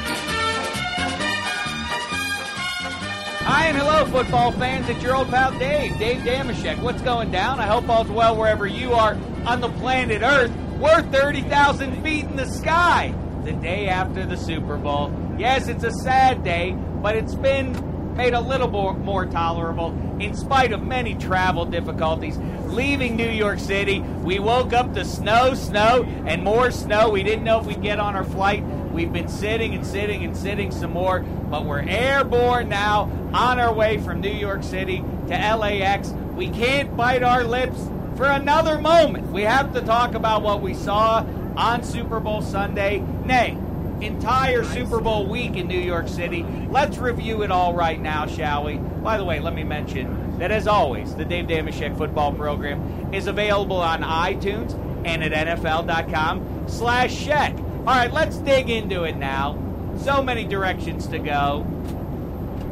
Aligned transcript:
Hi 3.45 3.67
and 3.69 3.79
hello, 3.79 4.05
football 4.07 4.53
fans. 4.53 4.89
It's 4.91 5.03
your 5.03 5.17
old 5.17 5.31
pal 5.31 5.59
Dave, 5.59 5.99
Dave 5.99 6.21
Dameshek. 6.21 6.79
What's 6.83 7.01
going 7.01 7.31
down? 7.31 7.59
I 7.59 7.65
hope 7.67 7.89
all's 7.89 8.09
well 8.09 8.37
wherever 8.37 8.67
you 8.67 8.93
are 8.93 9.17
on 9.47 9.63
the 9.63 9.71
planet 9.71 10.21
Earth. 10.23 10.55
We're 10.79 11.01
30,000 11.01 12.03
feet 12.03 12.27
in 12.27 12.37
the 12.37 12.45
sky 12.47 13.15
the 13.45 13.53
day 13.53 13.89
after 13.89 14.27
the 14.27 14.37
Super 14.37 14.77
Bowl. 14.77 15.11
Yes, 15.39 15.69
it's 15.69 15.85
a 15.85 15.93
sad 15.93 16.45
day, 16.45 16.73
but 16.73 17.17
it's 17.17 17.35
been 17.35 17.73
made 18.17 18.35
a 18.35 18.41
little 18.41 18.69
more, 18.69 18.95
more 18.95 19.27
tolerable 19.27 19.91
in 20.21 20.35
spite 20.35 20.73
of 20.73 20.83
many 20.83 21.15
travel 21.15 21.65
difficulties. 21.65 22.39
Leaving 22.67 23.17
New 23.17 23.29
York 23.29 23.59
City, 23.59 24.01
we 24.01 24.39
woke 24.39 24.73
up 24.73 24.95
to 24.95 25.05
snow, 25.05 25.55
snow, 25.55 26.05
and 26.27 26.43
more 26.43 26.71
snow. 26.71 27.11
We 27.11 27.23
didn't 27.23 27.45
know 27.45 27.61
if 27.61 27.67
we'd 27.67 27.83
get 27.83 27.99
on 27.99 28.15
our 28.15 28.25
flight. 28.25 28.65
We've 28.93 29.13
been 29.13 29.29
sitting 29.29 29.75
and 29.75 29.87
sitting 29.87 30.25
and 30.25 30.37
sitting 30.37 30.71
some 30.71 30.93
more, 30.93 31.21
but 31.21 31.65
we're 31.65 31.81
airborne 31.81 32.69
now 32.69 33.11
on 33.33 33.59
our 33.59 33.73
way 33.73 33.99
from 33.99 34.21
New 34.21 34.33
York 34.33 34.63
City 34.63 35.03
to 35.29 35.57
LAX. 35.57 36.11
We 36.37 36.49
can't 36.49 36.97
bite 36.97 37.23
our 37.23 37.45
lips 37.45 37.79
for 38.17 38.27
another 38.27 38.79
moment. 38.79 39.33
We 39.33 39.43
have 39.43 39.73
to 39.73 39.81
talk 39.81 40.15
about 40.15 40.43
what 40.43 40.61
we 40.61 40.75
saw 40.75 41.25
on 41.57 41.83
Super 41.83 42.21
Bowl 42.21 42.43
Sunday. 42.43 43.03
Nay, 43.25 43.57
entire 44.03 44.65
Super 44.65 45.01
Bowl 45.01 45.27
week 45.27 45.57
in 45.57 45.67
New 45.67 45.79
York 45.79 46.09
City. 46.09 46.45
Let's 46.69 46.99
review 46.99 47.43
it 47.43 47.51
all 47.51 47.75
right 47.75 48.01
now, 48.01 48.27
shall 48.27 48.65
we? 48.65 48.77
By 48.77 49.17
the 49.17 49.25
way, 49.25 49.41
let 49.41 49.55
me 49.55 49.65
mention 49.65 50.39
that 50.39 50.51
as 50.51 50.67
always, 50.67 51.15
the 51.15 51.25
Dave 51.25 51.47
Dameshek 51.47 51.97
football 51.97 52.33
program 52.33 53.13
is 53.15 53.27
available 53.27 53.81
on 53.81 54.03
iTunes 54.03 54.75
and 55.05 55.23
at 55.23 55.47
NFL.com 55.47 56.69
slash 56.69 57.15
Sheck. 57.15 57.59
All 57.81 57.87
right, 57.87 58.13
let's 58.13 58.37
dig 58.39 58.71
into 58.71 59.05
it 59.05 59.17
now. 59.17 59.59
So 59.99 60.23
many 60.23 60.45
directions 60.45 61.07
to 61.09 61.19
go. 61.19 61.67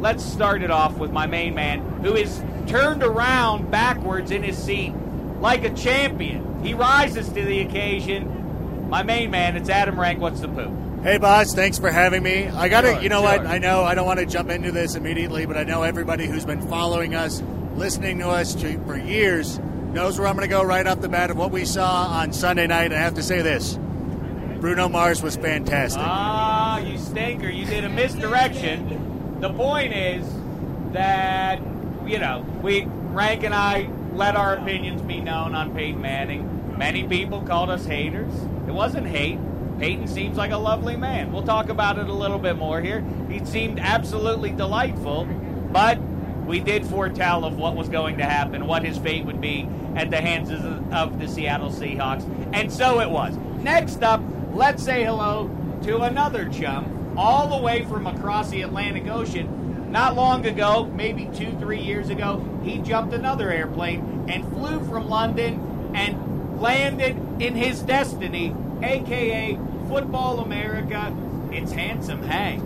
Let's 0.00 0.24
start 0.24 0.62
it 0.62 0.70
off 0.70 0.96
with 0.96 1.12
my 1.12 1.26
main 1.26 1.54
man, 1.54 1.80
who 2.02 2.14
is 2.14 2.42
turned 2.66 3.02
around 3.02 3.70
backwards 3.70 4.30
in 4.30 4.42
his 4.42 4.56
seat 4.56 4.94
like 5.40 5.64
a 5.64 5.70
champion. 5.74 6.62
He 6.64 6.74
rises 6.74 7.28
to 7.28 7.44
the 7.44 7.60
occasion. 7.60 8.88
My 8.88 9.02
main 9.02 9.30
man, 9.30 9.56
it's 9.56 9.68
Adam 9.68 9.98
Rank. 9.98 10.20
What's 10.20 10.40
the 10.40 10.48
poop? 10.48 10.72
Hey, 11.02 11.16
boss, 11.16 11.54
thanks 11.54 11.78
for 11.78 11.90
having 11.90 12.22
me. 12.22 12.48
I 12.48 12.68
got 12.68 12.82
to, 12.82 13.02
you 13.02 13.08
know 13.08 13.22
what? 13.22 13.46
I 13.46 13.56
know 13.56 13.84
I 13.84 13.94
don't 13.94 14.04
want 14.04 14.20
to 14.20 14.26
jump 14.26 14.50
into 14.50 14.70
this 14.70 14.96
immediately, 14.96 15.46
but 15.46 15.56
I 15.56 15.64
know 15.64 15.82
everybody 15.82 16.26
who's 16.26 16.44
been 16.44 16.60
following 16.68 17.14
us, 17.14 17.42
listening 17.74 18.18
to 18.18 18.28
us 18.28 18.54
for 18.54 18.98
years, 18.98 19.58
knows 19.94 20.18
where 20.18 20.28
I'm 20.28 20.36
going 20.36 20.46
to 20.46 20.54
go 20.54 20.62
right 20.62 20.86
off 20.86 21.00
the 21.00 21.08
bat 21.08 21.30
of 21.30 21.38
what 21.38 21.52
we 21.52 21.64
saw 21.64 22.06
on 22.08 22.34
Sunday 22.34 22.66
night. 22.66 22.92
I 22.92 22.98
have 22.98 23.14
to 23.14 23.22
say 23.22 23.40
this 23.40 23.78
Bruno 24.60 24.90
Mars 24.90 25.22
was 25.22 25.36
fantastic. 25.36 26.02
Ah, 26.04 26.80
you 26.80 26.98
stinker. 26.98 27.48
You 27.48 27.64
did 27.64 27.84
a 27.84 27.88
misdirection. 27.88 29.40
The 29.40 29.54
point 29.54 29.94
is 29.94 30.30
that, 30.92 31.62
you 32.04 32.18
know, 32.18 32.44
we, 32.62 32.84
Rank 32.84 33.42
and 33.44 33.54
I, 33.54 33.88
let 34.12 34.36
our 34.36 34.56
opinions 34.56 35.00
be 35.00 35.20
known 35.20 35.54
on 35.54 35.74
Peyton 35.74 36.02
Manning. 36.02 36.76
Many 36.76 37.08
people 37.08 37.40
called 37.40 37.70
us 37.70 37.86
haters. 37.86 38.34
It 38.68 38.72
wasn't 38.72 39.06
hate. 39.06 39.38
Peyton 39.80 40.06
seems 40.06 40.36
like 40.36 40.50
a 40.50 40.58
lovely 40.58 40.94
man. 40.94 41.32
We'll 41.32 41.42
talk 41.42 41.70
about 41.70 41.98
it 41.98 42.06
a 42.06 42.12
little 42.12 42.38
bit 42.38 42.56
more 42.56 42.82
here. 42.82 43.02
He 43.30 43.42
seemed 43.46 43.80
absolutely 43.80 44.50
delightful, 44.50 45.24
but 45.72 45.98
we 46.44 46.60
did 46.60 46.84
foretell 46.84 47.46
of 47.46 47.56
what 47.56 47.74
was 47.76 47.88
going 47.88 48.18
to 48.18 48.24
happen, 48.24 48.66
what 48.66 48.84
his 48.84 48.98
fate 48.98 49.24
would 49.24 49.40
be 49.40 49.66
at 49.96 50.10
the 50.10 50.20
hands 50.20 50.50
of, 50.50 51.18
the 51.18 51.26
Seattle 51.26 51.70
Seahawks, 51.70 52.28
and 52.52 52.70
so 52.70 53.00
it 53.00 53.08
was. 53.08 53.34
Next 53.62 54.02
up, 54.02 54.20
let's 54.52 54.82
say 54.82 55.02
hello 55.02 55.50
to 55.84 56.02
another 56.02 56.46
chum, 56.50 57.14
all 57.16 57.48
the 57.48 57.64
way 57.64 57.86
from 57.86 58.06
across 58.06 58.50
the 58.50 58.60
Atlantic 58.60 59.06
Ocean. 59.06 59.90
Not 59.90 60.14
long 60.14 60.44
ago, 60.44 60.84
maybe 60.94 61.30
two, 61.34 61.52
three 61.58 61.80
years 61.80 62.10
ago, 62.10 62.46
he 62.62 62.78
jumped 62.78 63.14
another 63.14 63.50
airplane 63.50 64.26
and 64.28 64.46
flew 64.52 64.84
from 64.86 65.08
London 65.08 65.90
and 65.94 66.60
landed 66.60 67.16
in 67.40 67.54
his 67.54 67.80
destiny, 67.80 68.54
aka 68.82 69.58
Football 69.90 70.38
America. 70.38 71.12
It's 71.50 71.72
Handsome 71.72 72.22
Hank. 72.22 72.62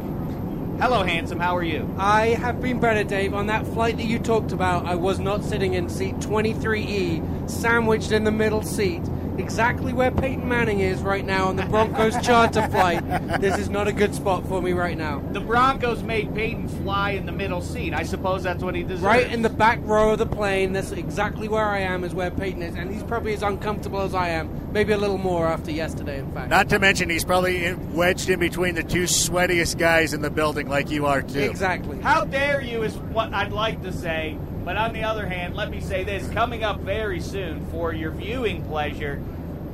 Hello, 0.78 1.02
Handsome. 1.02 1.40
How 1.40 1.56
are 1.56 1.62
you? 1.62 1.88
I 1.96 2.26
have 2.34 2.60
been 2.60 2.80
better, 2.80 3.02
Dave. 3.02 3.32
On 3.32 3.46
that 3.46 3.66
flight 3.68 3.96
that 3.96 4.04
you 4.04 4.18
talked 4.18 4.52
about, 4.52 4.84
I 4.84 4.94
was 4.96 5.18
not 5.18 5.42
sitting 5.42 5.72
in 5.72 5.88
seat 5.88 6.16
23E, 6.16 7.48
sandwiched 7.48 8.12
in 8.12 8.24
the 8.24 8.30
middle 8.30 8.62
seat, 8.62 9.00
exactly 9.38 9.92
where 9.92 10.10
Peyton 10.10 10.48
Manning 10.48 10.80
is 10.80 11.00
right 11.02 11.24
now 11.24 11.46
on 11.48 11.56
the 11.56 11.64
Broncos 11.66 12.20
charter 12.24 12.66
flight. 12.70 13.04
This 13.40 13.58
is 13.58 13.68
not 13.68 13.88
a 13.88 13.92
good 13.92 14.14
spot 14.14 14.46
for 14.46 14.62
me 14.62 14.72
right 14.72 14.96
now. 14.96 15.20
The 15.32 15.40
Broncos 15.40 16.02
made 16.02 16.34
Peyton 16.34 16.68
fly 16.68 17.10
in 17.10 17.26
the 17.26 17.32
middle 17.32 17.60
seat. 17.60 17.94
I 17.94 18.02
suppose 18.02 18.42
that's 18.42 18.62
what 18.62 18.74
he 18.74 18.82
deserves. 18.82 19.02
Right 19.02 19.30
in 19.30 19.42
the 19.42 19.48
back 19.50 19.80
row 19.82 20.12
of 20.12 20.18
the 20.18 20.26
plane, 20.26 20.72
that's 20.72 20.92
exactly 20.92 21.48
where 21.48 21.64
I 21.64 21.80
am, 21.80 22.04
is 22.04 22.14
where 22.14 22.30
Peyton 22.30 22.62
is, 22.62 22.74
and 22.74 22.92
he's 22.92 23.02
probably 23.02 23.34
as 23.34 23.42
uncomfortable 23.42 24.00
as 24.00 24.14
I 24.14 24.28
am. 24.30 24.72
Maybe 24.72 24.92
a 24.92 24.98
little 24.98 25.18
more 25.18 25.46
after 25.46 25.70
yesterday, 25.70 26.18
in 26.18 26.32
fact. 26.32 26.50
Not 26.50 26.68
to 26.70 26.78
mention, 26.78 27.10
he's 27.10 27.24
probably 27.24 27.64
in, 27.64 27.94
wedged 27.94 28.28
in 28.28 28.40
between 28.40 28.74
the 28.74 28.82
two 28.82 29.04
sweatiest 29.04 29.78
guys 29.78 30.14
in 30.14 30.22
the 30.22 30.30
building, 30.30 30.68
like 30.68 30.90
you 30.90 31.06
are, 31.06 31.22
too. 31.22 31.38
Exactly. 31.38 32.00
How 32.00 32.24
dare 32.24 32.60
you 32.60 32.82
is 32.82 32.96
what 32.96 33.32
I'd 33.32 33.52
like 33.52 33.82
to 33.82 33.92
say. 33.92 34.36
But 34.64 34.76
on 34.76 34.92
the 34.92 35.02
other 35.04 35.26
hand, 35.26 35.54
let 35.54 35.70
me 35.70 35.80
say 35.80 36.04
this 36.04 36.28
coming 36.30 36.64
up 36.64 36.80
very 36.80 37.20
soon 37.20 37.66
for 37.66 37.92
your 37.92 38.10
viewing 38.10 38.64
pleasure 38.64 39.22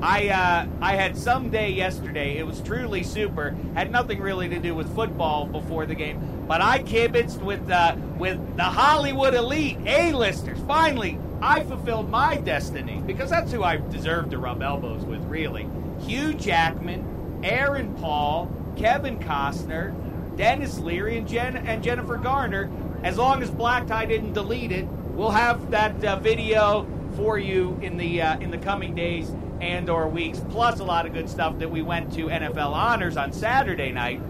I 0.03 0.29
uh, 0.29 0.67
I 0.81 0.97
had 0.97 1.17
some 1.17 1.51
day 1.51 1.71
yesterday. 1.71 2.39
It 2.39 2.47
was 2.47 2.61
truly 2.63 3.03
super. 3.03 3.55
Had 3.75 3.91
nothing 3.91 4.21
really 4.21 4.49
to 4.49 4.59
do 4.59 4.75
with 4.75 4.95
football 4.95 5.45
before 5.45 5.85
the 5.85 5.95
game, 5.95 6.45
but 6.49 6.63
I 6.63 6.83
kibitzed 6.83 7.43
with 7.43 7.71
uh, 7.71 7.97
with 8.19 8.57
the 8.57 8.65
Hollywood 8.65 9.35
elite 9.35 9.77
A-listers. 9.85 10.59
Finally, 10.67 11.19
I 11.43 11.65
fulfilled 11.65 12.09
my 12.09 12.37
destiny 12.37 13.03
because 13.07 13.29
that's 13.29 13.53
who 13.53 13.63
I 13.63 13.77
deserve 13.77 14.31
to 14.31 14.39
rub 14.39 14.63
elbows 14.63 15.05
with. 15.05 15.21
Really, 15.25 15.69
Hugh 16.01 16.33
Jackman, 16.33 17.41
Aaron 17.45 17.95
Paul, 17.97 18.51
Kevin 18.79 19.19
Costner, 19.19 19.95
Denis 20.39 20.79
Leary, 20.79 21.19
and 21.19 21.29
Jen 21.29 21.59
and 21.59 21.83
Jennifer 21.83 22.17
Garner. 22.17 22.71
As 23.03 23.17
long 23.17 23.43
as 23.43 23.51
Black 23.51 23.87
Tie 23.87 24.07
didn't 24.07 24.35
delete 24.35 24.73
it, 24.73 24.85
we'll 25.15 25.31
have 25.31 25.71
that 25.71 26.05
uh, 26.05 26.17
video 26.17 26.87
for 27.17 27.39
you 27.39 27.79
in 27.83 27.97
the 27.97 28.23
uh, 28.23 28.39
in 28.41 28.51
the 28.51 28.59
coming 28.59 28.95
days 28.95 29.31
and 29.61 29.91
or 29.91 30.09
weeks, 30.09 30.41
plus 30.51 30.81
a 30.81 30.85
lot 30.85 31.07
of 31.07 31.13
good 31.13 31.29
stuff 31.29 31.59
that 31.59 31.71
we 31.71 31.83
went 31.83 32.13
to 32.15 32.27
NFL 32.27 32.73
Honors 32.73 33.17
on 33.17 33.33
Saturday 33.33 33.93
night, 33.93 34.21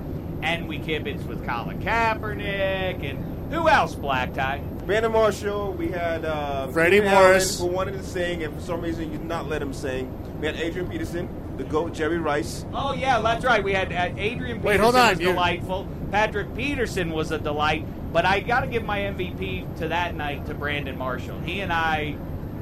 and 0.43 0.69
we 0.69 0.79
kibitzed 0.79 1.27
with 1.27 1.47
Colin 1.47 1.81
Kaepernick 1.81 3.05
and 3.09 3.53
who 3.53 3.69
else, 3.69 3.95
Black 3.95 4.33
Tie? 4.35 4.63
Brandon 4.87 5.13
Marshall, 5.13 5.73
we 5.73 5.89
had 5.89 6.25
uh, 6.25 6.69
Freddie 6.69 7.01
Morris. 7.01 7.59
who 7.59 7.67
wanted 7.67 7.93
to 7.93 8.03
sing, 8.03 8.43
and 8.43 8.55
for 8.55 8.61
some 8.61 8.81
reason 8.81 9.11
you 9.13 9.19
did 9.19 9.27
not 9.27 9.49
let 9.49 9.61
him 9.61 9.73
sing. 9.73 10.13
We 10.41 10.47
had 10.47 10.57
Adrian 10.57 10.89
Peterson, 10.89 11.29
the 11.63 11.69
GOAT, 11.69 11.93
Jerry 11.93 12.19
Rice. 12.19 12.65
Oh 12.73 12.95
yeah, 12.95 13.21
that's 13.21 13.45
right. 13.45 13.63
We 13.63 13.73
had 13.75 13.93
uh, 13.93 14.15
Adrian 14.17 14.59
Peterson 14.59 14.63
Wait, 14.63 14.81
hold 14.81 14.97
on, 14.97 15.11
was 15.11 15.21
you- 15.21 15.27
delightful. 15.29 15.87
Patrick 16.11 16.55
Peterson 16.57 17.11
was 17.11 17.31
a 17.31 17.39
delight, 17.39 17.85
but 18.13 18.25
I 18.25 18.41
got 18.41 18.61
to 18.61 18.67
give 18.67 18.83
my 18.85 18.99
MVP 18.99 19.79
to 19.79 19.89
that 19.89 20.15
night 20.17 20.47
to 20.47 20.55
Brandon 20.55 20.97
Marshall. 20.99 21.39
He 21.41 21.61
and 21.61 21.73
I, 21.73 22.17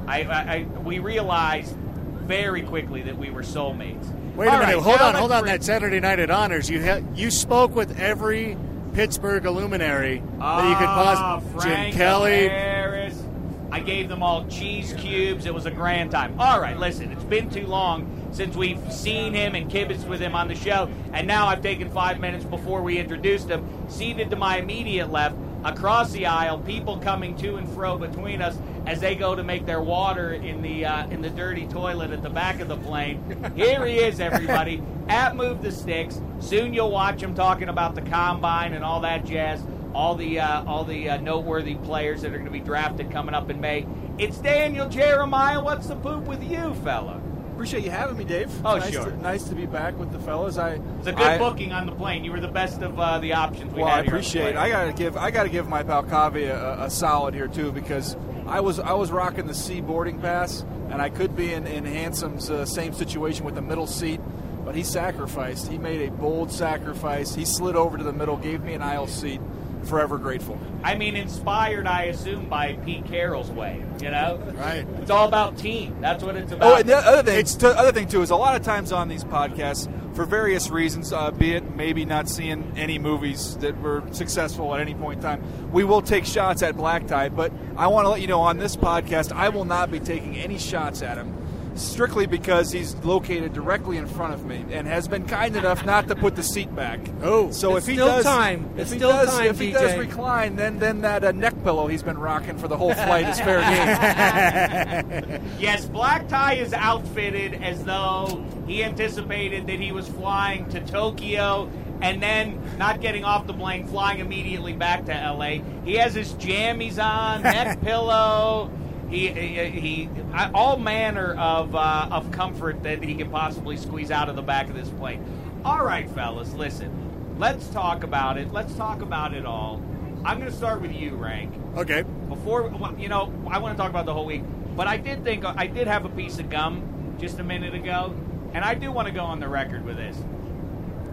I, 0.05 0.23
I, 0.23 0.53
I 0.55 0.63
we 0.83 0.99
realized 0.99 1.75
very 1.75 2.61
quickly 2.61 3.01
that 3.03 3.17
we 3.17 3.29
were 3.31 3.41
soulmates. 3.41 4.05
Wait 4.35 4.47
a 4.47 4.51
All 4.51 4.59
minute. 4.59 4.75
right, 4.75 4.83
hold 4.83 4.99
now 4.99 5.07
on. 5.07 5.15
Hold 5.15 5.29
let's 5.31 5.37
on. 5.39 5.43
bring- 5.45 5.53
That 5.55 5.63
Saturday 5.63 5.99
night 5.99 6.19
at 6.19 6.29
Honors, 6.29 6.69
you 6.69 6.83
ha- 6.83 7.01
you 7.15 7.31
spoke 7.31 7.73
with 7.75 7.97
every 7.99 8.55
Pittsburgh 8.93 9.45
luminary 9.45 10.17
that 10.39 10.69
you 10.69 10.75
could 10.75 10.87
Ah, 10.87 11.39
possibly. 11.41 11.61
Frank 11.61 11.87
Jim 11.93 11.97
Kelly. 11.97 12.47
Harris. 12.49 13.23
I 13.71 13.79
gave 13.79 14.09
them 14.09 14.23
all 14.23 14.45
cheese 14.47 14.93
cubes. 14.97 15.45
It 15.45 15.53
was 15.53 15.65
a 15.67 15.71
grand 15.71 16.11
time. 16.11 16.39
All 16.39 16.59
right, 16.59 16.77
listen, 16.77 17.11
it's 17.11 17.23
been 17.23 17.49
too 17.49 17.65
long 17.67 18.18
since 18.31 18.55
we've 18.55 18.79
seen 18.91 19.33
him 19.33 19.55
and 19.55 19.69
kibitzed 19.69 20.07
with 20.07 20.19
him 20.19 20.35
on 20.35 20.47
the 20.47 20.55
show, 20.55 20.89
and 21.13 21.27
now 21.27 21.47
I've 21.47 21.61
taken 21.61 21.89
five 21.89 22.19
minutes 22.19 22.45
before 22.45 22.81
we 22.81 22.97
introduced 22.97 23.49
him. 23.49 23.67
Seated 23.89 24.29
to 24.29 24.35
my 24.35 24.57
immediate 24.57 25.11
left, 25.11 25.35
across 25.63 26.11
the 26.11 26.25
aisle, 26.25 26.59
people 26.59 26.97
coming 26.97 27.35
to 27.37 27.57
and 27.57 27.67
fro 27.69 27.97
between 27.97 28.41
us 28.41 28.57
as 28.85 28.99
they 28.99 29.15
go 29.15 29.35
to 29.35 29.43
make 29.43 29.65
their 29.65 29.81
water 29.81 30.33
in 30.33 30.61
the 30.61 30.85
uh, 30.85 31.07
in 31.09 31.21
the 31.21 31.29
dirty 31.29 31.67
toilet 31.67 32.11
at 32.11 32.23
the 32.23 32.29
back 32.29 32.59
of 32.59 32.67
the 32.67 32.77
plane. 32.77 33.51
Here 33.55 33.85
he 33.85 33.97
is, 33.97 34.19
everybody. 34.19 34.81
At 35.09 35.35
Move 35.35 35.63
the 35.63 35.71
Sticks. 35.71 36.21
Soon 36.39 36.71
you'll 36.71 36.91
watch 36.91 37.21
him 37.21 37.33
talking 37.33 37.69
about 37.69 37.95
the 37.95 38.01
combine 38.03 38.73
and 38.73 38.83
all 38.83 39.01
that 39.01 39.25
jazz 39.25 39.59
all 39.93 40.15
the 40.15 40.39
uh, 40.39 40.63
all 40.65 40.83
the 40.83 41.09
uh, 41.09 41.17
noteworthy 41.17 41.75
players 41.75 42.21
that 42.21 42.27
are 42.27 42.37
going 42.37 42.45
to 42.45 42.51
be 42.51 42.59
drafted 42.59 43.11
coming 43.11 43.33
up 43.33 43.49
in 43.49 43.59
May. 43.59 43.85
It's 44.17 44.37
Daniel 44.37 44.87
Jeremiah. 44.87 45.63
What's 45.63 45.87
the 45.87 45.95
poop 45.95 46.25
with 46.25 46.43
you, 46.43 46.73
fella? 46.83 47.18
Appreciate 47.59 47.83
you 47.83 47.91
having 47.91 48.17
me, 48.17 48.23
Dave. 48.23 48.49
Oh, 48.63 48.77
nice 48.77 48.93
sure. 48.93 49.03
To, 49.03 49.17
nice 49.17 49.43
to 49.43 49.53
be 49.53 49.65
back 49.65 49.99
with 49.99 50.13
the 50.13 50.19
fellas. 50.19 50.57
I 50.57 50.79
It's 50.99 51.07
a 51.07 51.11
good 51.11 51.27
I, 51.27 51.37
booking 51.37 51.73
on 51.73 51.85
the 51.87 51.91
plane. 51.91 52.23
You 52.23 52.31
were 52.31 52.39
the 52.39 52.47
best 52.47 52.81
of 52.81 52.97
uh, 52.97 53.19
the 53.19 53.33
options 53.33 53.73
we 53.73 53.81
Well, 53.81 53.89
had. 53.91 53.99
I 53.99 54.03
here 54.03 54.05
on 54.05 54.05
the 54.05 54.11
appreciate. 54.11 54.49
it. 54.51 54.55
I 54.55 54.69
gotta 54.69 54.93
give. 54.93 55.17
I 55.17 55.29
gotta 55.29 55.49
give 55.49 55.67
my 55.67 55.83
pal 55.83 56.03
Kavi 56.03 56.47
a, 56.49 56.83
a 56.85 56.89
solid 56.89 57.33
here 57.33 57.49
too 57.49 57.73
because 57.73 58.15
I 58.47 58.61
was 58.61 58.79
I 58.79 58.93
was 58.93 59.11
rocking 59.11 59.45
the 59.45 59.53
C 59.53 59.81
boarding 59.81 60.21
pass 60.21 60.61
and 60.89 61.01
I 61.01 61.09
could 61.09 61.35
be 61.35 61.51
in 61.51 61.67
in 61.67 61.83
Handsome's 61.83 62.49
uh, 62.49 62.65
same 62.65 62.93
situation 62.93 63.43
with 63.43 63.55
the 63.55 63.61
middle 63.61 63.87
seat, 63.87 64.21
but 64.63 64.73
he 64.73 64.81
sacrificed. 64.83 65.67
He 65.67 65.77
made 65.77 66.07
a 66.07 66.11
bold 66.13 66.53
sacrifice. 66.53 67.35
He 67.35 67.43
slid 67.43 67.75
over 67.75 67.97
to 67.97 68.05
the 68.05 68.13
middle, 68.13 68.37
gave 68.37 68.63
me 68.63 68.71
an 68.73 68.81
aisle 68.81 69.07
seat. 69.07 69.41
Forever 69.83 70.17
grateful. 70.17 70.57
I 70.83 70.95
mean, 70.95 71.15
inspired, 71.15 71.87
I 71.87 72.03
assume, 72.03 72.47
by 72.49 72.73
Pete 72.85 73.05
Carroll's 73.05 73.49
way. 73.49 73.83
You 74.01 74.11
know, 74.11 74.39
Right. 74.55 74.85
It's 75.01 75.09
all 75.09 75.27
about 75.27 75.57
team. 75.57 75.95
That's 76.01 76.23
what 76.23 76.35
it's 76.35 76.51
about. 76.51 76.71
Oh, 76.71 76.75
and 76.75 76.87
the 76.87 76.95
other 76.97 77.23
thing, 77.23 77.39
It's- 77.39 77.55
t- 77.55 77.65
other 77.65 77.91
thing 77.91 78.07
too 78.07 78.21
is 78.21 78.29
a 78.29 78.35
lot 78.35 78.55
of 78.55 78.63
times 78.63 78.91
on 78.91 79.07
these 79.07 79.23
podcasts, 79.23 79.87
for 80.15 80.25
various 80.25 80.69
reasons, 80.69 81.13
uh, 81.13 81.31
be 81.31 81.53
it 81.53 81.75
maybe 81.75 82.03
not 82.05 82.27
seeing 82.29 82.73
any 82.75 82.99
movies 82.99 83.57
that 83.61 83.79
were 83.81 84.03
successful 84.11 84.73
at 84.75 84.81
any 84.81 84.93
point 84.93 85.17
in 85.17 85.23
time, 85.23 85.41
we 85.71 85.83
will 85.83 86.01
take 86.01 86.25
shots 86.25 86.61
at 86.61 86.75
Black 86.75 87.07
Tie. 87.07 87.29
But 87.29 87.51
I 87.77 87.87
want 87.87 88.05
to 88.05 88.09
let 88.09 88.21
you 88.21 88.27
know 88.27 88.41
on 88.41 88.57
this 88.57 88.75
podcast, 88.75 89.31
I 89.31 89.49
will 89.49 89.65
not 89.65 89.91
be 89.91 89.99
taking 89.99 90.35
any 90.37 90.57
shots 90.57 91.01
at 91.01 91.17
him. 91.17 91.33
Strictly 91.79 92.25
because 92.27 92.71
he's 92.71 92.93
located 92.97 93.53
directly 93.53 93.97
in 93.97 94.05
front 94.05 94.33
of 94.33 94.45
me 94.45 94.65
and 94.71 94.85
has 94.87 95.07
been 95.07 95.25
kind 95.25 95.55
enough 95.55 95.85
not 95.85 96.07
to 96.09 96.15
put 96.15 96.35
the 96.35 96.43
seat 96.43 96.73
back. 96.75 96.99
Oh. 97.21 97.51
so 97.51 97.75
It's 97.77 97.85
if 97.87 97.91
he 97.91 97.95
still 97.95 98.07
does, 98.07 98.25
time. 98.25 98.69
if 98.75 98.81
It's 98.81 98.91
he 98.91 98.97
still 98.97 99.11
does, 99.11 99.29
time, 99.29 99.45
if 99.47 99.59
he 99.59 99.71
does 99.71 99.91
DJ. 99.93 99.99
recline, 99.99 100.55
then 100.55 100.79
then 100.79 101.01
that 101.01 101.23
uh, 101.23 101.31
neck 101.31 101.53
pillow 101.63 101.87
he's 101.87 102.03
been 102.03 102.17
rocking 102.17 102.57
for 102.57 102.67
the 102.67 102.77
whole 102.77 102.93
flight 102.93 103.27
is 103.27 103.39
fair 103.39 103.61
game. 103.61 105.41
Yes, 105.59 105.85
Black 105.85 106.27
Tie 106.27 106.53
is 106.55 106.73
outfitted 106.73 107.55
as 107.63 107.83
though 107.83 108.43
he 108.67 108.83
anticipated 108.83 109.67
that 109.67 109.79
he 109.79 109.91
was 109.91 110.07
flying 110.07 110.67
to 110.69 110.79
Tokyo 110.85 111.69
and 112.01 112.21
then 112.21 112.61
not 112.77 113.01
getting 113.01 113.25
off 113.25 113.45
the 113.47 113.53
plane, 113.53 113.85
flying 113.87 114.19
immediately 114.19 114.73
back 114.73 115.05
to 115.05 115.11
LA. 115.11 115.61
He 115.83 115.95
has 115.95 116.13
his 116.13 116.33
jammies 116.35 116.97
on, 117.03 117.41
neck 117.43 117.81
pillow. 117.83 118.71
He, 119.09 119.27
he, 119.29 119.65
he 119.69 120.09
all 120.53 120.77
manner 120.77 121.33
of 121.35 121.75
uh, 121.75 122.09
of 122.11 122.31
comfort 122.31 122.83
that 122.83 123.03
he 123.03 123.15
can 123.15 123.29
possibly 123.29 123.75
squeeze 123.77 124.11
out 124.11 124.29
of 124.29 124.35
the 124.35 124.41
back 124.41 124.69
of 124.69 124.75
this 124.75 124.89
plane. 124.89 125.23
All 125.65 125.83
right, 125.83 126.09
fellas, 126.11 126.53
listen. 126.53 127.37
Let's 127.39 127.67
talk 127.69 128.03
about 128.03 128.37
it. 128.37 128.51
Let's 128.51 128.73
talk 128.75 129.01
about 129.01 129.33
it 129.33 129.45
all. 129.45 129.81
I'm 130.25 130.39
going 130.39 130.51
to 130.51 130.55
start 130.55 130.81
with 130.81 130.93
you, 130.93 131.15
Rank 131.15 131.53
Okay. 131.77 132.03
before 132.27 132.67
well, 132.67 132.93
you 132.99 133.07
know 133.07 133.31
i 133.49 133.57
want 133.57 133.75
to 133.77 133.81
talk 133.81 133.89
about 133.89 134.05
the 134.05 134.13
whole 134.13 134.25
week 134.25 134.41
but 134.75 134.85
i 134.85 134.97
did 134.97 135.23
think 135.23 135.45
i 135.45 135.65
did 135.65 135.87
have 135.87 136.03
a 136.03 136.09
piece 136.09 136.39
of 136.39 136.49
gum 136.49 137.15
just 137.19 137.39
a 137.39 137.43
minute 137.43 137.73
ago 137.73 138.13
and 138.53 138.65
i 138.65 138.73
do 138.73 138.91
want 138.91 139.07
to 139.07 139.13
go 139.13 139.23
on 139.23 139.39
the 139.39 139.47
record 139.47 139.85
with 139.85 139.95
this 139.95 140.17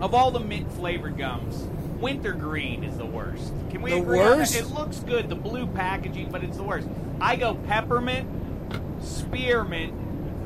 of 0.00 0.12
all 0.12 0.32
the 0.32 0.40
mint 0.40 0.72
flavored 0.72 1.16
gums 1.16 1.68
wintergreen 2.00 2.84
is 2.84 2.96
the 2.98 3.06
worst 3.06 3.52
can 3.70 3.82
we 3.82 3.90
The 3.92 3.98
agree 4.00 4.20
on 4.20 4.24
that? 4.30 4.36
worst? 4.38 4.54
it 4.56 4.66
looks 4.66 4.98
good 5.00 5.28
the 5.28 5.34
blue 5.36 5.66
packaging 5.66 6.30
but 6.30 6.42
it's 6.44 6.56
the 6.56 6.62
worst 6.62 6.88
i 7.20 7.36
go 7.36 7.54
peppermint 7.66 8.28
spearmint 9.02 9.92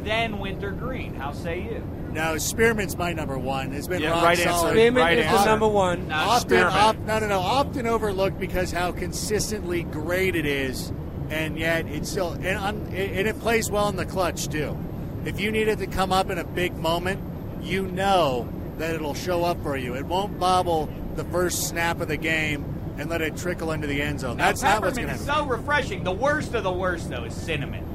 then 0.05 0.39
wintergreen 0.39 1.15
how 1.15 1.33
say 1.33 1.63
you 1.63 1.83
Now, 2.13 2.35
Spearmint's 2.39 2.97
my 2.97 3.13
number 3.13 3.39
one. 3.39 3.73
It's 3.73 3.87
been 3.87 4.03
Yeah, 4.03 4.11
rock 4.11 4.23
right 4.25 4.39
answer. 4.41 4.51
solid. 4.51 4.73
Spearmint 4.73 4.97
Right 4.97 5.19
is 5.19 5.27
the 5.31 5.45
number 5.45 5.69
one. 5.69 6.09
No, 6.09 6.15
often, 6.17 6.63
op- 6.65 6.99
no, 7.07 7.19
no, 7.21 7.29
no, 7.29 7.39
often 7.39 7.87
overlooked 7.87 8.41
because 8.41 8.73
how 8.73 8.91
consistently 8.91 9.85
great 9.85 10.35
it 10.35 10.45
is, 10.47 10.91
and 11.31 11.57
yet 11.57 11.87
it's 11.87 12.11
still 12.11 12.33
and, 12.33 12.47
and 12.89 13.29
it 13.29 13.39
plays 13.39 13.71
well 13.71 13.89
in 13.91 13.95
the 13.97 14.07
clutch 14.07 14.49
too. 14.49 14.77
If 15.25 15.39
you 15.39 15.53
need 15.53 15.69
it 15.69 15.79
to 15.79 15.87
come 15.87 16.11
up 16.13 16.31
in 16.31 16.39
a 16.39 16.45
big 16.45 16.75
moment, 16.77 17.21
you 17.63 17.87
know 17.87 18.49
that 18.79 18.93
it'll 18.95 19.15
show 19.15 19.45
up 19.45 19.63
for 19.63 19.77
you. 19.77 19.95
It 19.95 20.07
won't 20.07 20.37
bobble 20.41 20.89
the 21.17 21.25
first 21.25 21.69
snap 21.69 22.01
of 22.01 22.09
the 22.09 22.17
game 22.17 22.65
and 22.99 23.09
let 23.09 23.23
it 23.23 23.37
trickle 23.37 23.73
into 23.73 23.87
the 23.87 24.01
end 24.03 24.21
zone. 24.21 24.37
Now, 24.37 24.47
That's 24.47 24.63
not 24.63 24.83
what's 24.83 24.97
going 24.97 25.09
to 25.09 25.15
happen. 25.15 25.27
so 25.27 25.47
refreshing 25.47 26.05
the 26.05 26.13
worst 26.13 26.55
of 26.55 26.65
the 26.65 26.73
worst 26.73 27.09
though 27.09 27.25
is 27.25 27.35
cinnamon 27.35 27.87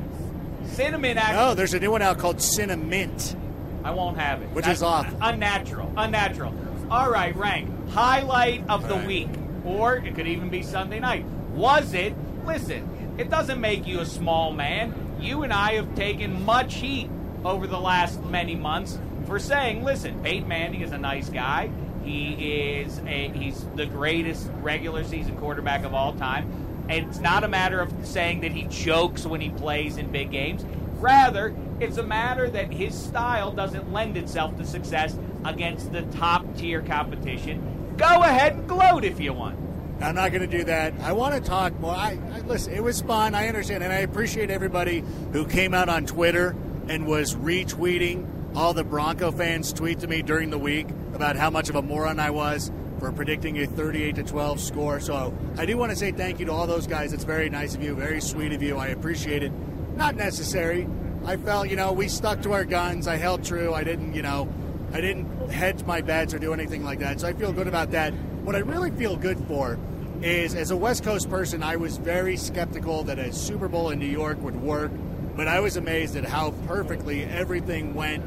cinnamon 0.76 1.18
actually 1.18 1.36
No, 1.36 1.54
there's 1.54 1.74
a 1.74 1.80
new 1.80 1.92
one 1.92 2.02
out 2.02 2.18
called 2.18 2.42
Cinnamint. 2.42 3.36
I 3.84 3.92
won't 3.92 4.18
have 4.18 4.42
it. 4.42 4.50
Which 4.50 4.66
That's 4.66 4.80
is 4.80 4.84
off. 4.84 5.14
Unnatural. 5.22 5.94
Unnatural. 5.96 6.54
All 6.90 7.10
right, 7.10 7.36
rank. 7.36 7.70
Highlight 7.90 8.68
of 8.68 8.88
the 8.88 8.96
right. 8.96 9.08
week. 9.08 9.30
Or 9.64 9.96
it 9.96 10.16
could 10.16 10.28
even 10.28 10.50
be 10.50 10.64
Sunday 10.64 11.00
night. 11.00 11.24
Was 11.54 11.94
it? 11.94 12.14
Listen, 12.46 13.16
it 13.18 13.30
doesn't 13.30 13.62
make 13.62 13.88
you 13.88 14.00
a 14.00 14.06
small 14.06 14.52
man. 14.52 14.94
You 15.20 15.44
and 15.44 15.54
I 15.54 15.74
have 15.76 15.96
taken 15.96 16.44
much 16.46 16.76
heat 16.76 17.10
over 17.44 17.68
the 17.68 17.80
last 17.80 18.22
many 18.24 18.56
months 18.56 18.98
for 19.28 19.40
saying, 19.40 19.84
listen, 19.84 20.22
Peyton 20.24 20.48
Manning 20.48 20.82
is 20.82 20.92
a 20.92 20.98
nice 20.98 21.30
guy. 21.30 21.70
He 22.06 22.34
is 22.78 23.00
a 23.00 23.30
he's 23.30 23.66
the 23.76 23.88
greatest 23.88 24.50
regular 24.62 25.04
season 25.04 25.36
quarterback 25.38 25.84
of 25.84 25.94
all 25.94 26.14
time. 26.14 26.86
And 26.88 27.08
it's 27.08 27.20
not 27.20 27.44
a 27.44 27.48
matter 27.48 27.82
of 27.82 27.92
saying 28.06 28.42
that 28.42 28.52
he 28.52 28.68
chokes 28.68 29.26
when 29.26 29.42
he 29.42 29.50
plays 29.50 29.98
in 29.98 30.12
big 30.12 30.30
games. 30.30 30.64
Rather, 31.00 31.56
it's 31.80 31.98
a 31.98 32.04
matter 32.04 32.48
that 32.52 32.72
his 32.72 32.96
style 32.96 33.52
doesn't 33.52 33.92
lend 33.92 34.18
itself 34.18 34.56
to 34.58 34.66
success 34.66 35.18
against 35.44 35.92
the 35.92 36.04
top 36.04 36.56
tier 36.58 36.82
competition. 36.82 37.96
Go 37.98 38.22
ahead 38.22 38.54
and 38.54 38.68
gloat 38.68 39.04
if 39.04 39.20
you 39.20 39.34
want. 39.34 39.58
I'm 40.00 40.16
not 40.16 40.32
going 40.32 40.48
to 40.48 40.58
do 40.58 40.66
that. 40.66 40.94
I 41.02 41.14
want 41.14 41.34
to 41.36 41.42
talk 41.42 41.80
more. 41.80 41.96
I, 41.96 42.20
I 42.34 42.42
listen. 42.42 42.74
It 42.74 42.84
was 42.84 43.02
fun. 43.02 43.34
I 43.34 43.48
understand, 43.48 43.84
and 43.84 43.92
I 43.92 43.98
appreciate 43.98 44.52
everybody 44.52 45.04
who 45.32 45.46
came 45.48 45.74
out 45.74 45.90
on 45.90 46.06
Twitter 46.06 46.56
and 46.88 47.08
was 47.08 47.34
retweeting 47.36 48.28
all 48.56 48.74
the 48.74 48.84
Bronco 48.84 49.32
fans' 49.32 49.74
tweet 49.74 50.00
to 50.00 50.08
me 50.08 50.22
during 50.22 50.50
the 50.50 50.58
week 50.58 50.88
about 51.14 51.36
how 51.36 51.50
much 51.50 51.70
of 51.70 51.76
a 51.76 51.82
moron 51.82 52.20
I 52.20 52.30
was 52.30 52.72
for 53.00 53.12
predicting 53.12 53.60
a 53.60 53.66
38 53.68 54.16
to 54.16 54.24
12 54.24 54.60
score. 54.60 55.00
So 55.00 55.38
I 55.58 55.66
do 55.66 55.78
want 55.78 55.92
to 55.92 55.96
say 55.96 56.12
thank 56.12 56.40
you 56.40 56.46
to 56.46 56.52
all 56.52 56.66
those 56.66 56.88
guys. 56.88 57.12
It's 57.12 57.26
very 57.26 57.50
nice 57.50 57.76
of 57.76 57.84
you, 57.84 57.96
very 57.96 58.22
sweet 58.22 58.54
of 58.54 58.64
you. 58.64 58.78
I 58.78 58.88
appreciate 58.88 59.44
it. 59.44 59.52
Not 59.96 60.16
necessary. 60.16 60.88
I 61.26 61.38
felt, 61.38 61.70
you 61.70 61.76
know, 61.76 61.92
we 61.92 62.08
stuck 62.08 62.42
to 62.44 62.54
our 62.54 62.64
guns. 62.64 63.08
I 63.08 63.18
held 63.18 63.44
true. 63.44 63.74
I 63.74 63.84
didn't, 63.84 64.14
you 64.14 64.22
know, 64.22 64.48
I 64.94 65.02
didn't 65.02 65.50
hedge 65.50 65.84
my 65.84 66.02
bets 66.02 66.34
or 66.34 66.40
do 66.40 66.54
anything 66.54 66.84
like 66.84 67.00
that. 67.00 67.20
So 67.20 67.28
I 67.28 67.34
feel 67.34 67.52
good 67.52 67.68
about 67.68 67.92
that. 67.92 68.14
What 68.44 68.56
I 68.56 68.60
really 68.60 68.92
feel 68.92 69.18
good 69.18 69.40
for 69.48 69.78
is, 70.22 70.56
as 70.56 70.72
a 70.72 70.78
West 70.78 71.04
Coast 71.04 71.30
person, 71.30 71.62
I 71.62 71.76
was 71.76 71.98
very 71.98 72.38
skeptical 72.38 73.04
that 73.04 73.20
a 73.20 73.34
Super 73.34 73.68
Bowl 73.68 73.90
in 73.90 74.00
New 74.00 74.06
York 74.06 74.42
would 74.42 74.56
work, 74.56 74.92
but 75.36 75.48
I 75.48 75.60
was 75.60 75.76
amazed 75.76 76.16
at 76.16 76.24
how 76.24 76.52
perfectly 76.68 77.24
everything 77.26 77.94
went. 77.94 78.24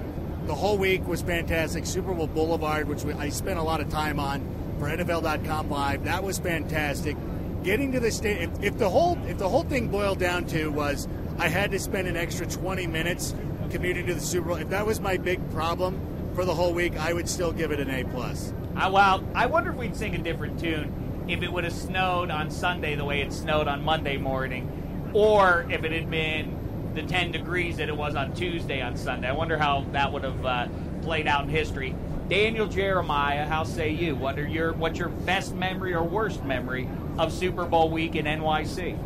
The 0.49 0.55
whole 0.55 0.78
week 0.78 1.07
was 1.07 1.21
fantastic. 1.21 1.85
Super 1.85 2.14
Bowl 2.14 2.26
Boulevard, 2.26 2.88
which 2.88 3.05
we, 3.05 3.12
I 3.12 3.28
spent 3.28 3.59
a 3.59 3.62
lot 3.62 3.83
of 3.83 3.90
time 3.90 4.19
on 4.19 4.40
for 4.78 4.88
NFL.com 4.88 5.69
Live, 5.69 6.05
that 6.05 6.25
was 6.25 6.38
fantastic. 6.38 7.19
Getting 7.62 7.93
to 7.93 8.00
the 8.00 8.11
state, 8.11 8.40
if, 8.40 8.62
if 8.62 8.78
the 8.78 8.88
whole 8.88 9.19
if 9.26 9.37
the 9.37 9.47
whole 9.47 9.64
thing 9.64 9.88
boiled 9.88 10.19
down 10.19 10.47
to 10.47 10.69
was 10.69 11.07
I 11.37 11.49
had 11.49 11.71
to 11.73 11.78
spend 11.78 12.09
an 12.09 12.17
extra 12.17 12.47
20 12.47 12.87
minutes 12.87 13.35
commuting 13.69 14.07
to 14.07 14.14
the 14.14 14.23
Super 14.23 14.49
Bowl, 14.49 14.57
if 14.57 14.71
that 14.71 14.87
was 14.87 15.00
my 15.00 15.19
big 15.19 15.50
problem 15.50 16.00
for 16.35 16.47
the 16.47 16.55
whole 16.55 16.73
week, 16.73 16.97
I 16.97 17.12
would 17.12 17.28
still 17.28 17.52
give 17.52 17.71
it 17.71 17.78
an 17.78 17.90
A 17.90 18.05
plus. 18.05 18.55
Uh, 18.75 18.88
well, 18.90 19.23
I 19.35 19.45
wonder 19.45 19.71
if 19.73 19.76
we'd 19.76 19.97
sing 19.97 20.14
a 20.14 20.19
different 20.19 20.59
tune 20.59 21.26
if 21.28 21.43
it 21.43 21.52
would 21.52 21.64
have 21.64 21.75
snowed 21.75 22.31
on 22.31 22.50
Sunday 22.50 22.95
the 22.95 23.05
way 23.05 23.21
it 23.21 23.35
snowed 23.35 23.69
on 23.69 23.85
Monday 23.85 24.17
morning, 24.17 25.11
or 25.12 25.67
if 25.69 25.85
it 25.85 25.93
had 25.93 26.11
been 26.11 26.68
the 26.95 27.02
10 27.02 27.33
degrees 27.33 27.76
that 27.76 27.88
it 27.88 27.97
was 27.97 28.14
on 28.14 28.35
Tuesday 28.35 28.80
on 28.80 28.97
Sunday. 28.97 29.28
I 29.28 29.33
wonder 29.33 29.59
how 29.59 29.85
that 29.92 30.12
would 30.12 30.25
have 30.25 30.45
uh, 30.47 30.68
played 31.02 31.26
out 31.26 31.45
in 31.45 31.50
history. 31.50 31.95
Daniel 32.28 32.66
Jeremiah, 32.66 33.47
how 33.47 33.64
say 33.64 33.90
you? 33.90 34.14
What 34.14 34.38
are 34.38 34.47
your 34.47 34.73
what's 34.75 34.99
your 34.99 35.09
best 35.09 35.54
memory 35.54 35.95
or 35.95 36.02
worst 36.02 36.45
memory 36.45 36.88
of 37.18 37.33
Super 37.33 37.64
Bowl 37.64 37.88
week 37.90 38.16
in 38.16 38.26
NYC? 38.26 38.99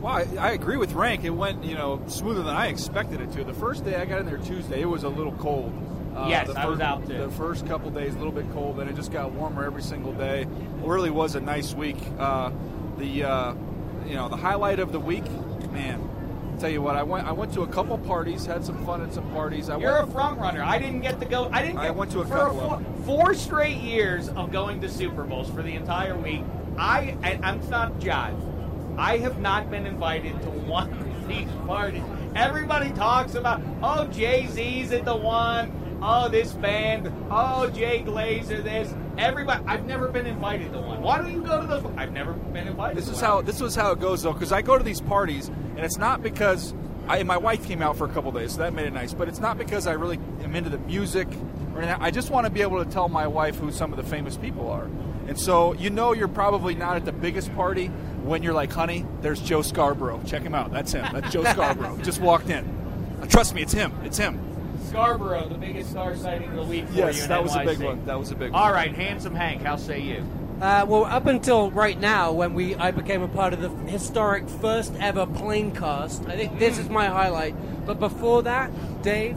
Well, 0.00 0.12
I, 0.12 0.26
I 0.38 0.50
agree 0.52 0.76
with 0.76 0.92
Rank. 0.92 1.24
It 1.24 1.30
went, 1.30 1.64
you 1.64 1.74
know, 1.74 2.00
smoother 2.06 2.42
than 2.42 2.54
I 2.54 2.68
expected 2.68 3.20
it 3.20 3.32
to. 3.32 3.42
The 3.42 3.54
first 3.54 3.84
day 3.84 3.96
I 3.96 4.04
got 4.04 4.20
in 4.20 4.26
there 4.26 4.38
Tuesday, 4.38 4.82
it 4.82 4.86
was 4.86 5.02
a 5.02 5.08
little 5.08 5.32
cold. 5.32 5.72
Uh, 6.14 6.26
Yes, 6.28 6.46
the 6.46 6.58
I 6.58 6.66
was 6.66 6.80
out 6.80 7.06
too. 7.06 7.18
The 7.18 7.30
first 7.30 7.66
couple 7.66 7.90
days, 7.90 8.14
a 8.14 8.18
little 8.18 8.32
bit 8.32 8.46
cold, 8.52 8.76
then 8.76 8.88
it 8.88 8.94
just 8.94 9.10
got 9.10 9.32
warmer 9.32 9.64
every 9.64 9.82
single 9.82 10.12
day. 10.12 10.42
It 10.42 10.48
really 10.82 11.10
was 11.10 11.34
a 11.34 11.40
nice 11.40 11.74
week. 11.74 11.96
Uh, 12.18 12.52
the, 12.98 13.24
uh, 13.24 13.54
you 14.06 14.14
know, 14.14 14.28
the 14.28 14.36
highlight 14.36 14.78
of 14.78 14.92
the 14.92 15.00
week, 15.00 15.28
man. 15.72 16.08
Tell 16.58 16.70
you 16.70 16.80
what, 16.80 16.96
I 16.96 17.02
went. 17.02 17.26
I 17.26 17.32
went 17.32 17.52
to 17.54 17.62
a 17.62 17.66
couple 17.66 17.98
parties, 17.98 18.46
had 18.46 18.64
some 18.64 18.82
fun 18.86 19.02
at 19.02 19.12
some 19.12 19.30
parties. 19.32 19.68
I 19.68 19.76
You're 19.76 19.96
a 19.96 20.00
went, 20.00 20.12
front 20.12 20.40
runner. 20.40 20.62
I 20.62 20.78
didn't 20.78 21.02
get 21.02 21.20
to 21.20 21.26
go. 21.26 21.50
I 21.52 21.60
didn't. 21.60 21.76
Get, 21.76 21.84
I 21.84 21.90
went 21.90 22.10
to 22.12 22.20
a 22.20 22.24
couple 22.24 22.58
four, 22.58 22.82
four 23.04 23.34
straight 23.34 23.76
years 23.76 24.30
of 24.30 24.50
going 24.50 24.80
to 24.80 24.88
Super 24.88 25.24
Bowls 25.24 25.50
for 25.50 25.62
the 25.62 25.74
entire 25.74 26.16
week. 26.16 26.42
I 26.78 27.16
I'm 27.42 27.68
not 27.68 27.98
jive. 27.98 28.34
I 28.98 29.18
have 29.18 29.38
not 29.38 29.70
been 29.70 29.86
invited 29.86 30.40
to 30.42 30.48
one 30.48 30.90
of 30.92 31.28
these 31.28 31.48
parties. 31.66 32.02
Everybody 32.34 32.90
talks 32.90 33.34
about, 33.34 33.60
oh, 33.82 34.06
Jay 34.06 34.46
Z's 34.46 34.92
at 34.92 35.04
the 35.04 35.16
one. 35.16 35.70
Oh, 36.02 36.28
this 36.28 36.52
band. 36.52 37.12
Oh, 37.30 37.70
Jay 37.70 38.02
Glazer. 38.02 38.62
This. 38.62 38.94
Everybody. 39.18 39.64
I've 39.66 39.86
never 39.86 40.08
been 40.08 40.26
invited 40.26 40.72
to 40.72 40.80
one. 40.80 41.00
Why 41.02 41.18
don't 41.18 41.32
you 41.32 41.42
go 41.42 41.60
to 41.60 41.66
those? 41.66 41.84
I've 41.96 42.12
never 42.12 42.32
been 42.32 42.68
invited. 42.68 42.98
This 42.98 43.06
to 43.06 43.12
is 43.12 43.22
one. 43.22 43.24
how 43.30 43.42
this 43.42 43.60
was 43.60 43.74
how 43.74 43.92
it 43.92 44.00
goes 44.00 44.22
though, 44.22 44.32
because 44.32 44.52
I 44.52 44.62
go 44.62 44.76
to 44.76 44.84
these 44.84 45.00
parties, 45.00 45.48
and 45.48 45.80
it's 45.80 45.96
not 45.96 46.22
because 46.22 46.74
I, 47.08 47.22
my 47.22 47.36
wife 47.38 47.66
came 47.66 47.82
out 47.82 47.96
for 47.96 48.04
a 48.04 48.10
couple 48.12 48.30
days, 48.32 48.52
so 48.52 48.58
that 48.58 48.74
made 48.74 48.86
it 48.86 48.92
nice. 48.92 49.14
But 49.14 49.28
it's 49.28 49.40
not 49.40 49.56
because 49.58 49.86
I 49.86 49.92
really 49.92 50.18
am 50.42 50.54
into 50.54 50.70
the 50.70 50.78
music 50.78 51.28
or 51.74 51.82
anything. 51.82 52.00
I 52.00 52.10
just 52.10 52.30
want 52.30 52.46
to 52.46 52.52
be 52.52 52.62
able 52.62 52.84
to 52.84 52.90
tell 52.90 53.08
my 53.08 53.26
wife 53.26 53.56
who 53.56 53.72
some 53.72 53.92
of 53.92 53.96
the 53.96 54.04
famous 54.04 54.36
people 54.36 54.70
are. 54.70 54.88
And 55.28 55.38
so 55.38 55.72
you 55.74 55.90
know 55.90 56.12
you're 56.12 56.28
probably 56.28 56.74
not 56.74 56.96
at 56.96 57.04
the 57.04 57.12
biggest 57.12 57.52
party 57.54 57.86
when 58.22 58.42
you're 58.42 58.54
like, 58.54 58.72
honey, 58.72 59.06
there's 59.22 59.40
Joe 59.40 59.62
Scarborough. 59.62 60.20
Check 60.26 60.42
him 60.42 60.54
out. 60.54 60.72
That's 60.72 60.92
him. 60.92 61.06
That's 61.12 61.32
Joe 61.32 61.42
Scarborough. 61.52 61.96
Just 62.02 62.20
walked 62.20 62.50
in. 62.50 62.64
Trust 63.28 63.54
me, 63.54 63.62
it's 63.62 63.72
him. 63.72 63.92
It's 64.04 64.18
him. 64.18 64.38
Scarborough, 64.88 65.48
the 65.48 65.58
biggest 65.58 65.90
star 65.90 66.16
sighting 66.16 66.50
of 66.50 66.56
the 66.56 66.62
week 66.62 66.86
for 66.88 66.94
Yes, 66.94 67.16
you 67.16 67.22
in 67.24 67.28
that 67.28 67.42
was 67.42 67.54
a 67.54 67.64
big 67.64 67.80
one. 67.80 68.04
That 68.06 68.18
was 68.18 68.30
a 68.30 68.34
big 68.34 68.52
one. 68.52 68.62
All 68.62 68.72
right, 68.72 68.94
handsome 68.94 69.34
Hank. 69.34 69.62
How 69.62 69.76
say 69.76 70.00
you? 70.00 70.24
Uh, 70.60 70.86
well, 70.88 71.04
up 71.04 71.26
until 71.26 71.70
right 71.70 72.00
now, 72.00 72.32
when 72.32 72.54
we 72.54 72.74
I 72.76 72.90
became 72.90 73.22
a 73.22 73.28
part 73.28 73.52
of 73.52 73.60
the 73.60 73.68
historic 73.90 74.48
first 74.48 74.94
ever 75.00 75.26
plane 75.26 75.72
cast, 75.72 76.26
I 76.26 76.36
think 76.36 76.58
this 76.58 76.78
is 76.78 76.88
my 76.88 77.06
highlight. 77.06 77.54
But 77.86 78.00
before 78.00 78.42
that, 78.44 78.70
Dave, 79.02 79.36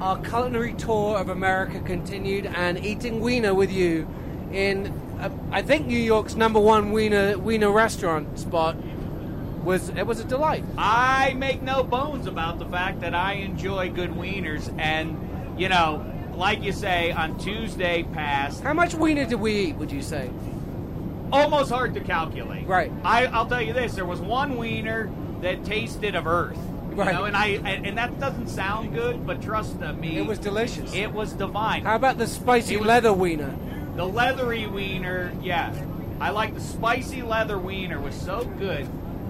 our 0.00 0.18
culinary 0.18 0.74
tour 0.74 1.16
of 1.16 1.28
America 1.28 1.80
continued, 1.80 2.46
and 2.46 2.84
eating 2.84 3.20
wiener 3.20 3.54
with 3.54 3.70
you 3.70 4.08
in, 4.52 4.86
uh, 5.20 5.30
I 5.52 5.62
think 5.62 5.86
New 5.86 5.98
York's 5.98 6.34
number 6.34 6.58
one 6.58 6.90
wiener 6.90 7.38
wiener 7.38 7.70
restaurant 7.70 8.38
spot 8.38 8.76
was 9.64 9.88
it 9.90 10.06
was 10.06 10.20
a 10.20 10.24
delight. 10.24 10.64
I 10.76 11.34
make 11.34 11.62
no 11.62 11.82
bones 11.82 12.26
about 12.26 12.58
the 12.58 12.66
fact 12.66 13.00
that 13.00 13.14
I 13.14 13.34
enjoy 13.34 13.90
good 13.90 14.10
wieners, 14.12 14.72
and 14.78 15.16
you 15.60 15.68
know, 15.68 16.04
like 16.34 16.62
you 16.62 16.72
say, 16.72 17.10
on 17.12 17.38
Tuesday 17.38 18.04
past, 18.12 18.62
How 18.62 18.72
much 18.72 18.94
wiener 18.94 19.24
did 19.26 19.40
we 19.40 19.52
eat? 19.68 19.76
Would 19.76 19.92
you 19.92 20.02
say? 20.02 20.30
almost 21.30 21.70
hard 21.70 21.92
to 21.92 22.00
calculate. 22.00 22.66
Right. 22.66 22.90
I, 23.04 23.26
I'll 23.26 23.46
tell 23.46 23.60
you 23.60 23.72
this: 23.72 23.94
there 23.94 24.06
was 24.06 24.20
one 24.20 24.56
wiener 24.56 25.10
that 25.42 25.64
tasted 25.64 26.14
of 26.14 26.26
earth. 26.26 26.56
You 26.90 26.96
Right. 27.04 27.12
know, 27.14 27.24
and 27.24 27.36
I 27.36 27.46
and, 27.64 27.86
and 27.86 27.98
that 27.98 28.18
doesn't 28.18 28.48
sound 28.48 28.94
good, 28.94 29.26
but 29.26 29.40
trust 29.42 29.78
me, 29.78 30.18
It 30.18 30.26
was 30.26 30.38
delicious. 30.38 30.92
It 30.94 31.12
was 31.12 31.32
divine. 31.34 31.84
How 31.84 31.94
about 31.96 32.18
the 32.18 32.26
spicy 32.26 32.76
was- 32.76 32.86
leather 32.86 33.12
wiener? 33.12 33.54
The 33.96 34.06
leathery 34.06 34.66
wiener, 34.66 35.32
yeah. 35.42 35.72
I 36.20 36.30
like 36.30 36.54
the 36.54 36.60
spicy 36.60 37.22
leather 37.22 37.58
wiener 37.58 38.00
was 38.00 38.14
so 38.14 38.44
good. 38.58 38.88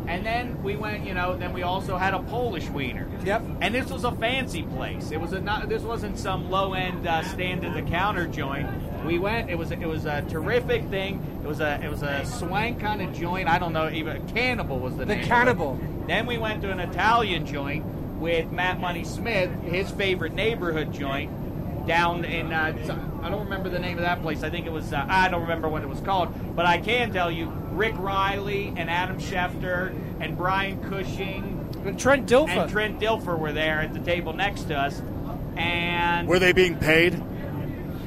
And 0.08 0.24
then 0.24 0.62
we 0.62 0.74
went, 0.74 1.04
you 1.06 1.12
know, 1.12 1.36
then 1.36 1.52
we 1.52 1.62
also 1.62 1.98
had 1.98 2.14
a 2.14 2.20
Polish 2.20 2.68
wiener. 2.70 3.06
Yep. 3.24 3.42
And 3.60 3.74
this 3.74 3.90
was 3.90 4.04
a 4.04 4.12
fancy 4.12 4.62
place. 4.62 5.10
It 5.10 5.20
was 5.20 5.34
a 5.34 5.40
not 5.40 5.68
this 5.68 5.82
wasn't 5.82 6.18
some 6.18 6.50
low 6.50 6.72
end 6.72 7.06
uh, 7.06 7.22
stand 7.24 7.64
at 7.64 7.74
the 7.74 7.82
counter 7.82 8.26
joint. 8.26 8.68
We 9.04 9.18
went. 9.18 9.50
It 9.50 9.58
was 9.58 9.70
it 9.70 9.80
was 9.86 10.06
a 10.06 10.22
terrific 10.22 10.88
thing. 10.88 11.22
It 11.44 11.46
was 11.46 11.60
a 11.60 11.78
it 11.84 11.90
was 11.90 12.02
a 12.02 12.24
swank 12.24 12.80
kind 12.80 13.02
of 13.02 13.12
joint. 13.14 13.48
I 13.48 13.58
don't 13.58 13.72
know 13.74 13.90
even 13.90 14.26
Cannibal 14.28 14.78
was 14.78 14.94
the, 14.96 15.04
The 15.04 15.14
name. 15.16 15.24
it. 15.24 15.26
Cannibal. 15.28 15.78
Then 16.06 16.24
we 16.26 16.38
went 16.38 16.62
to 16.62 16.70
an 16.72 16.80
Italian 16.80 17.44
joint 17.44 17.84
with 18.18 18.50
Matt 18.50 18.80
Money 18.80 19.04
Smith, 19.04 19.50
his 19.62 19.90
favorite 19.90 20.32
neighborhood 20.32 20.92
joint 20.92 21.30
down 21.88 22.24
in 22.24 22.52
uh, 22.52 22.72
I 23.22 23.28
don't 23.30 23.44
remember 23.44 23.68
the 23.68 23.78
name 23.80 23.96
of 23.98 24.02
that 24.04 24.22
place. 24.22 24.42
I 24.44 24.50
think 24.50 24.66
it 24.66 24.72
was 24.72 24.92
uh, 24.92 25.04
I 25.08 25.28
don't 25.28 25.40
remember 25.42 25.68
what 25.68 25.82
it 25.82 25.88
was 25.88 26.00
called, 26.00 26.54
but 26.54 26.66
I 26.66 26.78
can 26.78 27.12
tell 27.12 27.30
you 27.30 27.46
Rick 27.72 27.94
Reilly 27.98 28.72
and 28.76 28.88
Adam 28.88 29.18
Schefter 29.18 29.92
and 30.20 30.36
Brian 30.36 30.80
Cushing 30.88 31.68
And 31.84 31.98
Trent 31.98 32.28
Dilfer. 32.28 32.48
and 32.62 32.70
Trent 32.70 33.00
Dilfer 33.00 33.36
were 33.38 33.52
there 33.52 33.80
at 33.80 33.94
the 33.94 34.00
table 34.00 34.32
next 34.32 34.64
to 34.64 34.76
us, 34.76 35.02
and 35.56 36.28
Were 36.28 36.38
they 36.38 36.52
being 36.52 36.76
paid? 36.76 37.14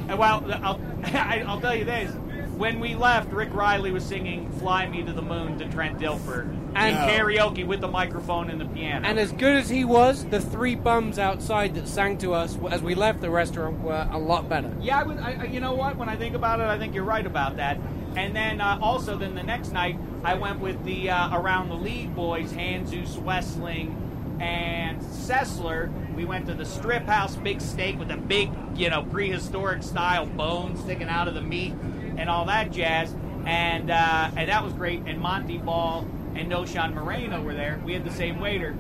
uh, 0.09 0.15
Well, 0.17 0.43
I'll, 0.63 0.79
I'll 1.50 1.59
tell 1.61 1.75
you 1.75 1.85
this. 1.85 2.13
When 2.57 2.79
we 2.79 2.93
left, 2.95 3.31
Rick 3.31 3.53
Reilly 3.53 3.91
was 3.91 4.03
singing 4.05 4.51
"Fly 4.59 4.88
Me 4.88 5.01
to 5.03 5.11
the 5.13 5.21
Moon" 5.23 5.57
to 5.59 5.67
Trent 5.69 5.97
Dilfer 6.00 6.47
and 6.75 6.95
No. 6.95 7.01
karaoke 7.07 7.65
with 7.65 7.81
the 7.81 7.87
microphone 7.87 8.49
and 8.49 8.59
the 8.61 8.65
piano. 8.65 9.07
And 9.07 9.19
as 9.19 9.31
good 9.31 9.55
as 9.55 9.69
he 9.69 9.83
was, 9.85 10.25
the 10.25 10.39
three 10.39 10.75
bums 10.75 11.19
outside 11.19 11.75
that 11.75 11.87
sang 11.87 12.17
to 12.19 12.33
us 12.33 12.57
as 12.69 12.81
we 12.81 12.95
left 12.95 13.21
the 13.21 13.29
restaurant 13.29 13.79
were 13.81 14.07
a 14.11 14.17
lot 14.17 14.47
better. 14.47 14.71
Yeah, 14.81 14.99
I. 15.01 15.03
I, 15.03 15.37
I- 15.41 15.43
you 15.45 15.59
know 15.59 15.73
what? 15.73 15.97
When 15.97 16.07
I 16.09 16.15
think 16.15 16.35
about 16.35 16.59
it, 16.61 16.67
I 16.67 16.77
think 16.77 16.95
you're 16.95 17.03
right 17.03 17.25
about 17.25 17.57
that. 17.57 17.77
And 18.15 18.35
then 18.35 18.59
uh, 18.61 18.77
also, 18.81 19.17
then 19.17 19.35
the 19.35 19.43
next 19.43 19.71
night, 19.71 19.97
I 20.23 20.33
went 20.35 20.59
with 20.59 20.83
the 20.85 21.09
uh, 21.09 21.37
around 21.37 21.69
the 21.69 21.75
league 21.75 22.13
boys, 22.15 22.51
Hanzus, 22.53 23.15
Wesseling, 23.21 23.93
and 24.41 24.99
Sessler. 25.01 25.89
We 26.15 26.25
went 26.25 26.45
to 26.47 26.53
the 26.53 26.65
Strip 26.65 27.05
House, 27.05 27.35
big 27.35 27.61
steak 27.61 27.97
with 27.99 28.11
a 28.11 28.17
big, 28.17 28.49
you 28.75 28.89
know, 28.89 29.03
prehistoric 29.03 29.81
style 29.83 30.25
bone 30.25 30.75
sticking 30.77 31.07
out 31.07 31.27
of 31.27 31.33
the 31.35 31.41
meat, 31.41 31.73
and 32.17 32.29
all 32.29 32.45
that 32.45 32.71
jazz. 32.71 33.15
And 33.45 33.89
uh, 33.89 34.31
and 34.35 34.49
that 34.49 34.63
was 34.63 34.73
great. 34.73 35.03
And 35.05 35.19
Montee 35.21 35.57
Ball 35.63 36.05
and 36.35 36.51
Knowshon 36.51 36.93
Moreno 36.93 37.41
were 37.41 37.53
there. 37.53 37.81
We 37.85 37.93
had 37.93 38.03
the 38.03 38.11
same 38.11 38.39
waiter. 38.39 38.75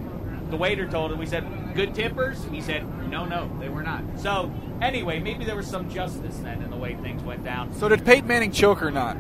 The 0.49 0.57
waiter 0.57 0.87
told 0.87 1.11
him, 1.11 1.19
we 1.19 1.25
said, 1.25 1.45
good 1.75 1.95
tippers? 1.95 2.43
He 2.51 2.61
said, 2.61 2.85
no, 3.09 3.25
no, 3.25 3.49
they 3.59 3.69
were 3.69 3.83
not. 3.83 4.03
So, 4.17 4.51
anyway, 4.81 5.19
maybe 5.19 5.45
there 5.45 5.55
was 5.55 5.67
some 5.67 5.89
justice 5.89 6.37
then 6.39 6.61
in 6.61 6.69
the 6.69 6.75
way 6.75 6.95
things 6.95 7.23
went 7.23 7.43
down. 7.43 7.73
So 7.73 7.87
did 7.87 8.05
Peyton 8.05 8.27
Manning 8.27 8.51
choke 8.51 8.83
or 8.83 8.91
not? 8.91 9.15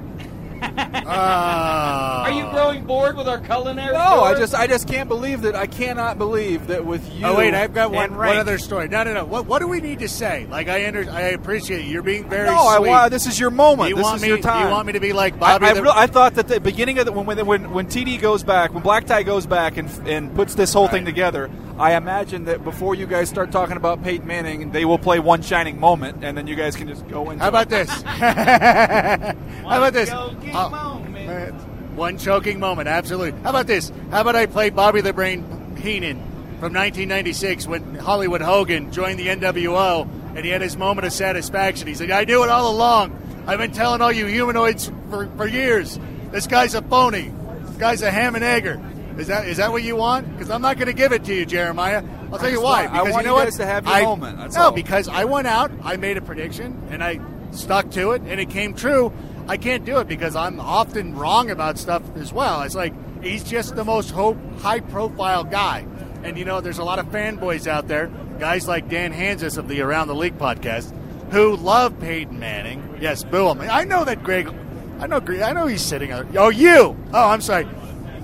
Ah. 0.61 2.23
Are 2.23 2.31
you 2.31 2.49
growing 2.51 2.85
bored 2.85 3.17
with 3.17 3.27
our 3.27 3.39
culinary? 3.39 3.93
No, 3.93 4.21
I 4.21 4.33
just 4.37 4.53
I 4.53 4.67
just 4.67 4.87
can't 4.87 5.09
believe 5.09 5.41
that. 5.41 5.55
I 5.55 5.65
cannot 5.67 6.17
believe 6.17 6.67
that 6.67 6.85
with 6.85 7.11
you. 7.13 7.25
Oh 7.25 7.35
wait, 7.37 7.53
I've 7.53 7.73
got 7.73 7.91
one, 7.91 8.15
one 8.15 8.37
other 8.37 8.57
story. 8.57 8.87
No, 8.87 9.03
no, 9.03 9.13
no. 9.13 9.25
What, 9.25 9.45
what 9.45 9.59
do 9.59 9.67
we 9.67 9.81
need 9.81 9.99
to 9.99 10.07
say? 10.09 10.47
Like 10.49 10.67
I 10.67 10.87
under, 10.87 11.09
I 11.09 11.21
appreciate 11.21 11.83
you. 11.85 11.91
You're 11.91 12.01
being 12.03 12.29
very 12.29 12.45
No, 12.47 12.55
I 12.55 12.77
sweet. 12.77 12.89
wow, 12.89 13.09
this 13.09 13.27
is 13.27 13.39
your 13.39 13.51
moment. 13.51 13.89
You 13.89 13.95
this 13.95 14.03
want 14.03 14.15
is 14.17 14.21
me? 14.23 14.27
your 14.29 14.37
time. 14.37 14.67
You 14.67 14.71
want 14.71 14.87
me 14.87 14.93
to 14.93 14.99
be 14.99 15.13
like 15.13 15.33
I, 15.35 15.37
Bobby? 15.37 15.65
I, 15.65 15.73
the, 15.73 15.81
real- 15.83 15.91
I 15.95 16.07
thought 16.07 16.35
that 16.35 16.47
the 16.47 16.59
beginning 16.59 16.99
of 16.99 17.05
the, 17.05 17.11
when 17.11 17.25
when 17.25 17.45
when 17.45 17.71
when 17.71 17.87
TD 17.87 18.21
goes 18.21 18.43
back, 18.43 18.73
when 18.73 18.83
Black 18.83 19.05
Tie 19.05 19.23
goes 19.23 19.45
back 19.45 19.77
and 19.77 19.89
and 20.07 20.33
puts 20.35 20.55
this 20.55 20.73
whole 20.73 20.87
thing 20.87 21.05
together, 21.05 21.49
I 21.77 21.95
imagine 21.95 22.45
that 22.45 22.63
before 22.63 22.93
you 22.95 23.07
guys 23.07 23.29
start 23.29 23.51
talking 23.51 23.77
about 23.77 24.03
Peyton 24.03 24.27
Manning, 24.27 24.71
they 24.71 24.85
will 24.85 24.99
play 24.99 25.19
one 25.19 25.41
shining 25.41 25.79
moment, 25.79 26.23
and 26.23 26.37
then 26.37 26.45
you 26.47 26.55
guys 26.55 26.75
can 26.75 26.87
just 26.87 27.07
go 27.07 27.29
into. 27.31 27.41
how 27.43 27.49
about 27.49 27.67
it. 27.67 27.69
this? 27.69 27.89
how 28.03 29.33
about 29.65 29.93
this? 29.93 30.09
Choking 30.09 30.51
Oh, 30.55 30.69
moment. 30.69 31.55
one 31.95 32.17
choking 32.17 32.59
moment, 32.59 32.87
absolutely. 32.87 33.39
How 33.41 33.49
about 33.49 33.67
this? 33.67 33.91
How 34.11 34.21
about 34.21 34.35
I 34.35 34.45
play 34.45 34.69
Bobby 34.69 35.01
the 35.01 35.13
Brain 35.13 35.75
Heenan 35.77 36.17
from 36.59 36.73
1996 36.73 37.67
when 37.67 37.95
Hollywood 37.95 38.41
Hogan 38.41 38.91
joined 38.91 39.17
the 39.19 39.27
NWO 39.27 40.07
and 40.35 40.45
he 40.45 40.51
had 40.51 40.61
his 40.61 40.77
moment 40.77 41.07
of 41.07 41.13
satisfaction. 41.13 41.87
He's 41.87 41.99
like, 41.99 42.11
I 42.11 42.23
knew 42.25 42.43
it 42.43 42.49
all 42.49 42.71
along. 42.71 43.17
I've 43.47 43.57
been 43.57 43.71
telling 43.71 44.01
all 44.01 44.11
you 44.11 44.27
humanoids 44.27 44.91
for, 45.09 45.27
for 45.35 45.47
years. 45.47 45.99
This 46.31 46.45
guy's 46.47 46.75
a 46.75 46.81
phony. 46.83 47.33
This 47.65 47.77
guy's 47.77 48.01
a 48.03 48.11
ham 48.11 48.35
and 48.35 48.43
egger. 48.43 48.79
Is 49.17 49.27
that 49.27 49.47
is 49.47 49.57
that 49.57 49.71
what 49.71 49.83
you 49.83 49.95
want? 49.95 50.31
Because 50.31 50.49
I'm 50.49 50.61
not 50.61 50.77
going 50.77 50.87
to 50.87 50.93
give 50.93 51.11
it 51.11 51.23
to 51.25 51.33
you, 51.35 51.45
Jeremiah. 51.45 52.03
I'll 52.31 52.39
tell 52.39 52.49
you 52.49 52.61
why. 52.61 52.83
want- 52.85 52.93
I 52.95 52.99
Because 52.99 53.13
want 53.13 53.23
you 53.23 53.27
know 53.29 53.35
you 53.35 53.39
what? 53.39 53.43
guys 53.45 53.57
to 53.57 53.65
have 53.65 53.85
your 53.85 53.95
I- 53.95 54.01
moment, 54.03 54.37
that's 54.37 54.55
no, 54.55 54.61
all. 54.63 54.71
because 54.71 55.07
I 55.07 55.25
went 55.25 55.47
out, 55.47 55.71
I 55.83 55.97
made 55.97 56.17
a 56.17 56.21
prediction, 56.21 56.81
and 56.89 57.03
I 57.03 57.19
stuck 57.51 57.91
to 57.91 58.11
it, 58.11 58.21
and 58.23 58.39
it 58.39 58.49
came 58.49 58.73
true. 58.73 59.11
I 59.47 59.57
can't 59.57 59.83
do 59.85 59.97
it 59.99 60.07
because 60.07 60.35
I'm 60.35 60.59
often 60.59 61.15
wrong 61.17 61.49
about 61.51 61.77
stuff 61.77 62.01
as 62.15 62.31
well. 62.31 62.61
It's 62.61 62.75
like 62.75 62.93
he's 63.21 63.43
just 63.43 63.75
the 63.75 63.83
most 63.83 64.11
high-profile 64.11 65.45
guy, 65.45 65.85
and 66.23 66.37
you 66.37 66.45
know, 66.45 66.61
there's 66.61 66.77
a 66.77 66.83
lot 66.83 66.99
of 66.99 67.07
fanboys 67.07 67.67
out 67.67 67.87
there, 67.87 68.07
guys 68.39 68.67
like 68.67 68.87
Dan 68.89 69.13
Hanzus 69.13 69.57
of 69.57 69.67
the 69.67 69.81
Around 69.81 70.07
the 70.07 70.15
League 70.15 70.37
podcast, 70.37 70.93
who 71.31 71.55
love 71.57 71.99
Peyton 71.99 72.39
Manning. 72.39 72.97
Yes, 73.01 73.23
boo 73.23 73.49
him. 73.49 73.61
I 73.61 73.83
know 73.83 74.03
that 74.05 74.23
Greg. 74.23 74.53
I 74.99 75.07
know. 75.07 75.19
Greg- 75.19 75.41
I 75.41 75.51
know 75.53 75.65
he's 75.67 75.81
sitting. 75.81 76.13
on 76.13 76.27
Oh, 76.37 76.49
you. 76.49 76.95
Oh, 77.13 77.27
I'm 77.29 77.41
sorry. 77.41 77.67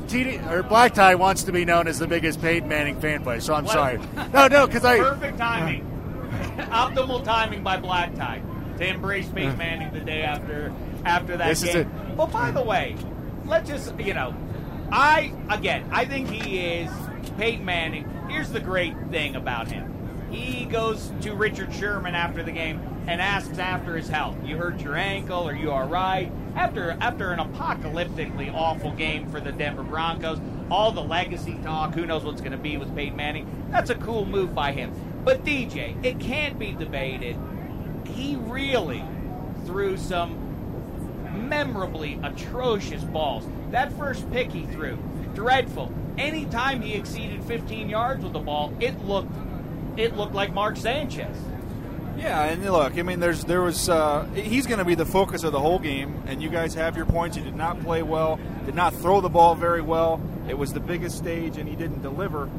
TD 0.07 0.49
or 0.51 0.63
Black 0.63 0.93
Tie 0.93 1.15
wants 1.15 1.43
to 1.43 1.51
be 1.51 1.65
known 1.65 1.87
as 1.87 1.99
the 1.99 2.07
biggest 2.07 2.41
Peyton 2.41 2.67
Manning 2.67 2.95
fanboy, 2.99 3.41
so 3.41 3.53
I'm 3.53 3.65
What? 3.65 3.73
sorry. 3.73 3.99
No, 4.33 4.47
no, 4.47 4.65
because 4.67 4.83
I 4.85 4.97
Perfect 4.99 5.37
timing. 5.37 5.83
Optimal 6.57 7.23
timing 7.23 7.63
by 7.63 7.77
Black 7.77 8.15
Tie 8.15 8.41
to 8.77 8.87
embrace 8.87 9.27
Peyton 9.29 9.57
Manning 9.57 9.91
the 9.93 9.99
day 10.01 10.21
after 10.23 10.71
after 11.05 11.37
that 11.37 11.47
This 11.49 11.63
is 11.63 11.73
game. 11.73 11.81
it. 12.09 12.15
Well, 12.17 12.27
by 12.27 12.51
the 12.51 12.61
way, 12.63 12.95
let's 13.45 13.69
just 13.69 13.97
you 13.99 14.13
know, 14.13 14.35
I 14.91 15.31
again, 15.49 15.87
I 15.91 16.05
think 16.05 16.29
he 16.29 16.59
is 16.59 16.91
Peyton 17.37 17.65
Manning. 17.65 18.09
Here's 18.29 18.49
the 18.49 18.59
great 18.59 18.93
thing 19.09 19.35
about 19.35 19.69
him. 19.71 19.93
He 20.31 20.65
goes 20.65 21.11
to 21.21 21.33
Richard 21.33 21.73
Sherman 21.73 22.15
after 22.15 22.43
the 22.43 22.51
game 22.51 22.81
and 23.07 23.21
asks 23.21 23.57
after 23.57 23.95
his 23.95 24.09
health. 24.09 24.35
You 24.43 24.57
hurt 24.57 24.81
your 24.81 24.95
ankle? 24.95 25.47
Are 25.47 25.55
you 25.55 25.71
all 25.71 25.87
right? 25.87 26.31
After 26.55 26.97
after 26.99 27.31
an 27.31 27.39
apocalyptically 27.39 28.53
awful 28.53 28.91
game 28.91 29.29
for 29.29 29.39
the 29.39 29.51
Denver 29.51 29.83
Broncos, 29.83 30.39
all 30.69 30.91
the 30.91 31.03
legacy 31.03 31.57
talk. 31.63 31.93
Who 31.93 32.05
knows 32.05 32.23
what's 32.23 32.41
going 32.41 32.51
to 32.51 32.57
be 32.57 32.77
with 32.77 32.93
Peyton 32.95 33.15
Manning? 33.15 33.67
That's 33.71 33.89
a 33.89 33.95
cool 33.95 34.25
move 34.25 34.53
by 34.53 34.73
him. 34.73 34.91
But 35.23 35.45
DJ, 35.45 36.03
it 36.03 36.19
can't 36.19 36.59
be 36.59 36.73
debated. 36.73 37.37
He 38.05 38.35
really 38.35 39.03
threw 39.65 39.97
some 39.97 40.43
memorably 41.47 42.19
atrocious 42.23 43.03
balls. 43.03 43.47
That 43.71 43.93
first 43.93 44.29
pick 44.31 44.51
he 44.51 44.65
threw, 44.65 44.97
dreadful. 45.33 45.93
Anytime 46.17 46.81
he 46.81 46.95
exceeded 46.95 47.43
15 47.43 47.89
yards 47.89 48.23
with 48.23 48.33
the 48.33 48.39
ball, 48.39 48.73
it 48.79 48.99
looked 49.05 49.31
it 49.97 50.15
looked 50.15 50.33
like 50.33 50.53
Mark 50.53 50.77
Sanchez. 50.77 51.35
Yeah, 52.17 52.45
and 52.45 52.63
look, 52.63 52.97
I 52.97 53.03
mean, 53.03 53.19
there's 53.19 53.43
there 53.43 53.61
was 53.61 53.89
uh, 53.89 54.25
he's 54.33 54.65
going 54.65 54.79
to 54.79 54.85
be 54.85 54.95
the 54.95 55.05
focus 55.05 55.43
of 55.43 55.51
the 55.51 55.59
whole 55.59 55.77
game, 55.77 56.23
and 56.25 56.41
you 56.41 56.49
guys 56.49 56.73
have 56.73 56.97
your 56.97 57.05
points. 57.05 57.37
He 57.37 57.43
did 57.43 57.55
not 57.55 57.79
play 57.81 58.01
well, 58.01 58.39
did 58.65 58.73
not 58.73 58.93
throw 58.95 59.21
the 59.21 59.29
ball 59.29 59.53
very 59.53 59.81
well. 59.81 60.19
It 60.47 60.57
was 60.57 60.73
the 60.73 60.79
biggest 60.79 61.17
stage, 61.17 61.57
and 61.57 61.69
he 61.69 61.75
didn't 61.75 62.01
deliver. 62.01 62.49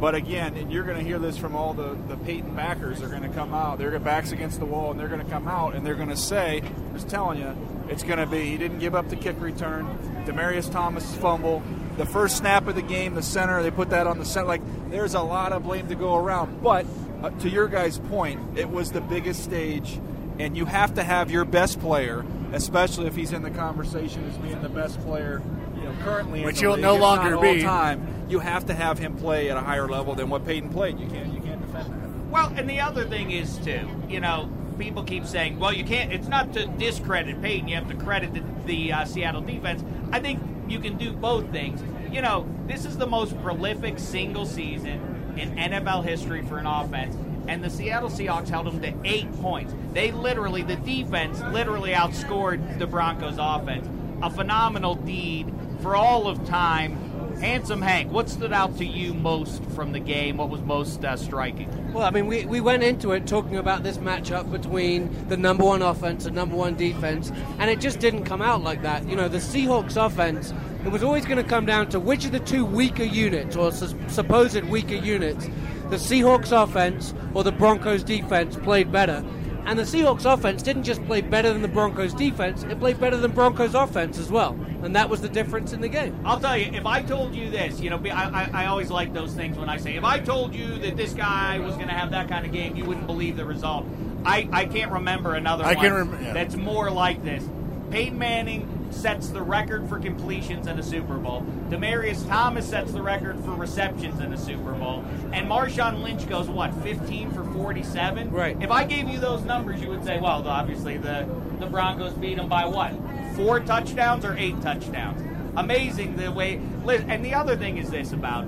But 0.00 0.14
again, 0.14 0.56
and 0.56 0.70
you're 0.70 0.84
going 0.84 0.98
to 0.98 1.02
hear 1.02 1.18
this 1.18 1.36
from 1.36 1.56
all 1.56 1.74
the 1.74 1.98
the 2.06 2.16
Peyton 2.18 2.54
backers. 2.54 3.00
They're 3.00 3.08
going 3.08 3.22
to 3.22 3.28
come 3.28 3.52
out. 3.52 3.78
Their 3.78 3.98
backs 3.98 4.30
against 4.30 4.60
the 4.60 4.66
wall, 4.66 4.92
and 4.92 5.00
they're 5.00 5.08
going 5.08 5.24
to 5.24 5.30
come 5.30 5.48
out, 5.48 5.74
and 5.74 5.84
they're 5.84 5.96
going 5.96 6.10
to 6.10 6.16
say, 6.16 6.60
"I'm 6.60 6.94
just 6.94 7.08
telling 7.08 7.40
you, 7.40 7.56
it's 7.88 8.04
going 8.04 8.18
to 8.20 8.26
be." 8.26 8.44
He 8.44 8.56
didn't 8.56 8.78
give 8.78 8.94
up 8.94 9.08
the 9.08 9.16
kick 9.16 9.40
return. 9.40 9.98
Demaryius 10.26 10.70
Thomas 10.70 11.16
fumble. 11.16 11.64
The 11.98 12.06
first 12.06 12.36
snap 12.36 12.68
of 12.68 12.76
the 12.76 12.82
game, 12.82 13.14
the 13.14 13.22
center, 13.22 13.62
they 13.62 13.72
put 13.72 13.90
that 13.90 14.06
on 14.06 14.18
the 14.18 14.24
center. 14.24 14.46
Like, 14.46 14.62
there's 14.90 15.14
a 15.14 15.20
lot 15.20 15.52
of 15.52 15.64
blame 15.64 15.88
to 15.88 15.96
go 15.96 16.16
around. 16.16 16.62
But 16.62 16.86
uh, 17.22 17.30
to 17.30 17.50
your 17.50 17.66
guys' 17.66 17.98
point, 17.98 18.56
it 18.56 18.70
was 18.70 18.92
the 18.92 19.00
biggest 19.00 19.42
stage, 19.42 19.98
and 20.38 20.56
you 20.56 20.64
have 20.64 20.94
to 20.94 21.02
have 21.02 21.30
your 21.30 21.44
best 21.44 21.80
player, 21.80 22.24
especially 22.52 23.08
if 23.08 23.16
he's 23.16 23.32
in 23.32 23.42
the 23.42 23.50
conversation 23.50 24.24
as 24.28 24.36
being 24.38 24.62
the 24.62 24.68
best 24.68 25.00
player, 25.00 25.42
you 25.76 25.82
know, 25.82 25.94
currently. 26.04 26.44
Which 26.44 26.56
the 26.56 26.62
he'll 26.62 26.72
league, 26.74 26.82
no 26.82 26.94
if 26.94 27.00
not 27.00 27.16
longer 27.18 27.36
all 27.36 27.42
be. 27.42 27.62
Time, 27.62 28.26
you 28.28 28.38
have 28.38 28.66
to 28.66 28.74
have 28.74 28.98
him 29.00 29.16
play 29.16 29.50
at 29.50 29.56
a 29.56 29.60
higher 29.60 29.88
level 29.88 30.14
than 30.14 30.30
what 30.30 30.46
Peyton 30.46 30.70
played. 30.70 31.00
You 31.00 31.08
can't, 31.08 31.32
you 31.32 31.40
can't 31.40 31.60
defend 31.60 31.92
that. 32.00 32.30
Well, 32.30 32.52
and 32.56 32.70
the 32.70 32.78
other 32.78 33.06
thing 33.06 33.32
is 33.32 33.58
too, 33.58 33.88
you 34.08 34.20
know, 34.20 34.48
people 34.78 35.02
keep 35.02 35.26
saying, 35.26 35.58
well, 35.58 35.72
you 35.72 35.82
can't. 35.82 36.12
It's 36.12 36.28
not 36.28 36.52
to 36.52 36.66
discredit 36.66 37.42
Peyton. 37.42 37.66
You 37.66 37.74
have 37.74 37.88
to 37.88 37.96
credit 37.96 38.32
the, 38.34 38.44
the 38.66 38.92
uh, 38.92 39.04
Seattle 39.04 39.40
defense. 39.40 39.82
I 40.12 40.20
think 40.20 40.40
you 40.68 40.78
can 40.80 40.96
do 40.96 41.12
both 41.12 41.50
things. 41.50 41.80
You 42.12 42.22
know, 42.22 42.46
this 42.66 42.84
is 42.84 42.96
the 42.96 43.06
most 43.06 43.40
prolific 43.42 43.98
single 43.98 44.46
season 44.46 45.34
in 45.36 45.54
NFL 45.56 46.04
history 46.04 46.42
for 46.42 46.58
an 46.58 46.66
offense. 46.66 47.16
And 47.48 47.64
the 47.64 47.70
Seattle 47.70 48.10
Seahawks 48.10 48.48
held 48.48 48.66
them 48.66 48.80
to 48.82 48.92
eight 49.04 49.32
points. 49.40 49.74
They 49.92 50.12
literally, 50.12 50.62
the 50.62 50.76
defense 50.76 51.40
literally 51.52 51.92
outscored 51.92 52.78
the 52.78 52.86
Broncos 52.86 53.36
offense. 53.38 53.88
A 54.22 54.30
phenomenal 54.30 54.96
deed 54.96 55.52
for 55.80 55.96
all 55.96 56.26
of 56.26 56.44
time. 56.46 57.07
Handsome 57.40 57.80
Hank, 57.80 58.10
what 58.10 58.28
stood 58.28 58.52
out 58.52 58.76
to 58.78 58.84
you 58.84 59.14
most 59.14 59.62
from 59.70 59.92
the 59.92 60.00
game? 60.00 60.38
What 60.38 60.50
was 60.50 60.60
most 60.62 61.04
uh, 61.04 61.16
striking? 61.16 61.92
Well, 61.92 62.04
I 62.04 62.10
mean, 62.10 62.26
we, 62.26 62.44
we 62.46 62.60
went 62.60 62.82
into 62.82 63.12
it 63.12 63.28
talking 63.28 63.56
about 63.56 63.84
this 63.84 63.98
matchup 63.98 64.50
between 64.50 65.28
the 65.28 65.36
number 65.36 65.64
one 65.64 65.80
offense 65.80 66.26
and 66.26 66.34
number 66.34 66.56
one 66.56 66.74
defense, 66.74 67.30
and 67.60 67.70
it 67.70 67.78
just 67.78 68.00
didn't 68.00 68.24
come 68.24 68.42
out 68.42 68.62
like 68.62 68.82
that. 68.82 69.08
You 69.08 69.14
know, 69.14 69.28
the 69.28 69.38
Seahawks 69.38 69.96
offense, 69.96 70.52
it 70.84 70.90
was 70.90 71.04
always 71.04 71.24
going 71.26 71.36
to 71.36 71.48
come 71.48 71.64
down 71.64 71.88
to 71.90 72.00
which 72.00 72.24
of 72.24 72.32
the 72.32 72.40
two 72.40 72.64
weaker 72.64 73.04
units, 73.04 73.54
or 73.54 73.70
sus- 73.70 73.94
supposed 74.08 74.64
weaker 74.64 74.96
units, 74.96 75.46
the 75.90 75.96
Seahawks 75.96 76.50
offense 76.50 77.14
or 77.34 77.44
the 77.44 77.52
Broncos 77.52 78.02
defense 78.02 78.56
played 78.56 78.90
better. 78.90 79.24
And 79.68 79.78
the 79.78 79.82
Seahawks 79.82 80.24
offense 80.24 80.62
didn't 80.62 80.84
just 80.84 81.04
play 81.04 81.20
better 81.20 81.52
than 81.52 81.60
the 81.60 81.68
Broncos 81.68 82.14
defense, 82.14 82.62
it 82.62 82.78
played 82.78 82.98
better 82.98 83.18
than 83.18 83.32
Broncos 83.32 83.74
offense 83.74 84.16
as 84.18 84.30
well. 84.30 84.58
And 84.82 84.96
that 84.96 85.10
was 85.10 85.20
the 85.20 85.28
difference 85.28 85.74
in 85.74 85.82
the 85.82 85.88
game. 85.88 86.18
I'll 86.24 86.40
tell 86.40 86.56
you, 86.56 86.72
if 86.72 86.86
I 86.86 87.02
told 87.02 87.34
you 87.34 87.50
this, 87.50 87.78
you 87.78 87.90
know, 87.90 88.00
I, 88.06 88.08
I, 88.10 88.50
I 88.64 88.66
always 88.68 88.90
like 88.90 89.12
those 89.12 89.34
things 89.34 89.58
when 89.58 89.68
I 89.68 89.76
say, 89.76 89.96
if 89.96 90.04
I 90.04 90.20
told 90.20 90.54
you 90.54 90.78
that 90.78 90.96
this 90.96 91.12
guy 91.12 91.58
was 91.58 91.74
going 91.74 91.88
to 91.88 91.92
have 91.92 92.12
that 92.12 92.28
kind 92.30 92.46
of 92.46 92.52
game, 92.52 92.76
you 92.76 92.86
wouldn't 92.86 93.06
believe 93.06 93.36
the 93.36 93.44
result. 93.44 93.84
I, 94.24 94.48
I 94.50 94.64
can't 94.64 94.90
remember 94.90 95.34
another 95.34 95.64
I 95.64 95.74
one 95.74 95.84
can 95.84 95.92
rem- 95.92 96.24
yeah. 96.24 96.32
that's 96.32 96.56
more 96.56 96.90
like 96.90 97.22
this. 97.22 97.44
Peyton 97.90 98.18
Manning 98.18 98.77
sets 98.90 99.28
the 99.28 99.42
record 99.42 99.88
for 99.88 99.98
completions 99.98 100.66
in 100.66 100.78
a 100.78 100.82
Super 100.82 101.16
Bowl. 101.18 101.42
Demaryius 101.68 102.26
Thomas 102.28 102.68
sets 102.68 102.92
the 102.92 103.02
record 103.02 103.38
for 103.44 103.52
receptions 103.52 104.20
in 104.20 104.32
a 104.32 104.38
Super 104.38 104.72
Bowl. 104.72 105.04
And 105.32 105.48
Marshawn 105.48 106.02
Lynch 106.02 106.28
goes, 106.28 106.48
what, 106.48 106.74
15 106.82 107.32
for 107.32 107.44
47? 107.44 108.30
Right. 108.30 108.56
If 108.60 108.70
I 108.70 108.84
gave 108.84 109.08
you 109.08 109.18
those 109.18 109.44
numbers, 109.44 109.80
you 109.80 109.88
would 109.88 110.04
say, 110.04 110.18
well, 110.20 110.46
obviously 110.46 110.96
the, 110.96 111.28
the 111.58 111.66
Broncos 111.66 112.14
beat 112.14 112.36
them 112.36 112.48
by 112.48 112.64
what? 112.66 112.92
Four 113.36 113.60
touchdowns 113.60 114.24
or 114.24 114.36
eight 114.36 114.60
touchdowns? 114.62 115.22
Amazing 115.56 116.16
the 116.16 116.30
way. 116.30 116.60
And 116.86 117.24
the 117.24 117.34
other 117.34 117.56
thing 117.56 117.78
is 117.78 117.90
this 117.90 118.12
about 118.12 118.46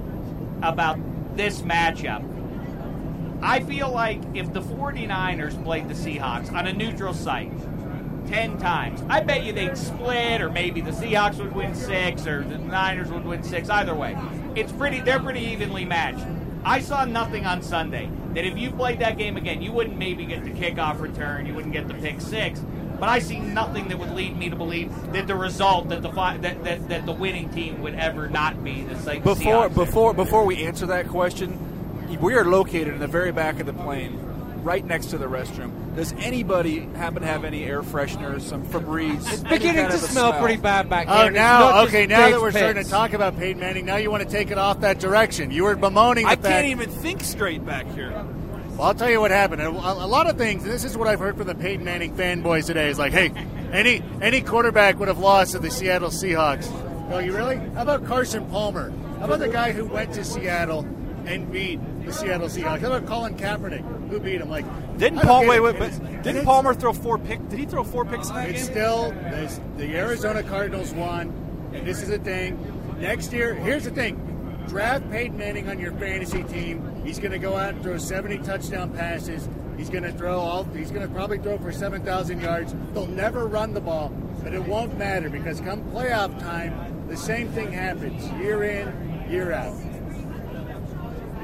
about 0.63 0.99
this 1.37 1.63
matchup. 1.63 2.27
I 3.43 3.61
feel 3.61 3.91
like 3.91 4.21
if 4.35 4.53
the 4.53 4.61
49ers 4.61 5.63
played 5.65 5.89
the 5.89 5.95
Seahawks 5.95 6.53
on 6.53 6.67
a 6.67 6.73
neutral 6.73 7.15
site 7.15 7.53
10 8.31 8.59
times, 8.59 9.03
I 9.09 9.21
bet 9.21 9.43
you 9.43 9.53
they'd 9.53 9.77
split, 9.77 10.41
or 10.41 10.51
maybe 10.51 10.81
the 10.81 10.93
Seahawks 10.93 11.39
would 11.39 11.53
win 11.53 11.75
six, 11.75 12.27
or 12.29 12.45
the 12.45 12.59
Niners 12.59 13.11
would 13.11 13.25
win 13.25 13.43
six. 13.43 13.69
Either 13.69 13.95
way, 13.95 14.17
it's 14.55 14.71
pretty. 14.71 15.01
They're 15.01 15.21
pretty 15.21 15.41
evenly 15.41 15.85
matched. 15.85 16.25
I 16.65 16.81
saw 16.81 17.05
nothing 17.05 17.45
on 17.45 17.61
Sunday 17.61 18.09
that 18.35 18.45
if 18.45 18.57
you 18.57 18.71
played 18.71 19.01
that 19.01 19.19
game 19.19 19.37
again, 19.37 19.61
you 19.61 19.73
wouldn't 19.73 19.99
maybe 19.99 20.27
get 20.27 20.45
the 20.45 20.51
kickoff 20.51 21.01
return, 21.01 21.47
you 21.47 21.55
wouldn't 21.55 21.73
get 21.73 21.89
the 21.89 21.95
pick 21.95 22.21
six. 22.21 22.61
But 23.01 23.09
I 23.09 23.19
see 23.19 23.41
nothing 23.41 23.89
that 23.89 23.99
would 23.99 24.13
lead 24.13 24.37
me 24.37 24.51
to 24.51 24.57
believe 24.57 24.95
that 25.13 25.27
the 25.27 25.35
result 25.35 25.89
that 25.89 26.03
the 26.03 26.13
fi- 26.13 26.37
that, 26.37 26.63
that, 26.65 26.89
that 26.91 27.07
the 27.07 27.13
winning 27.13 27.49
team 27.49 27.81
would 27.81 27.95
ever 27.95 28.29
not 28.29 28.63
be 28.63 28.83
the 28.83 28.97
same. 28.99 29.23
Before 29.23 29.69
before 29.71 30.15
before 30.15 30.45
we 30.45 30.65
answer 30.65 30.87
that 30.87 31.09
question, 31.09 32.19
we 32.21 32.35
are 32.35 32.45
located 32.45 32.95
in 32.95 33.01
the 33.01 33.09
very 33.09 33.33
back 33.33 33.59
of 33.59 33.67
the 33.67 33.73
plane, 33.73 34.21
right 34.63 34.85
next 34.85 35.07
to 35.07 35.19
the 35.19 35.27
restroom. 35.27 35.73
Does 35.97 36.13
anybody 36.13 36.81
happen 36.95 37.23
to 37.23 37.27
have 37.29 37.45
any 37.45 37.65
air 37.65 37.83
fresheners, 37.83 38.43
some 38.43 38.65
Febreze? 38.65 39.31
It's 39.33 39.43
beginning 39.43 39.89
to 39.89 39.95
of 39.95 40.03
a 40.03 40.07
smell 40.07 40.33
pretty 40.41 40.57
bad 40.57 40.89
back 40.89 41.07
Oh, 41.09 41.13
here. 41.17 41.27
and 41.27 41.37
it's 41.37 41.43
now, 41.43 41.83
okay, 41.85 42.07
now 42.07 42.31
that 42.31 42.41
we're 42.41 42.53
starting 42.53 42.83
to 42.83 42.89
talk 42.89 43.13
about 43.13 43.37
Peyton 43.37 43.59
Manning, 43.61 43.87
now 43.87 43.97
you 43.97 44.11
want 44.11 44.23
to 44.23 44.29
take 44.29 44.51
it 44.53 44.59
off 44.59 44.81
that 44.81 45.01
direction. 45.01 45.51
You 45.51 45.65
were 45.65 45.75
bemoaning 45.75 46.25
the 46.27 46.31
I 46.31 46.37
fact. 46.37 46.47
can't 46.47 46.67
even 46.69 46.91
think 46.91 47.23
straight 47.25 47.67
back 47.67 47.87
here. 47.93 48.13
Well, 48.71 48.83
I'll 48.83 48.95
tell 48.95 49.11
you 49.11 49.21
what 49.21 49.33
happened. 49.33 49.63
A, 49.63 49.69
a 49.69 50.07
lot 50.07 50.29
of 50.31 50.39
things. 50.39 50.63
and 50.63 50.73
This 50.73 50.85
is 50.85 50.97
what 50.97 51.09
I've 51.09 51.19
heard 51.19 51.37
from 51.37 51.49
the 51.49 51.57
Peyton 51.57 51.85
Manning 51.85 52.15
fanboys 52.17 52.67
today. 52.67 52.89
Is 52.89 52.99
like, 52.99 53.13
hey, 53.13 53.31
any 53.73 54.01
any 54.23 54.41
quarterback 54.43 54.99
would 55.01 55.09
have 55.09 55.19
lost 55.19 55.53
to 55.53 55.59
the 55.59 55.71
Seattle 55.73 56.11
Seahawks. 56.11 56.71
Oh, 57.13 57.19
you 57.19 57.37
really? 57.37 57.57
How 57.75 57.83
about 57.83 58.07
Carson 58.07 58.47
Palmer? 58.47 58.91
How 59.19 59.25
about 59.25 59.41
the 59.41 59.49
guy 59.49 59.73
who 59.73 59.85
went 59.87 60.15
to 60.15 60.25
Seattle 60.25 60.85
and 61.27 61.51
beat 61.53 61.79
the 62.05 62.13
Seattle 62.13 62.49
Seahawks? 62.49 62.81
How 62.81 62.93
about 62.93 63.07
Colin 63.07 63.37
Kaepernick, 63.37 64.09
who 64.11 64.21
beat 64.21 64.41
him? 64.41 64.51
Like, 64.51 64.65
Didn't 64.99 65.21
Paul 65.21 65.47
wait, 65.47 65.61
wait, 65.61 65.79
but 65.79 66.23
didn't 66.23 66.45
Palmer 66.45 66.75
throw 66.75 66.93
four 66.93 67.19
picks? 67.19 67.43
Did 67.45 67.59
he 67.59 67.65
throw 67.67 67.85
four 67.85 68.05
picks 68.05 68.29
in 68.29 68.35
that 68.35 68.49
It's 68.51 68.65
game? 68.65 68.71
still 68.73 69.11
there's- 69.13 69.61
the 69.77 69.97
Arizona 69.97 70.43
Cardinals 70.43 70.93
won, 70.93 71.33
and 71.73 71.87
this 71.87 72.03
is 72.03 72.11
a 72.11 72.19
thing. 72.19 72.59
Next 73.01 73.33
year, 73.33 73.55
here's 73.55 73.85
the 73.85 73.91
thing: 73.91 74.19
draft 74.69 75.11
Peyton 75.11 75.39
Manning 75.39 75.69
on 75.69 75.79
your 75.79 75.93
fantasy 75.93 76.43
team. 76.45 76.83
He's 77.05 77.19
going 77.19 77.33
to 77.33 77.39
go 77.39 77.57
out 77.57 77.75
and 77.75 77.83
throw 77.83 77.97
70 77.97 78.39
touchdown 78.39 78.91
passes. 78.91 79.49
He's 79.79 79.89
going 79.89 80.05
to 80.05 80.13
throw 80.13 80.39
all. 80.39 80.65
He's 80.65 80.91
going 80.91 81.09
to 81.09 81.13
probably 81.15 81.39
throw 81.39 81.57
for 81.57 81.73
7,000 81.73 82.41
yards. 82.43 82.75
He'll 82.93 83.07
never 83.07 83.47
run 83.47 83.73
the 83.73 83.81
ball, 83.81 84.13
but 84.43 84.53
it 84.53 84.63
won't 84.63 84.99
matter 84.99 85.31
because 85.31 85.61
come 85.63 85.81
playoff 85.91 86.39
time, 86.39 86.75
the 87.09 87.17
same 87.17 87.49
thing 87.53 87.73
happens 87.73 88.23
year 88.43 88.63
in, 88.65 89.25
year 89.31 89.53
out. 89.53 89.73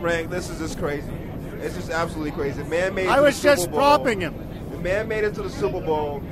Rank, 0.07 0.31
this 0.31 0.49
is 0.49 0.61
just 0.61 0.79
crazy. 0.79 1.11
It's 1.59 1.75
just 1.75 1.90
absolutely 1.90 2.31
crazy. 2.31 2.62
Man 2.62 2.95
made. 2.95 3.09
I 3.09 3.21
was 3.21 3.42
just 3.42 3.62
Super 3.62 3.73
Bowl. 3.73 3.81
propping 3.81 4.21
him. 4.21 4.35
The 4.71 4.79
man 4.79 5.09
made 5.09 5.25
it 5.25 5.35
to 5.35 5.42
the 5.42 5.51
Super 5.51 5.81
Bowl. 5.81 6.23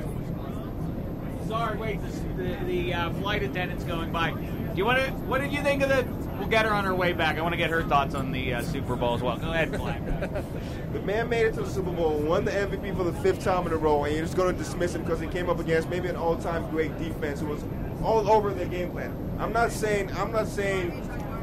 Sorry, 1.48 1.76
wait. 1.76 2.00
The, 2.36 2.42
the, 2.42 2.64
the 2.66 2.94
uh, 2.94 3.10
flight 3.14 3.42
attendant's 3.42 3.82
going 3.82 4.12
by. 4.12 4.30
Do 4.30 4.72
you 4.76 4.84
want 4.84 5.04
to? 5.04 5.10
What 5.26 5.40
did 5.40 5.52
you 5.52 5.60
think 5.60 5.82
of 5.82 5.88
the? 5.88 6.06
We'll 6.38 6.46
get 6.46 6.66
her 6.66 6.72
on 6.72 6.84
her 6.84 6.94
way 6.94 7.14
back. 7.14 7.36
I 7.36 7.42
want 7.42 7.52
to 7.52 7.56
get 7.56 7.70
her 7.70 7.82
thoughts 7.82 8.14
on 8.14 8.30
the 8.30 8.54
uh, 8.54 8.62
Super 8.62 8.94
Bowl 8.94 9.14
as 9.14 9.22
well. 9.22 9.36
Go 9.38 9.50
ahead, 9.50 9.72
Black. 9.72 10.00
The 10.92 11.00
man 11.00 11.28
made 11.28 11.46
it 11.46 11.54
to 11.54 11.62
the 11.62 11.68
Super 11.68 11.90
Bowl, 11.90 12.20
won 12.20 12.44
the 12.44 12.52
MVP 12.52 12.96
for 12.96 13.02
the 13.02 13.12
fifth 13.14 13.42
time 13.42 13.66
in 13.66 13.72
a 13.72 13.76
row, 13.76 14.04
and 14.04 14.14
you're 14.14 14.24
just 14.24 14.36
going 14.36 14.52
to 14.52 14.56
dismiss 14.56 14.94
him 14.94 15.02
because 15.02 15.18
he 15.18 15.26
came 15.26 15.50
up 15.50 15.58
against 15.58 15.90
maybe 15.90 16.06
an 16.06 16.14
all-time 16.14 16.70
great 16.70 16.96
defense 17.00 17.40
who 17.40 17.46
was 17.46 17.64
all 18.04 18.30
over 18.30 18.54
their 18.54 18.66
game 18.66 18.92
plan. 18.92 19.12
I'm 19.40 19.52
not 19.52 19.72
saying 19.72 20.12
I'm 20.12 20.30
not 20.30 20.46
saying 20.46 20.92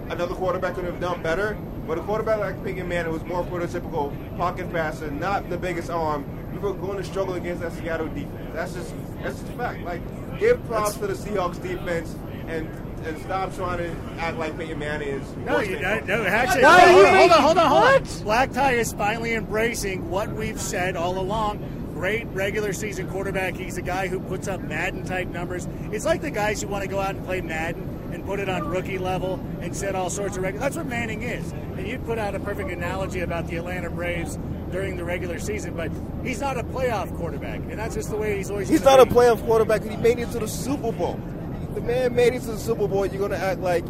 another 0.10 0.36
quarterback 0.36 0.76
could 0.76 0.86
have 0.86 1.02
done 1.02 1.22
better, 1.22 1.58
but 1.92 1.98
a 1.98 2.04
quarterback 2.04 2.40
like 2.40 2.64
Peyton 2.64 2.88
Manning 2.88 3.12
was 3.12 3.22
more 3.26 3.44
prototypical 3.44 4.14
pocket 4.38 4.72
passer, 4.72 5.12
not 5.12 5.50
the 5.50 5.58
biggest 5.58 5.90
arm. 5.90 6.24
We 6.54 6.58
were 6.58 6.72
going 6.72 6.98
to 6.98 7.04
struggle 7.04 7.34
against 7.34 7.62
that 7.64 7.74
Seattle 7.74 8.08
defense. 8.08 8.54
That's 8.54 8.74
just 8.74 8.94
that's 9.22 9.42
just 9.42 9.52
a 9.52 9.58
fact. 9.58 9.84
Like 9.84 10.02
give 10.40 10.66
props 10.68 10.94
to 10.94 11.08
the 11.08 11.16
Seahawks 11.16 11.62
defense 11.62 12.16
and 12.48 12.70
and 13.06 13.22
stop 13.24 13.54
trying 13.56 13.80
to 13.80 14.22
act 14.22 14.38
like 14.38 14.58
Peyton 14.58 14.80
Manning 14.80 15.10
is. 15.10 15.36
No, 15.46 15.60
you 15.60 15.80
than 15.80 16.08
don't. 16.08 16.08
No, 16.08 16.24
actually, 16.24 16.64
Why 16.64 16.80
hold, 16.80 17.06
on, 17.06 17.14
hold 17.14 17.32
on, 17.32 17.42
hold 17.42 17.58
on, 17.58 17.68
hold 17.68 17.84
on. 17.84 18.04
what? 18.04 18.22
Black 18.24 18.52
Tie 18.54 18.76
is 18.76 18.94
finally 18.94 19.34
embracing 19.34 20.10
what 20.10 20.32
we've 20.32 20.62
said 20.62 20.96
all 20.96 21.20
along. 21.20 21.90
Great 21.94 22.26
regular 22.28 22.72
season 22.72 23.10
quarterback. 23.10 23.56
He's 23.56 23.78
a 23.78 23.82
guy 23.82 24.08
who 24.08 24.22
puts 24.22 24.48
up 24.48 24.62
Madden 24.62 25.04
type 25.04 25.28
numbers. 25.28 25.68
It's 25.92 26.06
like 26.06 26.22
the 26.22 26.32
guys 26.32 26.62
who 26.62 26.70
want 26.70 26.84
to 26.84 26.90
go 26.90 27.02
out 27.02 27.16
and 27.16 27.26
play 27.26 27.42
Madden 27.42 27.91
and 28.14 28.26
put 28.26 28.40
it 28.40 28.50
on 28.50 28.68
rookie 28.68 28.98
level 28.98 29.40
and 29.62 29.76
set 29.76 29.96
all 29.96 30.10
sorts 30.10 30.38
of 30.38 30.44
records. 30.44 30.62
That's 30.62 30.76
what 30.78 30.86
Manning 30.88 31.22
is. 31.24 31.52
And 31.78 31.88
you 31.88 31.98
put 32.00 32.18
out 32.18 32.36
a 32.36 32.40
perfect 32.40 32.70
analogy 32.70 33.22
about 33.22 33.48
the 33.48 33.58
Atlanta 33.58 33.90
Braves 33.90 34.38
during 34.72 34.96
the 34.98 35.04
regular 35.04 35.40
season, 35.40 35.74
but 35.76 35.92
he's 36.24 36.40
not 36.40 36.58
a 36.58 36.64
playoff 36.64 37.16
quarterback, 37.18 37.60
and 37.60 37.80
that's 37.80 37.96
just 37.96 38.10
the 38.10 38.16
way 38.18 38.38
he's 38.38 38.50
always. 38.50 38.70
He's 38.70 38.82
gonna 38.82 38.98
not 38.98 39.08
a 39.08 39.14
playoff 39.14 39.44
quarterback. 39.46 39.82
and 39.82 39.92
He 39.92 39.98
made 39.98 40.20
it 40.20 40.32
to 40.32 40.40
the 40.40 40.48
Super 40.48 40.92
Bowl. 40.92 41.20
The 41.74 41.82
man 41.82 42.16
made 42.16 42.34
it 42.34 42.42
to 42.42 42.48
the 42.52 42.58
Super 42.58 42.88
Bowl. 42.88 43.06
You're 43.06 43.20
gonna 43.28 43.42
act 43.42 43.60
like, 43.62 43.84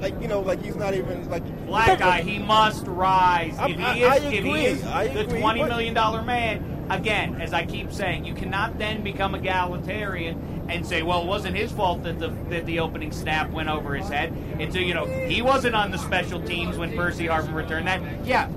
like 0.00 0.20
you 0.20 0.28
know, 0.28 0.40
like 0.40 0.62
he's 0.62 0.76
not 0.76 0.94
even 0.94 1.28
like 1.30 1.42
Black 1.66 1.98
guy, 1.98 2.20
he 2.22 2.38
must 2.38 2.86
rise. 2.86 3.56
I'm- 3.58 3.70
If 3.72 3.78
he 3.78 3.84
I- 3.84 3.94
is, 3.96 4.04
I 4.08 4.16
if 4.16 4.32
he 4.32 4.38
agree. 4.38 4.64
is 4.66 4.84
I 4.84 5.08
the 5.08 5.20
agree, 5.20 5.40
twenty 5.40 5.60
but- 5.60 5.68
million 5.70 5.94
dollar 5.94 6.22
man, 6.22 6.86
again, 6.90 7.40
as 7.40 7.52
I 7.54 7.64
keep 7.64 7.92
saying, 7.92 8.24
you 8.24 8.34
cannot 8.34 8.78
then 8.78 9.02
become 9.02 9.34
egalitarian 9.34 10.55
and 10.68 10.86
say, 10.86 11.02
well, 11.02 11.22
it 11.22 11.26
wasn't 11.26 11.56
his 11.56 11.72
fault 11.72 12.02
that 12.04 12.18
the 12.18 12.28
that 12.50 12.66
the 12.66 12.80
opening 12.80 13.12
snap 13.12 13.50
went 13.50 13.68
over 13.68 13.94
his 13.94 14.08
head. 14.08 14.32
And 14.58 14.72
so, 14.72 14.78
you 14.78 14.94
know 14.94 15.06
he 15.06 15.42
wasn't 15.42 15.74
on 15.74 15.90
the 15.90 15.98
special 15.98 16.40
teams 16.42 16.76
when 16.76 16.94
Percy 16.96 17.26
Harvin 17.26 17.54
returned 17.54 17.86
that. 17.86 18.00
Yeah, 18.24 18.48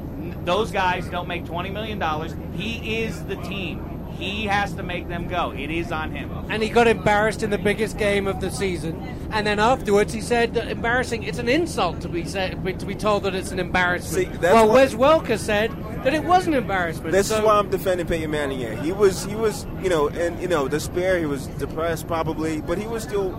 those 0.45 0.71
guys 0.71 1.07
don't 1.07 1.27
make 1.27 1.45
twenty 1.45 1.69
million 1.69 1.99
dollars. 1.99 2.33
He 2.55 3.01
is 3.03 3.23
the 3.25 3.35
team. 3.37 3.85
He 4.17 4.47
has 4.47 4.73
to 4.73 4.83
make 4.83 5.07
them 5.07 5.29
go. 5.29 5.51
It 5.51 5.71
is 5.71 5.93
on 5.93 6.11
him. 6.11 6.29
and 6.49 6.61
he 6.61 6.67
got 6.67 6.87
embarrassed 6.87 7.41
in 7.41 7.51
the 7.51 7.57
biggest 7.57 7.97
game 7.97 8.27
of 8.27 8.41
the 8.41 8.51
season. 8.51 9.01
And 9.31 9.47
then 9.47 9.59
afterwards, 9.59 10.11
he 10.11 10.19
said 10.19 10.55
that 10.55 10.67
embarrassing. 10.67 11.23
It's 11.23 11.39
an 11.39 11.47
insult 11.47 12.01
to 12.01 12.09
be 12.09 12.25
said 12.25 12.61
to 12.79 12.85
be 12.85 12.95
told 12.95 13.23
that 13.23 13.33
it's 13.33 13.51
an 13.51 13.59
embarrassment. 13.59 14.33
See, 14.33 14.37
well, 14.39 14.67
Wes 14.67 14.93
Welker 14.93 15.37
said 15.37 15.71
that 16.03 16.13
it 16.13 16.23
was 16.23 16.47
an 16.47 16.53
embarrassment. 16.53 17.11
This 17.11 17.27
so, 17.27 17.37
is 17.37 17.41
why 17.41 17.57
I'm 17.57 17.69
defending 17.69 18.07
Peyton 18.07 18.31
Manning. 18.31 18.77
He 18.77 18.91
was, 18.91 19.25
he 19.25 19.35
was, 19.35 19.65
you 19.81 19.89
know, 19.89 20.07
and 20.09 20.41
you 20.41 20.47
know, 20.47 20.67
despair. 20.67 21.19
He 21.19 21.25
was 21.25 21.47
depressed 21.47 22.07
probably, 22.07 22.61
but 22.61 22.77
he 22.77 22.87
was 22.87 23.03
still, 23.03 23.29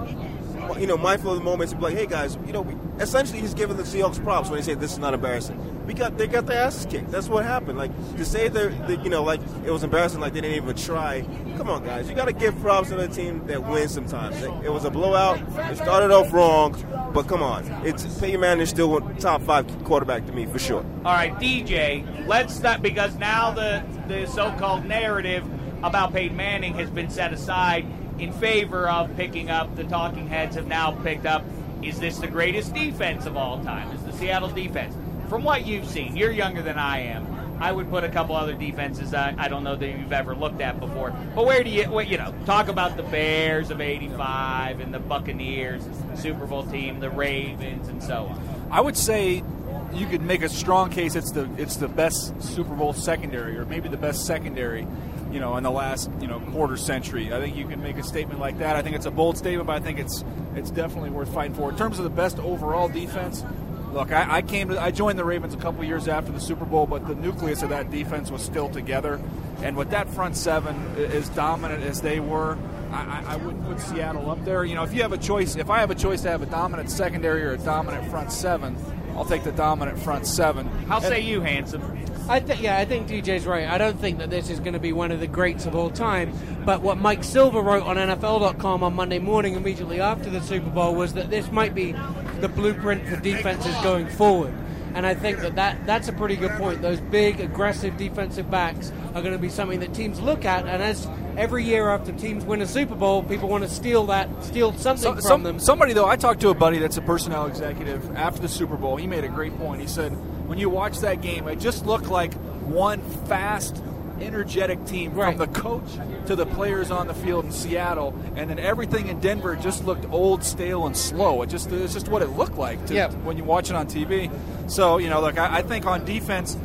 you 0.79 0.87
know, 0.87 0.96
mindful 0.96 1.33
of 1.33 1.38
the 1.38 1.44
moments. 1.44 1.75
Like, 1.75 1.96
hey 1.96 2.07
guys, 2.07 2.38
you 2.46 2.53
know, 2.53 2.62
we, 2.62 2.75
essentially 3.03 3.40
he's 3.40 3.55
giving 3.55 3.77
the 3.77 3.83
Seahawks 3.83 4.23
props 4.23 4.51
when 4.51 4.59
he 4.59 4.64
said 4.64 4.81
this 4.81 4.92
is 4.92 4.99
not 4.99 5.14
embarrassing. 5.14 5.80
We 5.90 5.94
got, 5.94 6.16
they 6.16 6.29
got 6.29 6.46
their 6.46 6.62
asses 6.62 6.87
kicked. 6.87 7.11
That's 7.11 7.29
what 7.29 7.44
happened. 7.44 7.76
Like 7.76 7.90
to 8.16 8.24
say 8.24 8.46
they're, 8.46 8.68
that, 8.68 9.03
you 9.03 9.11
know, 9.11 9.24
like 9.24 9.40
it 9.66 9.72
was 9.72 9.83
embarrassing, 9.83 10.20
like 10.20 10.33
they 10.33 10.40
didn't 10.40 10.62
even 10.62 10.76
try. 10.76 11.22
Come 11.57 11.68
on, 11.68 11.85
guys, 11.85 12.09
you 12.09 12.14
got 12.14 12.26
to 12.26 12.33
give 12.33 12.57
props 12.61 12.90
to 12.90 12.94
the 12.94 13.09
team 13.09 13.44
that 13.48 13.68
wins 13.68 13.92
sometimes. 13.92 14.40
It, 14.40 14.53
it 14.66 14.72
was 14.72 14.85
a 14.85 14.90
blowout. 14.90 15.40
It 15.68 15.79
started 15.79 16.12
off 16.12 16.33
wrong, 16.33 16.76
but 17.12 17.26
come 17.26 17.42
on, 17.42 17.64
it's 17.85 18.05
Peyton 18.20 18.40
Manning 18.40 18.62
is 18.62 18.70
still 18.70 19.00
top 19.18 19.42
five 19.42 19.66
quarterback 19.83 20.26
to 20.26 20.33
me 20.33 20.46
for 20.46 20.61
sure. 20.61 20.87
All 21.05 21.12
right, 21.12 21.35
DJ, 21.35 22.24
let's 22.29 22.55
start 22.55 22.83
because 22.83 23.16
now 23.16 23.50
the 23.50 23.83
the 24.07 24.26
so-called 24.26 24.85
narrative 24.85 25.44
about 25.83 26.12
Peyton 26.12 26.37
Manning 26.37 26.74
has 26.74 26.88
been 26.88 27.11
set 27.11 27.33
aside 27.33 27.85
in 28.16 28.33
favor 28.35 28.88
of 28.88 29.16
picking 29.16 29.50
up. 29.50 29.74
The 29.74 29.83
talking 29.83 30.29
heads 30.29 30.55
have 30.55 30.68
now 30.68 30.92
picked 30.92 31.26
up. 31.26 31.44
Is 31.83 31.98
this 31.98 32.18
the 32.18 32.29
greatest 32.29 32.74
defense 32.74 33.26
of 33.26 33.37
all 33.37 33.61
time? 33.64 33.90
Is 33.90 34.05
the 34.05 34.12
Seattle 34.12 34.50
defense? 34.50 34.94
From 35.31 35.45
what 35.45 35.64
you've 35.64 35.87
seen, 35.87 36.16
you're 36.16 36.33
younger 36.33 36.61
than 36.61 36.77
I 36.77 37.03
am. 37.03 37.57
I 37.61 37.71
would 37.71 37.88
put 37.88 38.03
a 38.03 38.09
couple 38.09 38.35
other 38.35 38.55
defenses 38.55 39.14
I, 39.14 39.33
I 39.38 39.47
don't 39.47 39.62
know 39.62 39.77
that 39.77 39.87
you've 39.87 40.12
ever 40.12 40.35
looked 40.35 40.61
at 40.61 40.81
before. 40.81 41.14
But 41.37 41.47
where 41.47 41.62
do 41.62 41.71
you, 41.71 42.01
you 42.01 42.19
know, 42.19 42.35
talk 42.47 42.66
about 42.66 42.97
the 42.97 43.05
Bears 43.05 43.71
of 43.71 43.81
'85 43.81 44.81
and 44.81 44.93
the 44.93 44.99
Buccaneers, 44.99 45.85
Super 46.16 46.47
Bowl 46.47 46.64
team, 46.64 46.99
the 46.99 47.11
Ravens, 47.11 47.87
and 47.87 48.03
so 48.03 48.25
on. 48.25 48.69
I 48.73 48.81
would 48.81 48.97
say 48.97 49.45
you 49.93 50.07
could 50.07 50.23
make 50.23 50.43
a 50.43 50.49
strong 50.49 50.90
case 50.90 51.14
it's 51.14 51.31
the 51.31 51.49
it's 51.57 51.77
the 51.77 51.88
best 51.88 52.43
Super 52.43 52.75
Bowl 52.75 52.93
secondary, 52.93 53.57
or 53.57 53.64
maybe 53.66 53.88
the 53.88 53.97
best 53.97 54.27
secondary, 54.27 54.85
you 55.31 55.38
know, 55.38 55.57
in 55.57 55.62
the 55.62 55.71
last 55.71 56.11
you 56.21 56.27
know 56.27 56.40
quarter 56.40 56.77
century. 56.77 57.33
I 57.33 57.38
think 57.38 57.57
you 57.57 57.69
can 57.69 57.81
make 57.81 57.99
a 57.99 58.03
statement 58.03 58.40
like 58.40 58.59
that. 58.59 58.75
I 58.75 58.83
think 58.83 58.97
it's 58.97 59.07
a 59.07 59.12
bold 59.12 59.38
statement, 59.38 59.69
but 59.69 59.77
I 59.77 59.81
think 59.81 60.01
it's 60.01 60.25
it's 60.57 60.73
definitely 60.73 61.11
worth 61.11 61.33
fighting 61.33 61.55
for. 61.55 61.71
In 61.71 61.77
terms 61.77 61.99
of 61.99 62.05
the 62.05 62.11
best 62.11 62.40
overall 62.40 62.88
defense, 62.88 63.45
look, 63.92 64.12
I, 64.12 64.37
I 64.38 64.42
came 64.42 64.68
to 64.68 64.81
I 64.81 64.90
joined 64.90 65.18
the 65.18 65.24
Ravens 65.24 65.55
a 65.55 65.59
couple 65.59 65.85
years 65.85 66.09
after 66.09 66.33
the 66.33 66.40
Super 66.40 66.64
Bowl, 66.64 66.87
but 66.87 67.07
the 67.07 67.14
nucleus 67.14 67.62
of 67.62 67.70
that 67.70 67.90
defense 67.90 68.31
was 68.31 68.42
still 68.42 68.68
together, 68.68 69.20
and 69.62 69.76
with 69.76 69.90
that 69.90 70.09
front 70.09 70.37
seven 70.37 70.76
as 70.96 71.29
dominant 71.31 71.83
as 71.85 72.00
they 72.00 72.20
were. 72.20 72.59
I, 72.92 73.22
I 73.29 73.35
I 73.35 73.37
wouldn't 73.37 73.64
put 73.66 73.81
Seattle 73.81 74.29
up 74.31 74.44
there. 74.44 74.64
You 74.64 74.74
know, 74.74 74.83
if 74.83 74.92
you 74.92 75.03
have 75.03 75.12
a 75.12 75.18
choice, 75.18 75.55
if 75.55 75.70
I 75.70 75.79
have 75.79 75.90
a 75.92 75.94
choice 75.94 76.22
to 76.22 76.31
have 76.31 76.42
a 76.42 76.46
dominant 76.46 76.90
secondary 76.90 77.44
or 77.44 77.53
a 77.53 77.59
dominant 77.59 78.11
front 78.11 78.33
seven, 78.33 78.76
I'll 79.14 79.24
take 79.24 79.44
the 79.44 79.53
dominant 79.53 79.98
front 79.98 80.26
seven. 80.26 80.66
How 80.88 80.96
And- 80.96 81.05
say 81.05 81.20
you, 81.20 81.40
handsome? 81.40 81.98
I 82.29 82.38
think, 82.38 82.62
yeah, 82.62 82.79
I 82.79 82.85
think 82.85 83.09
DJ's 83.09 83.44
right. 83.44 83.66
I 83.68 83.76
don't 83.76 83.98
think 83.98 84.18
that 84.18 84.31
this 84.31 84.50
is 84.50 84.61
going 84.61 84.74
to 84.74 84.79
be 84.79 84.92
one 84.92 85.11
of 85.11 85.18
the 85.18 85.26
greats 85.26 85.66
of 85.66 85.74
all 85.74 85.90
time. 85.90 86.33
But 86.64 86.81
what 86.81 86.96
Mike 86.96 87.24
Silver 87.24 87.61
wrote 87.61 87.83
on 87.83 87.96
NFL.com 87.96 88.85
on 88.85 88.94
Monday 88.94 89.18
morning, 89.18 89.55
immediately 89.55 90.00
after 90.00 90.31
the 90.31 90.40
Super 90.40 90.70
Bowl, 90.70 90.94
was 90.94 91.14
that 91.14 91.29
this 91.29 91.50
might 91.50 91.74
be 91.74 91.92
the 92.40 92.48
blueprint 92.48 93.07
for 93.07 93.16
defenses 93.16 93.74
going 93.83 94.07
forward. 94.09 94.53
And 94.92 95.07
I 95.07 95.14
think 95.14 95.38
that, 95.38 95.55
that 95.55 95.87
that's 95.87 96.09
a 96.09 96.12
pretty 96.12 96.35
good 96.35 96.50
point. 96.53 96.83
Those 96.83 96.98
big, 97.00 97.38
aggressive 97.40 97.96
defensive 97.96 98.50
backs 98.50 98.90
are 99.14 99.22
going 99.22 99.33
to 99.35 99.38
be 99.38 99.48
something 99.48 99.79
that 99.81 99.94
teams 99.94 100.20
look 100.20 100.44
at. 100.44 100.66
And 100.66 100.83
as 100.83 101.07
every 101.37 101.62
year 101.64 101.90
after 101.90 102.11
teams 102.11 102.44
win 102.44 102.61
a 102.61 102.66
Super 102.66 102.96
Bowl, 102.96 103.22
people 103.22 103.48
want 103.48 103.62
to 103.62 103.70
steal 103.70 104.07
that, 104.07 104.29
steal 104.42 104.72
something 104.76 105.03
So- 105.03 105.12
from 105.12 105.20
some- 105.22 105.42
them. 105.44 105.59
Somebody 105.61 105.92
though, 105.92 106.07
I 106.09 106.16
talked 106.16 106.40
to 106.40 106.48
a 106.48 106.55
buddy 106.55 106.79
that's 106.79 106.96
a 106.96 107.03
personnel 107.03 107.46
executive 107.46 108.16
after 108.16 108.42
the 108.42 108.48
Super 108.48 108.76
Bowl. 108.76 108.96
He 108.96 109.07
made 109.07 109.22
a 109.22 109.29
great 109.29 109.57
point. 109.59 109.81
He 109.81 109.87
said, 109.87 110.11
when 110.48 110.59
you 110.59 110.68
watch 110.68 110.98
that 111.00 111.22
game, 111.22 111.46
it 111.46 111.61
just 111.61 111.87
looked 111.87 112.09
like 112.09 112.35
one 112.64 113.00
fast, 113.26 113.76
energetic 114.22 114.85
team 114.85 115.14
Right. 115.14 115.37
from 115.37 115.38
the 115.38 115.61
coach 115.61 115.88
to 116.26 116.37
the 116.37 116.46
players 116.46 116.90
on 116.90 117.06
the 117.06 117.14
field 117.14 117.44
in 117.46 117.52
Seattle, 117.52 118.14
and 118.37 118.50
then 118.50 118.59
everything 118.59 119.09
in 119.09 119.20
Denver 119.20 119.56
just 119.56 119.85
looked 119.85 120.06
old, 120.12 120.44
stale, 120.44 120.87
and 120.87 120.96
slow. 120.96 121.42
It 121.42 121.48
just 121.48 121.70
it's 121.72 121.92
just 121.94 122.09
what 122.09 122.22
it 122.22 122.30
looked 122.37 122.56
like 122.59 122.85
to, 122.87 122.94
Yep. 122.94 123.12
when 123.24 123.37
you 123.37 123.44
watch 123.44 123.70
it 123.70 123.76
on 123.76 123.87
TV. 123.87 124.30
So 124.68 124.98
you 124.98 125.09
know, 125.11 125.20
look, 125.20 125.38
I, 125.38 125.59
I 125.59 125.62
think 125.62 125.87
on 125.87 126.04
defense. 126.04 126.56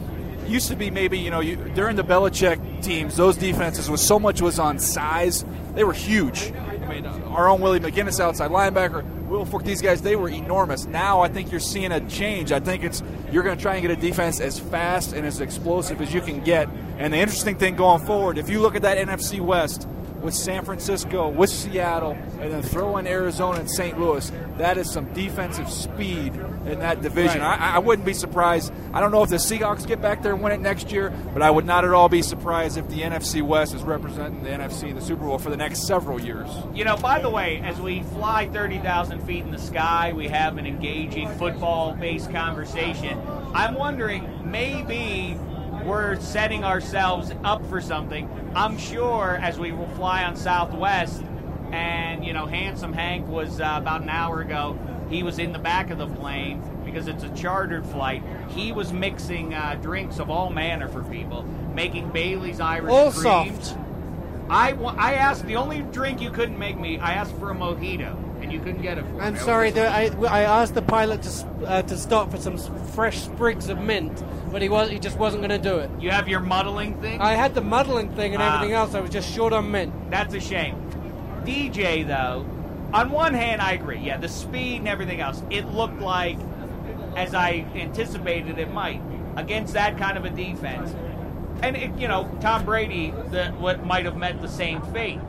Used 0.48 0.68
to 0.68 0.76
be 0.76 0.92
maybe 0.92 1.18
you 1.18 1.32
know 1.32 1.40
you, 1.40 1.56
during 1.74 1.96
the 1.96 2.04
Belichick 2.04 2.60
teams, 2.84 3.16
those 3.16 3.36
defenses 3.36 3.90
was 3.90 4.00
so 4.00 4.20
much 4.20 4.44
was 4.44 4.60
on 4.60 4.78
size. 4.78 5.44
They 5.74 5.84
were 5.84 5.92
huge. 5.92 6.54
I 6.86 6.88
mean, 6.88 7.06
uh, 7.06 7.20
our 7.30 7.50
own 7.50 7.62
Willie 7.62 7.80
McGinest 7.80 8.20
outside 8.20 8.52
linebacker, 8.52 9.04
Will 9.26 9.44
Fork, 9.46 9.64
these 9.64 9.82
guys, 9.82 10.02
they 10.02 10.16
were 10.16 10.30
enormous. 10.30 10.86
Now 10.86 11.22
I 11.22 11.28
think 11.28 11.52
you're 11.52 11.60
seeing 11.60 11.92
a 11.92 12.00
change. 12.08 12.52
I 12.52 12.60
think 12.60 12.84
it's 12.84 13.02
you're 13.32 13.44
going 13.44 13.58
to 13.58 13.62
try 13.62 13.76
and 13.76 13.82
get 13.82 13.92
a 13.92 13.96
defense 13.96 14.40
as 14.40 14.60
fast 14.60 15.14
and 15.14 15.26
as 15.26 15.42
explosive 15.42 16.00
as 16.02 16.14
you 16.14 16.22
can 16.22 16.42
get. 16.42 16.70
And 16.98 17.12
the 17.12 17.18
interesting 17.18 17.58
thing 17.58 17.76
going 17.76 18.06
forward, 18.06 18.38
if 18.38 18.50
you 18.50 18.60
look 18.60 18.76
at 18.76 18.84
that 18.84 18.98
NFC 18.98 19.42
West, 19.42 19.88
with 20.26 20.34
San 20.34 20.66
Francisco, 20.66 21.30
with 21.30 21.52
Seattle, 21.52 22.18
and 22.40 22.52
then 22.52 22.64
throw 22.64 22.98
in 22.98 23.06
Arizona 23.06 23.60
and 23.60 23.70
St. 23.70 23.98
Louis. 24.00 24.32
That 24.58 24.78
is 24.78 24.92
some 24.92 25.14
defensive 25.14 25.70
speed 25.70 26.34
in 26.66 26.80
that 26.80 27.04
division. 27.04 27.42
Right. 27.42 27.60
I, 27.60 27.76
I 27.76 27.80
wouldn't 27.80 28.08
be 28.08 28.14
surprised. 28.14 28.74
I 28.92 29.00
don't 29.00 29.12
know 29.12 29.22
if 29.22 29.30
the 29.30 29.36
Seahawks 29.36 29.86
get 29.86 30.02
back 30.02 30.24
there 30.24 30.34
and 30.34 30.42
win 30.42 30.52
it 30.52 30.60
next 30.60 30.92
year, 30.92 31.14
but 31.34 31.44
I 31.44 31.52
would 31.52 31.66
not 31.66 31.86
at 31.86 31.92
all 31.92 32.10
be 32.10 32.24
surprised 32.24 32.78
if 32.78 32.90
the 32.90 33.02
NFC 33.02 33.44
West 33.44 33.76
is 33.76 33.84
representing 33.84 34.44
the 34.44 34.50
NFC 34.50 34.90
in 34.90 34.96
the 34.96 35.02
Super 35.02 35.26
Bowl 35.26 35.38
for 35.38 35.52
the 35.52 35.58
next 35.58 35.86
several 35.86 36.20
years. 36.20 36.50
You 36.74 36.86
know, 36.86 36.98
by 36.98 37.20
the 37.20 37.30
way, 37.30 37.62
as 37.64 37.80
we 37.80 38.02
fly 38.02 38.50
30,000 38.50 39.26
feet 39.28 39.44
in 39.44 39.52
the 39.52 39.60
sky, 39.60 40.12
we 40.14 40.28
have 40.28 40.58
an 40.58 40.66
engaging 40.66 41.30
football 41.38 41.94
based 41.94 42.32
conversation. 42.32 43.22
I'm 43.54 43.76
wondering 43.76 44.28
maybe 44.44 45.38
we're 45.86 46.20
setting 46.20 46.64
ourselves 46.64 47.32
up 47.44 47.66
for 47.70 47.80
something. 47.80 48.30
I'm 48.56 48.78
sure 48.78 49.38
as 49.42 49.60
we 49.60 49.72
will 49.72 49.88
fly 49.90 50.24
on 50.24 50.36
Southwest, 50.36 51.24
and, 51.72 52.26
you 52.26 52.34
know, 52.34 52.46
Handsome 52.46 52.94
Hank 52.94 53.28
was 53.28 53.60
uh, 53.60 53.76
about 53.78 54.02
an 54.02 54.10
hour 54.10 54.42
ago, 54.42 54.78
he 55.10 55.24
was 55.24 55.40
in 55.40 55.52
the 55.54 55.60
back 55.60 55.92
of 55.92 55.98
the 55.98 56.08
plane 56.08 56.62
because 56.84 57.08
it's 57.08 57.24
a 57.24 57.30
chartered 57.30 57.86
flight. 57.86 58.24
He 58.50 58.72
was 58.72 58.94
mixing 58.94 59.54
uh, 59.54 59.78
drinks 59.82 60.20
of 60.20 60.30
all 60.30 60.50
manner 60.50 60.88
for 60.88 61.04
people, 61.04 61.44
making 61.74 62.10
Bailey's 62.10 62.60
Irish 62.60 62.92
All 62.92 63.12
cream. 63.12 63.60
soft. 63.60 63.78
I, 64.50 64.72
I 64.74 65.14
asked 65.16 65.46
the 65.46 65.56
only 65.56 65.82
drink 65.82 66.22
you 66.22 66.30
couldn't 66.30 66.58
make 66.58 66.80
me. 66.80 67.00
I 67.00 67.14
asked 67.14 67.34
for 67.38 67.52
a 67.52 67.56
mojito, 67.56 68.16
and 68.42 68.52
you 68.52 68.60
couldn't 68.60 68.82
get 68.82 68.98
it. 68.98 69.06
For 69.06 69.22
I'm 69.22 69.34
me. 69.34 69.40
sorry, 69.40 69.72
I, 69.80 70.10
I 70.30 70.42
asked 70.42 70.74
the 70.76 70.82
pilot 70.82 71.22
to 71.24 71.30
uh, 71.68 71.82
to 71.84 71.98
stop 71.98 72.32
for 72.32 72.38
some 72.38 72.58
fresh 72.58 73.20
sprigs 73.20 73.70
of 73.70 73.80
mint, 73.80 74.24
but 74.52 74.62
he 74.62 74.70
was 74.70 74.90
he 74.90 75.00
just 75.00 75.18
wasn't 75.18 75.42
going 75.42 75.62
to 75.62 75.70
do 75.70 75.78
it. 75.80 75.90
You 76.00 76.12
have 76.12 76.28
your 76.28 76.40
muddling 76.42 77.00
thing. 77.02 77.22
I 77.22 77.34
had 77.36 77.56
the 77.56 77.62
muddling 77.62 78.10
thing 78.16 78.34
and 78.34 78.42
Ah. 78.44 78.56
everything 78.56 78.76
else. 78.76 78.94
I 78.94 79.00
was 79.02 79.10
just 79.12 79.34
short 79.34 79.54
on 79.54 79.72
mint. 79.72 79.94
That's 80.12 80.34
a 80.34 80.40
shame. 80.40 80.76
DJ 81.44 82.06
though, 82.08 82.46
on 82.94 83.12
one 83.12 83.34
hand, 83.34 83.62
I 83.62 83.74
agree. 83.74 84.00
Yeah, 84.00 84.18
the 84.18 84.30
speed 84.30 84.78
and 84.78 84.88
everything 84.88 85.20
else. 85.22 85.42
It 85.50 85.66
looked 85.68 86.00
like, 86.00 86.38
as 87.16 87.34
I 87.34 87.66
anticipated 87.76 88.58
it 88.58 88.72
might, 88.74 89.02
against 89.36 89.74
that 89.74 89.98
kind 89.98 90.18
of 90.18 90.26
a 90.26 90.30
defense. 90.30 90.94
And 91.62 91.76
it, 91.78 91.96
you 91.98 92.08
know, 92.08 92.30
Tom 92.42 92.66
Brady, 92.66 93.12
the, 93.32 93.48
what 93.60 93.86
might 93.86 94.06
have 94.06 94.18
met 94.18 94.42
the 94.42 94.48
same 94.48 94.82
fate. 94.94 95.20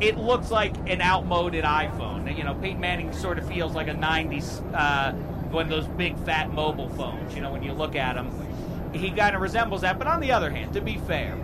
It 0.00 0.18
looks 0.18 0.50
like 0.50 0.76
an 0.90 1.00
outmoded 1.00 1.64
iPhone. 1.64 2.36
You 2.36 2.44
know, 2.44 2.54
Peyton 2.54 2.80
Manning 2.80 3.12
sort 3.12 3.38
of 3.38 3.48
feels 3.48 3.74
like 3.74 3.88
a 3.88 3.94
'90s 3.94 4.62
uh, 4.74 5.12
one 5.50 5.64
of 5.64 5.70
those 5.70 5.86
big 5.96 6.18
fat 6.24 6.52
mobile 6.52 6.88
phones. 6.90 7.34
You 7.34 7.40
know, 7.40 7.52
when 7.52 7.62
you 7.62 7.72
look 7.72 7.96
at 7.96 8.16
him, 8.16 8.30
he 8.92 9.10
kind 9.10 9.34
of 9.34 9.42
resembles 9.42 9.80
that. 9.82 9.98
But 9.98 10.06
on 10.06 10.20
the 10.20 10.32
other 10.32 10.50
hand, 10.50 10.74
to 10.74 10.80
be 10.80 10.98
fair, 10.98 11.38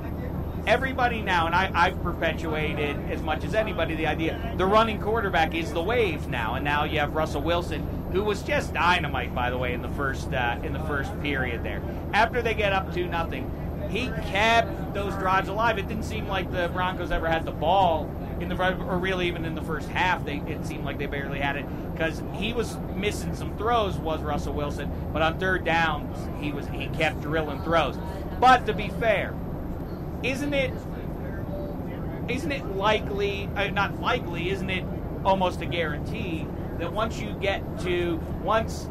everybody 0.66 1.22
now, 1.22 1.46
and 1.46 1.54
I, 1.54 1.70
I've 1.74 2.02
perpetuated 2.02 2.96
as 3.10 3.22
much 3.22 3.44
as 3.44 3.54
anybody 3.54 3.94
the 3.94 4.06
idea 4.06 4.54
the 4.56 4.66
running 4.66 5.00
quarterback 5.00 5.54
is 5.54 5.72
the 5.72 5.82
wave 5.82 6.28
now, 6.28 6.54
and 6.54 6.64
now 6.64 6.84
you 6.84 6.98
have 7.00 7.14
Russell 7.14 7.42
Wilson, 7.42 7.86
who 8.12 8.22
was 8.22 8.42
just 8.42 8.74
dynamite, 8.74 9.34
by 9.34 9.50
the 9.50 9.58
way, 9.58 9.72
in 9.72 9.82
the 9.82 9.90
first 9.90 10.32
uh, 10.32 10.58
in 10.62 10.72
the 10.72 10.80
first 10.80 11.18
period 11.22 11.62
there. 11.64 11.82
After 12.12 12.42
they 12.42 12.54
get 12.54 12.72
up 12.72 12.92
to 12.94 13.06
nothing, 13.06 13.50
he 13.90 14.08
kept 14.30 14.94
those 14.94 15.14
drives 15.14 15.48
alive. 15.48 15.78
It 15.78 15.88
didn't 15.88 16.04
seem 16.04 16.28
like 16.28 16.50
the 16.52 16.68
Broncos 16.68 17.10
ever 17.10 17.28
had 17.28 17.44
the 17.44 17.52
ball 17.52 18.10
in 18.42 18.48
the 18.48 18.56
or 18.56 18.98
really 18.98 19.28
even 19.28 19.44
in 19.44 19.54
the 19.54 19.62
first 19.62 19.88
half. 19.88 20.24
They 20.24 20.38
it 20.46 20.66
seemed 20.66 20.84
like 20.84 20.98
they 20.98 21.06
barely 21.06 21.38
had 21.38 21.56
it 21.56 21.64
because 21.92 22.22
he 22.34 22.52
was 22.52 22.76
missing 22.94 23.34
some 23.34 23.56
throws. 23.56 23.96
Was 23.96 24.20
Russell 24.20 24.52
Wilson, 24.52 24.90
but 25.12 25.22
on 25.22 25.38
third 25.38 25.64
downs 25.64 26.16
he 26.42 26.52
was 26.52 26.66
he 26.68 26.88
kept 26.88 27.20
drilling 27.22 27.62
throws. 27.62 27.96
But 28.40 28.66
to 28.66 28.74
be 28.74 28.88
fair, 28.88 29.34
isn't 30.22 30.52
it 30.52 30.72
isn't 32.28 32.52
it 32.52 32.64
likely 32.76 33.48
uh, 33.56 33.68
not 33.68 34.00
likely 34.00 34.50
isn't 34.50 34.70
it 34.70 34.84
almost 35.24 35.60
a 35.60 35.66
guarantee 35.66 36.46
that 36.78 36.92
once 36.92 37.20
you 37.20 37.34
get 37.40 37.62
to 37.80 38.20
once 38.42 38.88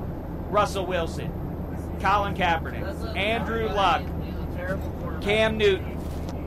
Russell 0.50 0.86
Wilson, 0.86 1.32
Colin 2.02 2.36
Kaepernick, 2.36 3.16
Andrew 3.18 3.68
Luck, 3.68 4.04
Cam 5.22 5.58
Newton, 5.58 5.98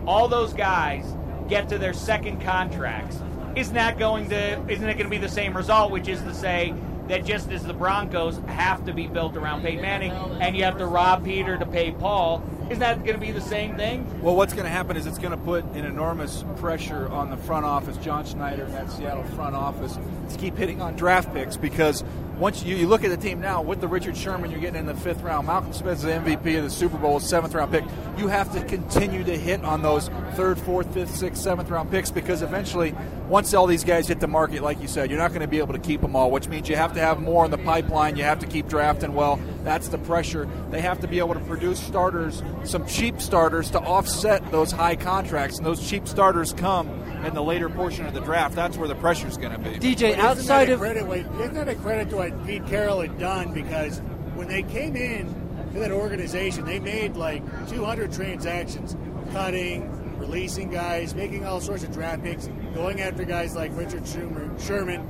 all 0.06 0.28
those 0.28 0.52
guys 0.52 1.04
get 1.48 1.68
to 1.68 1.78
their 1.78 1.92
second 1.92 2.40
contracts, 2.40 3.18
isn't 3.56 3.74
that 3.74 3.98
going 3.98 4.28
to 4.30 4.60
isn't 4.68 4.88
it 4.88 4.94
going 4.94 5.04
to 5.04 5.10
be 5.10 5.18
the 5.18 5.28
same 5.28 5.56
result, 5.56 5.90
which 5.90 6.08
is 6.08 6.20
to 6.22 6.34
say 6.34 6.74
that 7.08 7.24
just 7.24 7.50
as 7.50 7.62
the 7.62 7.74
Broncos 7.74 8.38
have 8.46 8.84
to 8.86 8.92
be 8.92 9.06
built 9.06 9.36
around 9.36 9.62
Peyton 9.62 9.82
Manning 9.82 10.12
and 10.40 10.56
you 10.56 10.64
have 10.64 10.78
to 10.78 10.86
rob 10.86 11.24
Peter 11.24 11.58
to 11.58 11.66
pay 11.66 11.92
Paul, 11.92 12.42
isn't 12.70 12.80
that 12.80 13.04
going 13.04 13.14
to 13.14 13.24
be 13.24 13.30
the 13.30 13.40
same 13.40 13.76
thing? 13.76 14.22
Well, 14.22 14.36
what's 14.36 14.52
going 14.52 14.64
to 14.64 14.70
happen 14.70 14.96
is 14.96 15.06
it's 15.06 15.18
going 15.18 15.32
to 15.32 15.36
put 15.36 15.64
an 15.64 15.84
enormous 15.84 16.44
pressure 16.56 17.08
on 17.08 17.30
the 17.30 17.36
front 17.36 17.66
office, 17.66 17.96
John 17.98 18.24
Schneider 18.24 18.64
and 18.64 18.74
that 18.74 18.90
Seattle 18.90 19.24
front 19.34 19.54
office, 19.54 19.98
to 20.30 20.38
keep 20.38 20.56
hitting 20.56 20.80
on 20.80 20.96
draft 20.96 21.32
picks 21.34 21.56
because 21.56 22.02
once 22.38 22.64
you, 22.64 22.74
you 22.74 22.88
look 22.88 23.04
at 23.04 23.10
the 23.10 23.16
team 23.16 23.40
now 23.40 23.62
with 23.62 23.80
the 23.80 23.86
Richard 23.86 24.16
Sherman 24.16 24.50
you're 24.50 24.60
getting 24.60 24.80
in 24.80 24.86
the 24.86 24.94
fifth 24.94 25.22
round, 25.22 25.46
Malcolm 25.46 25.72
Smith 25.72 25.98
is 25.98 26.02
the 26.02 26.10
MVP 26.10 26.58
of 26.58 26.64
the 26.64 26.70
Super 26.70 26.96
Bowl, 26.96 27.20
seventh 27.20 27.54
round 27.54 27.70
pick. 27.70 27.84
You 28.18 28.28
have 28.28 28.52
to 28.54 28.64
continue 28.64 29.22
to 29.24 29.36
hit 29.36 29.62
on 29.62 29.82
those 29.82 30.08
third, 30.32 30.58
fourth, 30.58 30.92
fifth, 30.92 31.14
sixth, 31.14 31.42
seventh 31.42 31.70
round 31.70 31.90
picks 31.90 32.10
because 32.10 32.42
eventually, 32.42 32.94
once 33.28 33.54
all 33.54 33.66
these 33.66 33.84
guys 33.84 34.08
hit 34.08 34.20
the 34.20 34.26
market, 34.26 34.62
like 34.62 34.80
you 34.80 34.88
said, 34.88 35.10
you're 35.10 35.18
not 35.18 35.28
going 35.28 35.42
to 35.42 35.46
be 35.46 35.58
able 35.58 35.74
to 35.74 35.78
keep 35.78 36.00
them 36.00 36.16
all, 36.16 36.30
which 36.30 36.48
means 36.48 36.68
you 36.68 36.76
have 36.76 36.94
to 36.94 37.00
have 37.00 37.20
more 37.20 37.44
in 37.44 37.50
the 37.50 37.58
pipeline. 37.58 38.16
You 38.16 38.24
have 38.24 38.40
to 38.40 38.46
keep 38.46 38.68
drafting 38.68 39.14
well. 39.14 39.38
That's 39.64 39.88
the 39.88 39.98
pressure. 39.98 40.48
They 40.70 40.80
have 40.82 41.00
to 41.00 41.08
be 41.08 41.18
able 41.18 41.34
to 41.34 41.40
produce 41.40 41.80
starters, 41.80 42.42
some 42.64 42.86
cheap 42.86 43.20
starters 43.20 43.70
to 43.70 43.80
offset 43.80 44.50
those 44.52 44.70
high 44.70 44.94
contracts, 44.94 45.56
and 45.56 45.66
those 45.66 45.88
cheap 45.88 46.06
starters 46.06 46.52
come 46.52 46.88
in 47.24 47.34
the 47.34 47.42
later 47.42 47.70
portion 47.70 48.04
of 48.06 48.12
the 48.12 48.20
draft. 48.20 48.54
That's 48.54 48.76
where 48.76 48.88
the 48.88 48.94
pressure 48.94 49.26
is 49.26 49.38
going 49.38 49.52
to 49.52 49.58
be. 49.58 49.70
DJ, 49.78 50.16
outside 50.18 50.68
isn't 50.68 50.74
of 50.74 50.80
that 50.80 50.90
a 50.90 50.92
credit, 50.92 51.06
wait, 51.06 51.26
isn't 51.40 51.54
that 51.54 51.68
a 51.68 51.74
credit 51.76 52.10
to 52.10 52.16
what 52.16 52.46
Pete 52.46 52.66
Carroll 52.66 53.00
had 53.00 53.18
done? 53.18 53.54
Because 53.54 54.00
when 54.34 54.48
they 54.48 54.62
came 54.62 54.96
in 54.96 55.32
to 55.72 55.78
that 55.78 55.92
organization, 55.92 56.66
they 56.66 56.78
made 56.78 57.16
like 57.16 57.42
200 57.70 58.12
transactions, 58.12 58.96
cutting, 59.32 60.18
releasing 60.18 60.70
guys, 60.70 61.14
making 61.14 61.46
all 61.46 61.60
sorts 61.60 61.84
of 61.84 61.92
draft 61.92 62.22
picks, 62.22 62.48
going 62.74 63.00
after 63.00 63.24
guys 63.24 63.54
like 63.54 63.70
Richard 63.74 64.06
Sherman. 64.06 65.08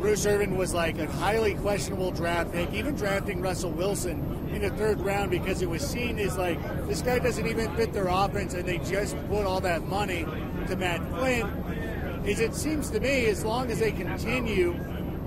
Bruce 0.00 0.24
Irvin 0.24 0.56
was 0.56 0.72
like 0.72 0.98
a 0.98 1.06
highly 1.06 1.54
questionable 1.54 2.10
draft 2.10 2.52
pick, 2.52 2.72
even 2.72 2.94
drafting 2.94 3.42
Russell 3.42 3.70
Wilson 3.70 4.48
in 4.52 4.62
the 4.62 4.70
third 4.70 5.00
round 5.00 5.30
because 5.30 5.60
it 5.60 5.68
was 5.68 5.86
seen 5.86 6.18
as 6.18 6.38
like 6.38 6.58
this 6.88 7.02
guy 7.02 7.18
doesn't 7.18 7.46
even 7.46 7.74
fit 7.76 7.92
their 7.92 8.08
offense, 8.08 8.54
and 8.54 8.66
they 8.66 8.78
just 8.78 9.16
put 9.28 9.44
all 9.44 9.60
that 9.60 9.86
money 9.86 10.24
to 10.66 10.76
Matt 10.76 11.06
Flynn 11.10 11.46
is 12.24 12.40
it 12.40 12.54
seems 12.54 12.90
to 12.90 13.00
me 13.00 13.26
as 13.26 13.44
long 13.44 13.70
as 13.70 13.78
they 13.78 13.92
continue 13.92 14.72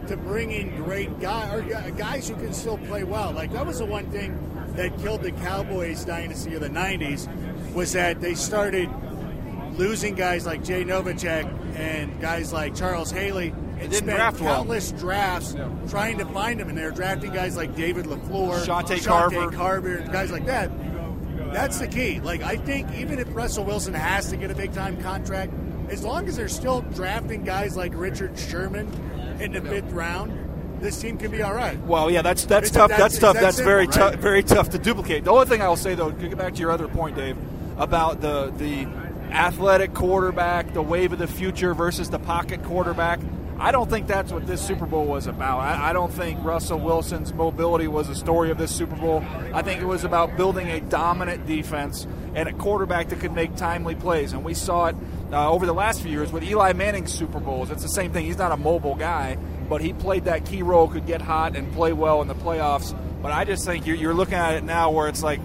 to 0.07 0.17
bring 0.17 0.51
in 0.51 0.75
great 0.75 1.19
guys 1.19 1.53
or 1.53 1.75
uh, 1.75 1.89
guys 1.91 2.27
who 2.27 2.35
can 2.35 2.53
still 2.53 2.77
play 2.79 3.03
well. 3.03 3.31
Like 3.31 3.51
that 3.53 3.65
was 3.65 3.79
the 3.79 3.85
one 3.85 4.09
thing 4.11 4.37
that 4.75 4.97
killed 4.99 5.21
the 5.23 5.31
Cowboys 5.31 6.03
dynasty 6.03 6.55
of 6.55 6.61
the 6.61 6.69
'90s 6.69 7.27
was 7.73 7.93
that 7.93 8.21
they 8.21 8.35
started 8.35 8.89
losing 9.77 10.13
guys 10.15 10.45
like 10.45 10.63
Jay 10.63 10.83
Novacek 10.83 11.45
and 11.75 12.19
guys 12.19 12.51
like 12.51 12.75
Charles 12.75 13.11
Haley. 13.11 13.53
Didn't 13.91 14.03
spent 14.03 14.17
draft 14.17 14.41
well. 14.41 14.55
countless 14.57 14.91
drafts 14.93 15.55
trying 15.89 16.17
to 16.19 16.25
find 16.25 16.59
them, 16.59 16.69
and 16.69 16.77
they're 16.77 16.91
drafting 16.91 17.31
guys 17.31 17.55
like 17.55 17.75
David 17.75 18.05
Lafleur, 18.05 18.63
Shante 18.65 19.03
Carver. 19.05 19.51
Carver, 19.51 19.97
guys 20.11 20.31
like 20.31 20.45
that. 20.45 20.71
That's 21.51 21.79
the 21.79 21.87
key. 21.87 22.19
Like 22.19 22.41
I 22.41 22.55
think 22.57 22.91
even 22.95 23.19
if 23.19 23.27
Russell 23.35 23.63
Wilson 23.65 23.93
has 23.93 24.29
to 24.29 24.37
get 24.37 24.49
a 24.51 24.55
big 24.55 24.73
time 24.73 25.01
contract, 25.01 25.53
as 25.89 26.03
long 26.03 26.27
as 26.27 26.35
they're 26.37 26.47
still 26.47 26.81
drafting 26.81 27.43
guys 27.43 27.75
like 27.77 27.91
Richard 27.95 28.37
Sherman 28.39 28.87
in 29.39 29.51
the 29.51 29.61
fifth 29.61 29.91
round, 29.91 30.79
this 30.81 30.99
team 30.99 31.17
can 31.17 31.29
be 31.31 31.41
all 31.43 31.53
right. 31.53 31.79
Well, 31.85 32.09
yeah, 32.09 32.21
that's 32.23 32.45
that's 32.45 32.69
It's- 32.69 32.71
tough. 32.71 32.89
that's- 32.89 33.11
That's, 33.13 33.19
tough. 33.21 33.33
that's 33.35 33.57
That's, 33.57 33.59
very 33.59 33.85
right? 33.85 33.91
tough. 33.93 34.15
Very 34.15 34.41
tough 34.43 34.69
to 34.69 34.79
duplicate. 34.79 35.25
The 35.25 35.31
only 35.31 35.45
thing 35.45 35.61
I 35.61 35.67
will 35.67 35.75
say 35.75 35.93
though, 35.95 36.11
to 36.11 36.27
get 36.27 36.37
back 36.37 36.53
to 36.55 36.59
your 36.59 36.71
other 36.71 36.87
point, 36.87 37.15
Dave, 37.15 37.37
about 37.77 38.21
the 38.21 38.51
the 38.57 38.87
athletic 39.31 39.93
quarterback, 39.93 40.73
the 40.73 40.81
wave 40.81 41.13
of 41.13 41.19
the 41.19 41.27
future 41.27 41.73
versus 41.73 42.09
the 42.09 42.19
pocket 42.19 42.63
quarterback. 42.63 43.19
I 43.63 43.71
don't 43.71 43.89
think 43.89 44.07
that's 44.07 44.29
what 44.29 44.45
this 44.45 44.61
Super 44.61 44.85
Bowl 44.85 45.05
was 45.05 45.25
about. 45.25 45.59
I, 45.59 45.91
I 45.91 45.93
don't 45.93 46.11
think 46.11 46.43
Russell 46.43 46.81
Wilson's 46.81 47.33
mobility 47.33 47.87
was 47.87 48.09
the 48.09 48.15
story 48.15 48.51
of 48.51 48.57
this 48.57 48.75
Super 48.75 48.97
Bowl. 48.97 49.23
I 49.53 49.61
think 49.61 49.81
it 49.81 49.85
was 49.85 50.03
about 50.03 50.35
building 50.35 50.67
a 50.67 50.81
dominant 50.81 51.45
defense 51.45 52.05
and 52.35 52.49
a 52.49 52.51
quarterback 52.51 53.07
that 53.07 53.21
could 53.21 53.31
make 53.31 53.55
timely 53.55 53.95
plays. 53.95 54.33
And 54.33 54.43
we 54.43 54.53
saw 54.53 54.87
it 54.87 54.97
uh, 55.31 55.49
over 55.49 55.65
the 55.65 55.73
last 55.73 56.01
few 56.01 56.11
years 56.11 56.29
with 56.29 56.43
Eli 56.43 56.73
Manning's 56.73 57.13
Super 57.13 57.39
Bowls. 57.39 57.71
It's 57.71 57.83
the 57.83 57.87
same 57.87 58.11
thing. 58.11 58.25
He's 58.25 58.37
not 58.37 58.51
a 58.51 58.57
mobile 58.57 58.95
guy, 58.95 59.37
but 59.69 59.79
he 59.79 59.93
played 59.93 60.25
that 60.25 60.45
key 60.45 60.61
role, 60.61 60.89
could 60.89 61.07
get 61.07 61.21
hot 61.21 61.55
and 61.55 61.71
play 61.71 61.93
well 61.93 62.21
in 62.21 62.27
the 62.27 62.35
playoffs. 62.35 62.93
But 63.21 63.31
I 63.31 63.45
just 63.45 63.63
think 63.63 63.87
you're, 63.87 63.95
you're 63.95 64.13
looking 64.13 64.33
at 64.33 64.55
it 64.55 64.65
now 64.65 64.91
where 64.91 65.07
it's 65.07 65.23
like 65.23 65.39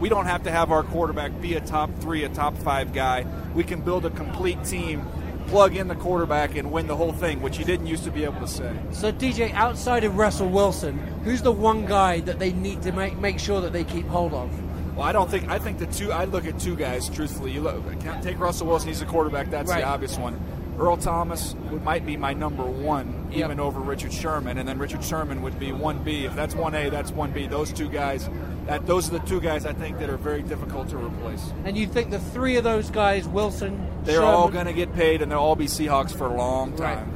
we 0.00 0.10
don't 0.10 0.26
have 0.26 0.42
to 0.42 0.50
have 0.50 0.70
our 0.70 0.82
quarterback 0.82 1.40
be 1.40 1.54
a 1.54 1.62
top 1.62 1.90
three, 2.00 2.24
a 2.24 2.28
top 2.28 2.58
five 2.58 2.92
guy. 2.92 3.24
We 3.54 3.64
can 3.64 3.80
build 3.80 4.04
a 4.04 4.10
complete 4.10 4.62
team, 4.64 5.08
plug 5.46 5.76
in 5.76 5.88
the 5.88 5.94
quarterback, 5.94 6.56
and 6.56 6.70
win 6.72 6.86
the 6.86 6.96
whole 6.96 7.12
thing, 7.12 7.40
which 7.42 7.56
he 7.56 7.64
didn't 7.64 7.86
used 7.86 8.04
to 8.04 8.10
be 8.10 8.24
able 8.24 8.40
to 8.40 8.48
say. 8.48 8.72
so 8.92 9.12
DJ, 9.12 9.52
outside 9.54 10.04
of 10.04 10.16
Russell 10.16 10.48
Wilson, 10.48 10.98
who's 11.24 11.42
the 11.42 11.52
one 11.52 11.86
guy 11.86 12.20
that 12.20 12.38
they 12.38 12.52
need 12.52 12.82
to 12.82 12.92
make 12.92 13.16
make 13.18 13.38
sure 13.38 13.60
that 13.60 13.72
they 13.72 13.84
keep 13.84 14.06
hold 14.08 14.32
of? 14.34 14.50
Well, 14.96 15.04
I 15.06 15.12
don't 15.12 15.28
think. 15.30 15.48
I 15.50 15.58
think 15.58 15.78
the 15.78 15.86
two. 15.86 16.12
I 16.12 16.24
look 16.24 16.46
at 16.46 16.58
two 16.58 16.76
guys. 16.76 17.08
Truthfully, 17.08 17.50
you 17.50 17.60
look. 17.60 17.82
Take 18.22 18.38
Russell 18.38 18.68
Wilson. 18.68 18.88
He's 18.88 19.02
a 19.02 19.06
quarterback. 19.06 19.50
That's 19.50 19.68
Right. 19.70 19.80
the 19.80 19.86
obvious 19.88 20.16
one. 20.18 20.38
Earl 20.78 20.96
Thomas 20.96 21.54
would, 21.70 21.84
might 21.84 22.04
be 22.04 22.16
my 22.16 22.32
number 22.32 22.64
one, 22.64 23.28
Yep. 23.30 23.44
even 23.44 23.60
over 23.60 23.80
Richard 23.80 24.12
Sherman, 24.12 24.58
and 24.58 24.68
then 24.68 24.78
Richard 24.78 25.04
Sherman 25.04 25.42
would 25.42 25.58
be 25.58 25.72
one 25.72 26.02
B. 26.02 26.24
If 26.24 26.34
that's 26.34 26.54
one 26.54 26.74
A, 26.74 26.88
that's 26.90 27.10
one 27.12 27.30
B. 27.30 27.46
Those 27.46 27.72
two 27.72 27.88
guys. 27.88 28.28
That 28.66 28.86
those 28.86 29.08
are 29.08 29.18
the 29.18 29.26
two 29.26 29.40
guys 29.40 29.66
I 29.66 29.72
think 29.72 29.98
that 29.98 30.08
are 30.08 30.16
very 30.16 30.42
difficult 30.42 30.88
to 30.88 30.96
replace. 30.96 31.52
And 31.64 31.76
you 31.76 31.86
think 31.86 32.10
the 32.10 32.18
three 32.18 32.56
of 32.56 32.64
those 32.64 32.90
guys, 32.90 33.28
Wilson, 33.28 33.86
They're 34.04 34.22
all 34.22 34.48
going 34.48 34.66
to 34.66 34.72
get 34.72 34.92
paid, 34.94 35.22
and 35.22 35.30
they'll 35.30 35.38
all 35.38 35.56
be 35.56 35.66
Seahawks 35.66 36.12
for 36.12 36.26
a 36.26 36.34
long 36.34 36.74
time. 36.76 37.10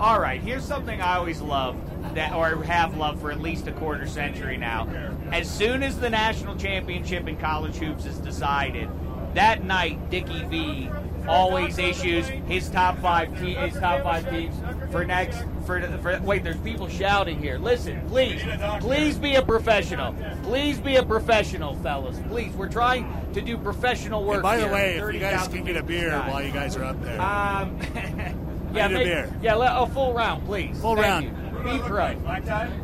All 0.00 0.20
right, 0.20 0.40
here's 0.40 0.64
something 0.64 1.00
I 1.00 1.16
always 1.16 1.40
loved 1.40 1.78
that, 2.14 2.32
or 2.34 2.62
have 2.64 2.96
loved 2.96 3.20
for 3.20 3.30
at 3.30 3.40
least 3.40 3.66
a 3.66 3.72
quarter 3.72 4.06
century 4.06 4.56
now. 4.56 4.88
As 5.32 5.48
soon 5.50 5.82
as 5.82 5.98
the 5.98 6.10
national 6.10 6.56
championship 6.56 7.26
in 7.28 7.36
college 7.38 7.76
hoops 7.76 8.04
is 8.04 8.18
decided, 8.18 8.88
that 9.34 9.64
night 9.64 10.10
Dickie 10.10 10.44
V 10.44 10.90
always 11.28 11.78
issues 11.78 12.26
his 12.28 12.68
top 12.70 12.98
five 12.98 13.28
te- 13.40 13.54
his 13.54 13.74
top 13.74 14.02
five 14.02 14.28
teams 14.30 14.54
for 14.90 15.04
next 15.04 15.42
for, 15.66 15.80
for 15.98 16.20
wait 16.22 16.42
there's 16.44 16.56
people 16.58 16.88
shouting 16.88 17.38
here 17.40 17.58
listen 17.58 18.00
please 18.08 18.42
please 18.80 19.16
be 19.18 19.34
a 19.36 19.42
professional 19.42 20.14
please 20.42 20.78
be 20.78 20.96
a 20.96 21.02
professional 21.02 21.74
fellas 21.76 22.18
please 22.28 22.52
we're 22.54 22.68
trying 22.68 23.06
to 23.32 23.40
do 23.40 23.56
professional 23.56 24.24
work 24.24 24.34
And 24.34 24.42
by 24.42 24.56
the 24.58 24.64
here. 24.64 24.72
way, 24.72 24.96
if 24.96 25.14
you 25.14 25.20
guys 25.20 25.48
can 25.48 25.64
get 25.64 25.76
a 25.76 25.82
beer 25.82 26.10
guys. 26.10 26.30
while 26.30 26.42
you 26.42 26.52
guys 26.52 26.76
are 26.76 26.84
up 26.84 27.02
there. 27.02 27.20
Um, 27.20 27.76
yeah, 28.72 28.88
make- 28.88 29.04
beer. 29.04 29.32
yeah, 29.42 29.54
let, 29.54 29.72
a 29.76 29.86
full 29.88 30.12
round, 30.14 30.44
please. 30.46 30.78
Full 30.80 30.94
Thank 30.94 31.06
round. 31.06 31.24
you. 31.24 31.43
Be 31.64 31.78
right. 31.90 32.22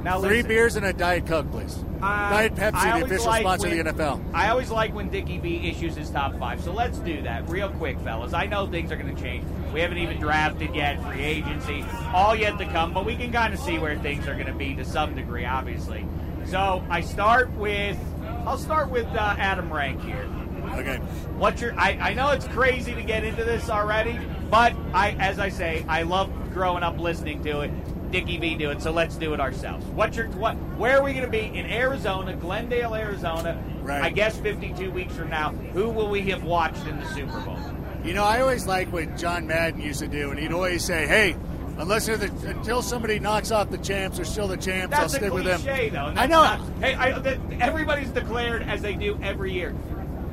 Now, 0.02 0.20
Three 0.20 0.28
listen, 0.36 0.48
beers 0.48 0.76
and 0.76 0.86
a 0.86 0.92
Diet 0.92 1.26
Coke, 1.26 1.50
please. 1.50 1.84
uh, 2.02 2.30
Diet 2.30 2.54
Pepsi, 2.54 2.74
I 2.74 2.84
the 2.84 2.92
always 2.92 3.04
official 3.04 3.26
like 3.26 3.40
sponsor 3.42 3.68
when- 3.68 3.86
of 3.86 3.96
the 3.96 4.02
NFL. 4.04 4.20
I 4.32 4.48
always 4.48 4.70
like 4.70 4.94
when 4.94 5.08
Dickie 5.10 5.38
V 5.38 5.68
issues 5.68 5.96
his 5.96 6.08
top 6.10 6.38
five. 6.38 6.62
So 6.62 6.72
let's 6.72 6.98
do 6.98 7.20
that 7.22 7.48
real 7.48 7.68
quick, 7.68 7.98
fellas. 8.00 8.32
I 8.32 8.46
know 8.46 8.66
things 8.66 8.90
are 8.90 8.96
going 8.96 9.14
to 9.14 9.22
change. 9.22 9.44
We 9.74 9.80
haven't 9.80 9.98
even 9.98 10.18
drafted 10.18 10.74
yet, 10.74 11.02
free 11.04 11.22
agency, 11.22 11.84
all 12.14 12.34
yet 12.34 12.56
to 12.58 12.64
come, 12.66 12.92
but 12.94 13.04
we 13.04 13.16
can 13.16 13.30
kind 13.32 13.52
of 13.52 13.60
see 13.60 13.78
where 13.78 13.98
things 13.98 14.26
are 14.26 14.34
going 14.34 14.46
to 14.46 14.54
be 14.54 14.74
to 14.76 14.84
some 14.84 15.14
degree, 15.14 15.44
obviously. 15.44 16.06
So 16.46 16.82
I 16.88 17.02
start 17.02 17.52
with, 17.56 17.98
I'll 18.46 18.58
start 18.58 18.90
with 18.90 19.06
uh, 19.08 19.34
Adam 19.38 19.70
Rank 19.72 20.02
here. 20.02 20.26
Okay. 20.74 20.96
What's 21.36 21.60
your? 21.60 21.78
I, 21.78 21.98
I 22.00 22.14
know 22.14 22.30
it's 22.30 22.46
crazy 22.48 22.94
to 22.94 23.02
get 23.02 23.24
into 23.24 23.44
this 23.44 23.68
already, 23.68 24.18
but 24.50 24.74
I, 24.94 25.10
as 25.18 25.38
I 25.38 25.48
say, 25.50 25.84
I 25.88 26.02
love 26.02 26.30
growing 26.54 26.82
up 26.82 26.98
listening 26.98 27.42
to 27.44 27.60
it. 27.62 27.70
Dickie 28.10 28.38
V 28.38 28.54
do 28.56 28.70
it, 28.70 28.82
so 28.82 28.90
let's 28.90 29.16
do 29.16 29.34
it 29.34 29.40
ourselves. 29.40 29.84
What's 29.86 30.16
your? 30.16 30.28
What? 30.28 30.54
Where 30.76 30.98
are 30.98 31.02
we 31.02 31.12
going 31.12 31.24
to 31.24 31.30
be 31.30 31.46
in 31.56 31.66
Arizona, 31.66 32.34
Glendale, 32.34 32.94
Arizona? 32.94 33.62
Right. 33.82 34.02
I 34.02 34.10
guess 34.10 34.36
52 34.38 34.90
weeks 34.90 35.14
from 35.14 35.30
now. 35.30 35.50
Who 35.72 35.88
will 35.88 36.08
we 36.10 36.22
have 36.30 36.42
watched 36.42 36.86
in 36.86 36.98
the 36.98 37.06
Super 37.08 37.38
Bowl? 37.40 37.58
You 38.04 38.14
know, 38.14 38.24
I 38.24 38.40
always 38.40 38.66
like 38.66 38.92
what 38.92 39.16
John 39.16 39.46
Madden 39.46 39.80
used 39.80 40.00
to 40.00 40.08
do, 40.08 40.30
and 40.30 40.38
he'd 40.38 40.52
always 40.52 40.84
say, 40.84 41.06
"Hey, 41.06 41.36
unless 41.78 42.06
the, 42.06 42.32
until 42.46 42.82
somebody 42.82 43.18
knocks 43.18 43.50
off 43.50 43.70
the 43.70 43.78
champs, 43.78 44.16
they're 44.16 44.24
still 44.24 44.48
the 44.48 44.56
champs. 44.56 44.94
I'll 44.94 45.02
That's 45.02 45.14
a 45.14 45.16
stick 45.18 45.32
with 45.32 45.44
them." 45.44 45.60
cliche, 45.60 45.90
though. 45.90 46.12
I 46.16 46.26
know. 46.26 46.42
not- 46.42 46.60
hey, 46.80 46.94
I, 46.94 47.18
that, 47.18 47.38
everybody's 47.60 48.10
declared 48.10 48.62
as 48.62 48.82
they 48.82 48.94
do 48.94 49.18
every 49.22 49.52
year. 49.52 49.74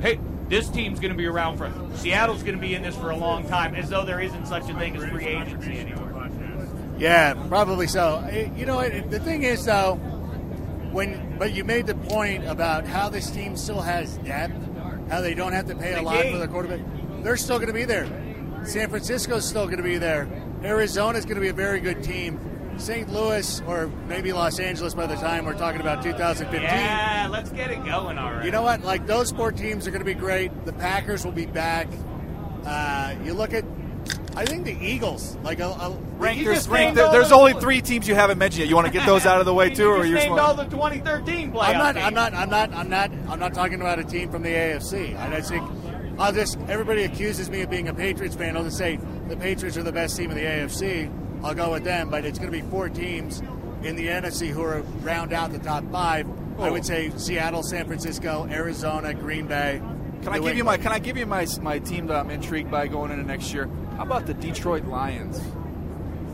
Hey, 0.00 0.18
this 0.48 0.68
team's 0.70 0.98
going 0.98 1.12
to 1.12 1.18
be 1.18 1.26
around 1.26 1.58
for 1.58 1.70
Seattle's 1.96 2.42
going 2.42 2.54
to 2.54 2.60
be 2.60 2.74
in 2.74 2.82
this 2.82 2.96
for 2.96 3.10
a 3.10 3.16
long 3.16 3.46
time, 3.48 3.74
as 3.74 3.90
though 3.90 4.04
there 4.04 4.20
isn't 4.20 4.46
such 4.46 4.68
a 4.70 4.74
thing 4.74 4.96
as 4.96 5.04
free 5.10 5.26
agency 5.26 5.78
anymore. 5.78 6.07
Yeah, 6.98 7.34
probably 7.48 7.86
so. 7.86 8.24
Eh, 8.30 8.48
You 8.56 8.66
know, 8.66 8.80
it, 8.80 9.10
the 9.10 9.20
thing 9.20 9.42
is 9.44 9.64
though, 9.64 9.94
when 10.92 11.36
but 11.38 11.52
you 11.52 11.64
made 11.64 11.86
the 11.86 11.94
point 11.94 12.46
about 12.46 12.86
how 12.86 13.08
this 13.08 13.30
team 13.30 13.56
still 13.56 13.80
has 13.80 14.16
depth, 14.18 14.54
how 15.10 15.20
they 15.20 15.34
don't 15.34 15.52
have 15.52 15.66
to 15.68 15.76
pay 15.76 15.94
a 15.94 16.02
lot 16.02 16.24
for 16.26 16.38
the 16.38 16.48
quarterback. 16.48 16.80
They're 17.22 17.36
still 17.36 17.56
going 17.58 17.68
to 17.68 17.74
be 17.74 17.84
there. 17.84 18.06
San 18.64 18.88
Francisco's 18.90 19.46
still 19.48 19.66
going 19.66 19.76
to 19.78 19.82
be 19.82 19.98
there. 19.98 20.28
Arizona's 20.62 21.24
going 21.24 21.36
to 21.36 21.40
be 21.40 21.48
a 21.48 21.52
very 21.52 21.80
good 21.80 22.02
team. 22.02 22.40
St. 22.78 23.08
Louis 23.12 23.60
or 23.66 23.88
maybe 24.06 24.32
Los 24.32 24.58
Angeles 24.60 24.94
by 24.94 25.06
the 25.06 25.16
time 25.16 25.44
we're 25.44 25.58
talking 25.58 25.80
about 25.80 26.02
2015. 26.02 26.62
Yeah, 26.62 27.28
let's 27.30 27.50
get 27.50 27.70
it 27.70 27.84
going 27.84 28.18
already. 28.18 28.46
You 28.46 28.52
know 28.52 28.62
what? 28.62 28.82
Like 28.82 29.06
those 29.06 29.32
four 29.32 29.50
teams 29.52 29.86
are 29.86 29.90
going 29.90 30.00
to 30.00 30.04
be 30.04 30.14
great. 30.14 30.64
The 30.64 30.72
Packers 30.72 31.24
will 31.24 31.32
be 31.32 31.46
back. 31.46 31.88
Uh, 32.64 33.14
you 33.24 33.34
look 33.34 33.52
at, 33.52 33.64
I 34.38 34.44
think 34.44 34.64
the 34.64 34.76
Eagles. 34.80 35.36
Like 35.42 35.58
a, 35.58 35.66
a 35.66 35.90
Rank, 36.18 36.44
there's, 36.44 36.68
rank, 36.68 36.94
there- 36.94 37.10
there's 37.10 37.30
the- 37.30 37.34
only 37.34 37.54
three 37.54 37.80
teams 37.80 38.06
you 38.06 38.14
haven't 38.14 38.38
mentioned 38.38 38.60
yet. 38.60 38.68
You 38.68 38.76
want 38.76 38.86
to 38.86 38.92
get 38.92 39.04
those 39.04 39.26
out 39.26 39.40
of 39.40 39.46
the 39.46 39.52
way 39.54 39.68
You 39.70 39.74
too, 39.74 39.88
or 39.90 40.04
you're 40.04 40.18
named 40.18 40.38
all 40.38 40.54
the 40.54 40.64
2013 40.64 41.52
playoff 41.52 41.62
I'm 41.62 41.78
not. 41.78 41.94
teams. 41.94 42.06
I'm 42.06 42.14
not. 42.14 42.34
I'm 42.34 42.50
not. 42.50 42.72
I'm 42.72 42.88
not. 42.88 43.10
I'm 43.28 43.38
not 43.40 43.52
talking 43.54 43.80
about 43.80 43.98
a 43.98 44.04
team 44.04 44.30
from 44.30 44.42
the 44.42 44.50
AFC. 44.50 45.18
I 45.18 45.36
just 45.36 45.48
think 45.50 45.68
I'll 46.18 46.32
just. 46.32 46.56
Everybody 46.68 47.02
accuses 47.02 47.50
me 47.50 47.62
of 47.62 47.70
being 47.70 47.88
a 47.88 47.94
Patriots 47.94 48.36
fan. 48.36 48.56
I'll 48.56 48.62
just 48.64 48.78
say 48.78 48.98
the 49.28 49.36
Patriots 49.36 49.76
are 49.76 49.82
the 49.82 49.92
best 49.92 50.16
team 50.16 50.30
in 50.30 50.36
the 50.36 50.44
AFC. 50.44 51.10
I'll 51.42 51.54
go 51.54 51.72
with 51.72 51.82
them. 51.84 52.08
But 52.08 52.24
it's 52.24 52.38
going 52.38 52.50
to 52.52 52.56
be 52.56 52.68
four 52.70 52.88
teams 52.88 53.40
in 53.82 53.96
the 53.96 54.06
NFC 54.06 54.48
who 54.50 54.62
are 54.62 54.82
round 55.02 55.32
out 55.32 55.50
the 55.52 55.58
top 55.58 55.84
five. 55.90 56.28
I 56.58 56.68
Oh. 56.68 56.72
would 56.72 56.84
say 56.86 57.10
Seattle, 57.16 57.62
San 57.62 57.86
Francisco, 57.86 58.48
Arizona, 58.50 59.14
Green 59.14 59.46
Bay. 59.46 59.80
Can 60.22 60.32
I 60.32 60.38
New 60.38 60.48
give 60.48 60.56
you 60.56 60.64
my 60.64 60.76
Can 60.76 60.90
I 60.92 60.98
give 61.00 61.16
you 61.16 61.26
my 61.26 61.46
my 61.60 61.78
team 61.78 62.06
that 62.08 62.16
I'm 62.16 62.30
intrigued 62.30 62.70
by 62.70 62.88
going 62.88 63.10
into 63.12 63.22
next 63.24 63.52
year? 63.54 63.68
How 63.98 64.04
about 64.04 64.26
the 64.26 64.34
Detroit 64.34 64.84
Lions? 64.84 65.42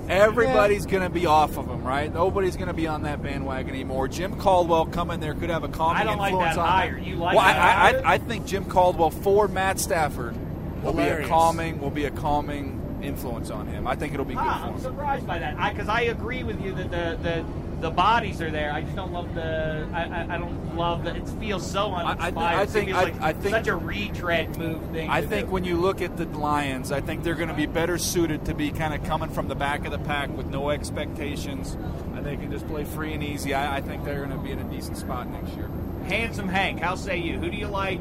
Everybody's 0.08 0.84
going 0.84 1.02
to 1.02 1.08
be 1.08 1.24
off 1.24 1.56
of 1.56 1.66
them, 1.66 1.82
right? 1.82 2.12
Nobody's 2.12 2.56
going 2.56 2.68
to 2.68 2.74
be 2.74 2.86
on 2.86 3.04
that 3.04 3.22
bandwagon 3.22 3.70
anymore. 3.74 4.06
Jim 4.06 4.38
Caldwell 4.38 4.84
coming 4.84 5.18
there 5.18 5.32
could 5.34 5.48
have 5.48 5.64
a 5.64 5.68
calming 5.68 6.02
I 6.02 6.04
don't 6.04 6.18
like 6.18 6.32
influence 6.32 6.56
that 6.56 6.60
on 6.60 6.68
hire. 6.68 6.94
them. 6.96 7.04
You 7.04 7.16
like 7.16 7.36
well, 7.36 7.46
that 7.46 7.56
I, 7.56 7.72
hire? 7.72 8.02
I, 8.04 8.10
I, 8.10 8.14
I 8.14 8.18
think 8.18 8.44
Jim 8.44 8.66
Caldwell 8.66 9.10
for 9.10 9.48
Matt 9.48 9.80
Stafford 9.80 10.36
will 10.82 10.92
be 10.92 11.02
a 11.04 11.26
calming 11.26 11.80
will 11.80 11.88
be 11.90 12.04
a 12.04 12.10
calming 12.10 12.98
influence 13.02 13.48
on 13.48 13.66
him. 13.66 13.86
I 13.86 13.94
think 13.96 14.12
it'll 14.12 14.26
be 14.26 14.34
good 14.34 14.40
Ah, 14.44 14.58
for 14.60 14.66
I'm 14.68 14.74
him. 14.74 14.80
surprised 14.80 15.26
by 15.26 15.38
that 15.38 15.56
because 15.72 15.88
I, 15.88 16.02
agree 16.02 16.44
with 16.44 16.60
you 16.62 16.74
that 16.74 16.90
the, 16.90 17.18
the 17.22 17.44
the 17.80 17.90
bodies 17.90 18.40
are 18.40 18.50
there. 18.50 18.72
I 18.72 18.82
just 18.82 18.96
don't 18.96 19.12
love 19.12 19.34
the. 19.34 19.86
I, 19.92 20.02
I, 20.04 20.34
I 20.34 20.38
don't 20.38 20.76
love 20.76 21.04
that. 21.04 21.16
It 21.16 21.28
feels 21.40 21.68
so 21.70 21.90
I- 21.92 22.12
I 22.12 22.14
think- 22.30 22.38
I 22.38 22.66
think- 22.66 22.94
I- 22.94 23.02
like 23.02 23.20
I 23.20 23.32
think- 23.32 23.54
such 23.54 23.68
a 23.68 23.76
retread 23.76 24.56
move 24.58 24.82
thing. 24.90 25.10
I 25.10 25.20
think 25.22 25.46
do. 25.48 25.52
when 25.52 25.64
you 25.64 25.76
look 25.76 26.00
at 26.00 26.16
the 26.16 26.24
Lions, 26.26 26.92
I 26.92 27.00
think 27.00 27.22
they're 27.24 27.34
going 27.34 27.48
to 27.48 27.54
be 27.54 27.66
better 27.66 27.98
suited 27.98 28.44
to 28.46 28.54
be 28.54 28.70
kind 28.70 28.94
of 28.94 29.04
coming 29.04 29.28
from 29.28 29.48
the 29.48 29.54
back 29.54 29.84
of 29.84 29.92
the 29.92 29.98
pack 29.98 30.34
with 30.36 30.46
no 30.46 30.70
expectations, 30.70 31.76
and 32.14 32.24
they 32.24 32.36
can 32.36 32.50
just 32.50 32.66
play 32.68 32.84
free 32.84 33.12
and 33.12 33.22
easy. 33.22 33.54
I, 33.54 33.76
I 33.76 33.80
think 33.80 34.04
they're 34.04 34.24
going 34.24 34.30
to 34.30 34.38
be 34.38 34.52
in 34.52 34.58
a 34.58 34.64
decent 34.64 34.96
spot 34.96 35.28
next 35.30 35.54
year. 35.56 35.68
handsome 36.08 36.48
Hank, 36.48 36.80
how 36.80 36.94
say 36.94 37.18
you? 37.18 37.38
Who 37.38 37.50
do 37.50 37.56
you 37.56 37.66
like? 37.68 38.00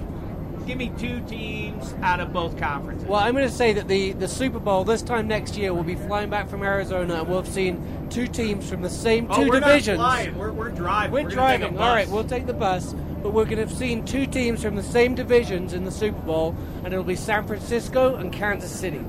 Give 0.66 0.78
me 0.78 0.92
two 0.98 1.20
teams 1.22 1.94
out 2.02 2.20
of 2.22 2.32
both 2.32 2.58
conferences. 2.58 3.08
Well, 3.08 3.20
I'm 3.20 3.34
going 3.34 3.48
to 3.48 3.54
say 3.54 3.74
that 3.74 3.88
the, 3.90 4.14
the 4.14 4.28
Super 4.30 4.60
Bowl 4.60 4.84
this 4.86 5.02
time 5.02 5.28
next 5.28 5.58
year 5.58 5.74
will 5.74 5.84
be 5.84 5.96
flying 5.96 6.30
back 6.30 6.50
from 6.50 6.64
Arizona, 6.64 7.16
and 7.20 7.28
we'll 7.28 7.42
have 7.42 7.52
seen 7.52 8.08
two 8.10 8.28
teams 8.28 8.70
from 8.70 8.82
the 8.82 8.90
same 8.90 9.28
oh, 9.30 9.44
two 9.44 9.50
we're 9.50 9.60
divisions. 9.60 9.98
Not 10.00 10.06
flying. 10.20 10.38
We're, 10.38 10.52
we're 10.54 10.70
driving. 10.70 11.12
We're, 11.12 11.24
We're 11.24 11.30
gonna 11.36 11.52
take 11.52 11.56
a 11.58 11.60
driving. 11.60 11.78
All 11.80 11.94
right, 11.94 12.08
we'll 12.08 12.24
take 12.24 12.46
the 12.46 12.54
bus, 12.54 12.94
but 13.22 13.34
we're 13.34 13.44
going 13.44 13.58
to 13.58 13.66
have 13.68 13.74
seen 13.74 14.06
two 14.06 14.26
teams 14.26 14.64
from 14.64 14.76
the 14.78 14.84
same 14.84 15.16
divisions 15.16 15.74
in 15.74 15.84
the 15.84 15.92
Super 15.92 16.22
Bowl, 16.22 16.56
and 16.86 16.94
it'll 16.94 17.04
be 17.04 17.16
San 17.18 17.46
Francisco 17.46 18.16
and 18.16 18.32
Kansas 18.32 18.72
City. 18.72 19.02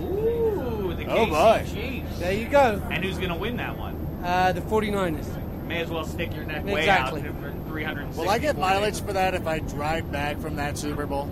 Ooh, 0.00 0.94
the 0.96 1.06
Oh, 1.06 1.26
KC 1.26 1.28
boy. 1.30 1.64
Chiefs. 1.72 2.18
There 2.18 2.32
you 2.32 2.48
go. 2.48 2.82
And 2.90 3.04
who's 3.04 3.18
going 3.18 3.28
to 3.30 3.36
win 3.36 3.56
that 3.58 3.78
one? 3.78 3.94
Uh, 4.24 4.52
the 4.52 4.60
49ers. 4.62 5.66
May 5.66 5.80
as 5.80 5.90
well 5.90 6.04
stick 6.04 6.34
your 6.34 6.44
neck 6.44 6.64
way 6.64 6.80
Exactly. 6.80 7.20
out 7.22 7.26
for 7.26 7.32
360. 7.72 8.20
Will 8.20 8.28
I 8.28 8.38
get 8.38 8.58
mileage 8.58 9.00
for 9.00 9.14
that 9.14 9.34
if 9.34 9.46
I 9.46 9.60
drive 9.60 10.12
back 10.12 10.38
from 10.40 10.56
that 10.56 10.76
Super 10.76 11.06
Bowl? 11.06 11.28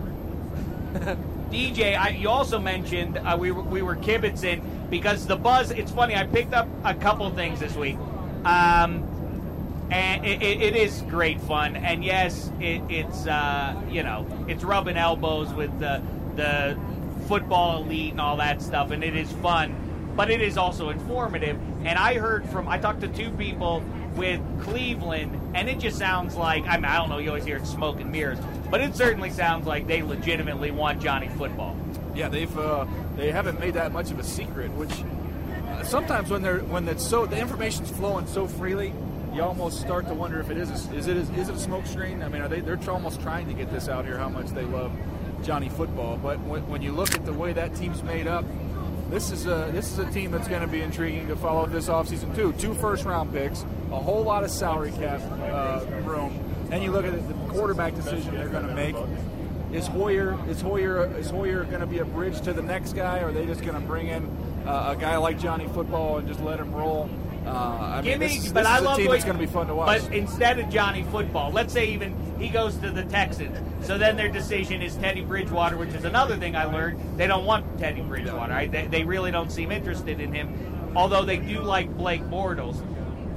DJ, 1.50 1.98
I, 1.98 2.10
you 2.10 2.28
also 2.28 2.58
mentioned 2.58 3.18
uh, 3.18 3.36
we 3.38 3.50
were, 3.50 3.62
we 3.62 3.82
were 3.82 3.96
kibitzing 3.96 4.62
because 4.88 5.26
the 5.26 5.36
buzz. 5.36 5.70
It's 5.70 5.90
funny. 5.90 6.14
I 6.14 6.24
picked 6.24 6.54
up 6.54 6.68
a 6.84 6.94
couple 6.94 7.28
things 7.30 7.60
this 7.60 7.74
week, 7.74 7.96
um, 8.44 9.06
and 9.90 10.24
it, 10.24 10.42
it, 10.42 10.62
it 10.62 10.76
is 10.76 11.02
great 11.02 11.40
fun. 11.40 11.76
And 11.76 12.04
yes, 12.04 12.50
it, 12.60 12.82
it's 12.88 13.26
uh, 13.26 13.80
you 13.90 14.02
know 14.02 14.26
it's 14.48 14.64
rubbing 14.64 14.96
elbows 14.96 15.52
with 15.52 15.76
the 15.78 16.02
the 16.36 16.78
football 17.26 17.82
elite 17.82 18.12
and 18.12 18.20
all 18.20 18.36
that 18.38 18.62
stuff, 18.62 18.92
and 18.92 19.04
it 19.04 19.16
is 19.16 19.30
fun. 19.34 19.74
But 20.16 20.30
it 20.30 20.40
is 20.40 20.56
also 20.56 20.90
informative. 20.90 21.58
And 21.84 21.98
I 21.98 22.14
heard 22.14 22.48
from 22.48 22.68
I 22.68 22.78
talked 22.78 23.00
to 23.02 23.08
two 23.08 23.30
people 23.30 23.82
with 24.16 24.40
Cleveland, 24.62 25.38
and 25.54 25.68
it 25.68 25.78
just 25.78 25.98
sounds 25.98 26.36
like 26.36 26.64
I, 26.66 26.76
mean, 26.76 26.84
I 26.86 26.96
don't 26.98 27.08
know. 27.08 27.18
You 27.18 27.28
always 27.30 27.44
hear 27.44 27.56
it's 27.56 27.70
smoke 27.70 28.00
and 28.00 28.10
mirrors, 28.10 28.38
but 28.70 28.80
it 28.80 28.96
certainly 28.96 29.30
sounds 29.30 29.66
like 29.66 29.86
they 29.86 30.02
legitimately 30.02 30.70
want 30.70 31.00
Johnny 31.00 31.28
Football. 31.28 31.76
Yeah, 32.14 32.28
they've 32.28 32.58
uh, 32.58 32.86
they 33.16 33.30
haven't 33.30 33.60
made 33.60 33.74
that 33.74 33.92
much 33.92 34.10
of 34.10 34.18
a 34.18 34.24
secret. 34.24 34.70
Which 34.72 34.92
uh, 35.68 35.84
sometimes 35.84 36.30
when 36.30 36.42
they're 36.42 36.58
when 36.60 36.88
it's 36.88 37.06
so 37.06 37.26
the 37.26 37.38
information's 37.38 37.90
flowing 37.90 38.26
so 38.26 38.46
freely, 38.46 38.92
you 39.32 39.42
almost 39.42 39.80
start 39.80 40.06
to 40.08 40.14
wonder 40.14 40.40
if 40.40 40.50
it 40.50 40.56
is 40.56 40.70
a, 40.70 40.94
is 40.94 41.06
it 41.06 41.16
is, 41.16 41.30
is 41.30 41.48
it 41.48 41.54
a 41.54 41.58
smoke 41.58 41.86
screen? 41.86 42.22
I 42.22 42.28
mean, 42.28 42.42
are 42.42 42.48
they 42.48 42.60
they're 42.60 42.78
almost 42.90 43.20
trying 43.20 43.46
to 43.48 43.54
get 43.54 43.70
this 43.70 43.88
out 43.88 44.04
here 44.04 44.18
how 44.18 44.28
much 44.28 44.48
they 44.48 44.64
love 44.64 44.92
Johnny 45.42 45.68
Football? 45.68 46.16
But 46.16 46.40
when, 46.40 46.68
when 46.68 46.82
you 46.82 46.92
look 46.92 47.14
at 47.14 47.24
the 47.24 47.32
way 47.32 47.52
that 47.52 47.74
team's 47.74 48.02
made 48.02 48.26
up. 48.26 48.44
This 49.10 49.32
is 49.32 49.46
a 49.46 49.68
this 49.72 49.90
is 49.90 49.98
a 49.98 50.08
team 50.12 50.30
that's 50.30 50.46
going 50.46 50.60
to 50.60 50.68
be 50.68 50.82
intriguing 50.82 51.26
to 51.26 51.34
follow 51.34 51.66
this 51.66 51.88
offseason 51.88 52.32
too. 52.34 52.52
Two 52.52 52.74
first 52.74 53.04
round 53.04 53.32
picks, 53.32 53.64
a 53.90 53.98
whole 53.98 54.22
lot 54.22 54.44
of 54.44 54.50
salary 54.52 54.92
cap 54.92 55.20
uh, 55.50 55.84
room, 56.04 56.38
and 56.70 56.80
you 56.80 56.92
look 56.92 57.04
at 57.04 57.26
the 57.26 57.34
quarterback 57.52 57.96
decision 57.96 58.36
they're 58.36 58.48
going 58.48 58.68
to 58.68 58.74
make. 58.74 58.94
Is 59.72 59.88
Hoyer 59.88 60.38
is 60.48 60.60
Hoyer 60.60 61.12
is 61.16 61.28
Hoyer 61.28 61.64
going 61.64 61.80
to 61.80 61.86
be 61.86 61.98
a 61.98 62.04
bridge 62.04 62.40
to 62.42 62.52
the 62.52 62.62
next 62.62 62.92
guy, 62.92 63.18
or 63.18 63.28
are 63.28 63.32
they 63.32 63.46
just 63.46 63.62
going 63.62 63.74
to 63.74 63.80
bring 63.80 64.06
in 64.06 64.26
uh, 64.64 64.94
a 64.96 65.00
guy 65.00 65.16
like 65.16 65.40
Johnny 65.40 65.66
Football 65.66 66.18
and 66.18 66.28
just 66.28 66.40
let 66.40 66.60
him 66.60 66.72
roll? 66.72 67.10
Uh, 67.46 67.50
I 67.50 68.02
Give 68.02 68.20
mean, 68.20 68.28
me, 68.28 68.34
this, 68.34 68.44
this 68.44 68.52
but 68.52 68.60
is 68.62 68.66
I 68.66 68.78
love 68.80 68.98
team 68.98 69.10
that's 69.10 69.24
going 69.24 69.38
to 69.38 69.44
be 69.44 69.50
fun 69.50 69.66
to 69.68 69.74
watch. 69.74 70.02
But 70.02 70.12
instead 70.12 70.58
of 70.58 70.68
Johnny 70.68 71.04
Football, 71.04 71.52
let's 71.52 71.72
say 71.72 71.86
even 71.86 72.14
he 72.38 72.48
goes 72.48 72.76
to 72.78 72.90
the 72.90 73.04
Texans. 73.04 73.56
So 73.86 73.96
then 73.96 74.16
their 74.16 74.28
decision 74.28 74.82
is 74.82 74.94
Teddy 74.96 75.22
Bridgewater, 75.22 75.76
which 75.76 75.90
is 75.90 76.04
another 76.04 76.36
thing 76.36 76.54
I 76.54 76.64
learned. 76.64 77.00
They 77.18 77.26
don't 77.26 77.46
want 77.46 77.78
Teddy 77.78 78.02
Bridgewater. 78.02 78.52
Right? 78.52 78.70
They, 78.70 78.86
they 78.86 79.04
really 79.04 79.30
don't 79.30 79.50
seem 79.50 79.72
interested 79.72 80.20
in 80.20 80.34
him, 80.34 80.92
although 80.94 81.24
they 81.24 81.38
do 81.38 81.62
like 81.62 81.96
Blake 81.96 82.22
Bortles. 82.24 82.82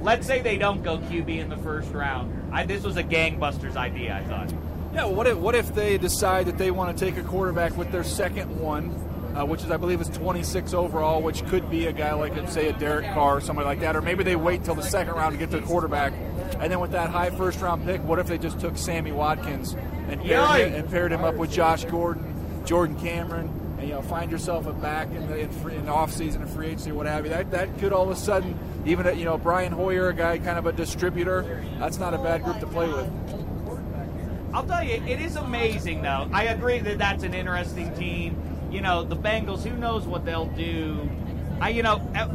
Let's 0.02 0.26
say 0.26 0.42
they 0.42 0.58
don't 0.58 0.82
go 0.82 0.98
QB 0.98 1.38
in 1.38 1.48
the 1.48 1.56
first 1.56 1.90
round. 1.92 2.52
I, 2.52 2.66
this 2.66 2.84
was 2.84 2.98
a 2.98 3.02
gangbusters 3.02 3.74
idea, 3.74 4.14
I 4.14 4.24
thought. 4.24 4.52
Yeah, 4.92 5.06
what 5.06 5.26
if 5.26 5.38
what 5.38 5.54
if 5.54 5.74
they 5.74 5.98
decide 5.98 6.46
that 6.46 6.56
they 6.56 6.70
want 6.70 6.96
to 6.96 7.04
take 7.04 7.16
a 7.16 7.22
quarterback 7.22 7.76
with 7.76 7.90
their 7.90 8.04
second 8.04 8.60
one, 8.60 8.90
uh, 9.34 9.44
which 9.44 9.62
is 9.62 9.70
I 9.70 9.76
believe 9.76 10.00
is 10.00 10.08
26 10.08 10.74
overall, 10.74 11.20
which 11.22 11.44
could 11.46 11.70
be 11.70 11.86
a 11.86 11.92
guy 11.92 12.12
like 12.12 12.48
say 12.48 12.68
a 12.68 12.72
Derek 12.72 13.12
Carr 13.12 13.36
or 13.36 13.40
somebody 13.40 13.66
like 13.66 13.80
that, 13.80 13.96
or 13.96 14.02
maybe 14.02 14.24
they 14.24 14.36
wait 14.36 14.64
till 14.64 14.74
the 14.74 14.82
second 14.82 15.14
round 15.14 15.32
to 15.32 15.38
get 15.38 15.50
their 15.50 15.62
quarterback, 15.62 16.12
and 16.58 16.70
then 16.70 16.80
with 16.80 16.92
that 16.92 17.10
high 17.10 17.30
first 17.30 17.60
round 17.60 17.84
pick, 17.84 18.02
what 18.04 18.18
if 18.18 18.26
they 18.26 18.38
just 18.38 18.60
took 18.60 18.76
Sammy 18.76 19.12
Watkins 19.12 19.74
and 20.08 20.20
paired, 20.20 20.60
him, 20.60 20.74
and 20.74 20.90
paired 20.90 21.12
him 21.12 21.24
up 21.24 21.34
with 21.34 21.50
Josh 21.50 21.84
Gordon, 21.84 22.62
Jordan 22.64 22.98
Cameron, 23.00 23.48
and 23.78 23.88
you 23.88 23.94
know 23.94 24.02
find 24.02 24.30
yourself 24.30 24.66
a 24.66 24.72
back 24.72 25.08
in 25.10 25.26
the 25.26 25.38
in, 25.38 25.50
free, 25.50 25.74
in 25.74 25.86
the 25.86 25.92
off 25.92 26.12
season 26.12 26.42
and 26.42 26.50
free 26.50 26.66
agency, 26.68 26.92
what 26.92 27.06
have 27.06 27.24
you? 27.24 27.30
That 27.30 27.50
that 27.50 27.78
could 27.78 27.92
all 27.92 28.04
of 28.04 28.10
a 28.10 28.16
sudden 28.16 28.58
even 28.86 29.18
you 29.18 29.24
know 29.24 29.38
Brian 29.38 29.72
Hoyer, 29.72 30.08
a 30.08 30.14
guy 30.14 30.38
kind 30.38 30.58
of 30.58 30.66
a 30.66 30.72
distributor, 30.72 31.64
that's 31.78 31.98
not 31.98 32.14
a 32.14 32.18
bad 32.18 32.44
group 32.44 32.60
to 32.60 32.66
play 32.66 32.88
with. 32.88 33.10
I'll 34.54 34.64
tell 34.64 34.84
you, 34.84 35.02
it 35.04 35.20
is 35.20 35.34
amazing, 35.34 36.02
though. 36.02 36.28
I 36.32 36.44
agree 36.44 36.78
that 36.78 36.96
that's 36.96 37.24
an 37.24 37.34
interesting 37.34 37.92
team. 37.96 38.40
You 38.74 38.80
know, 38.80 39.04
the 39.04 39.16
Bengals. 39.16 39.62
Who 39.62 39.76
knows 39.76 40.04
what 40.04 40.24
they'll 40.24 40.46
do? 40.46 41.08
I, 41.60 41.68
you 41.68 41.84
know, 41.84 42.02
uh, 42.14 42.28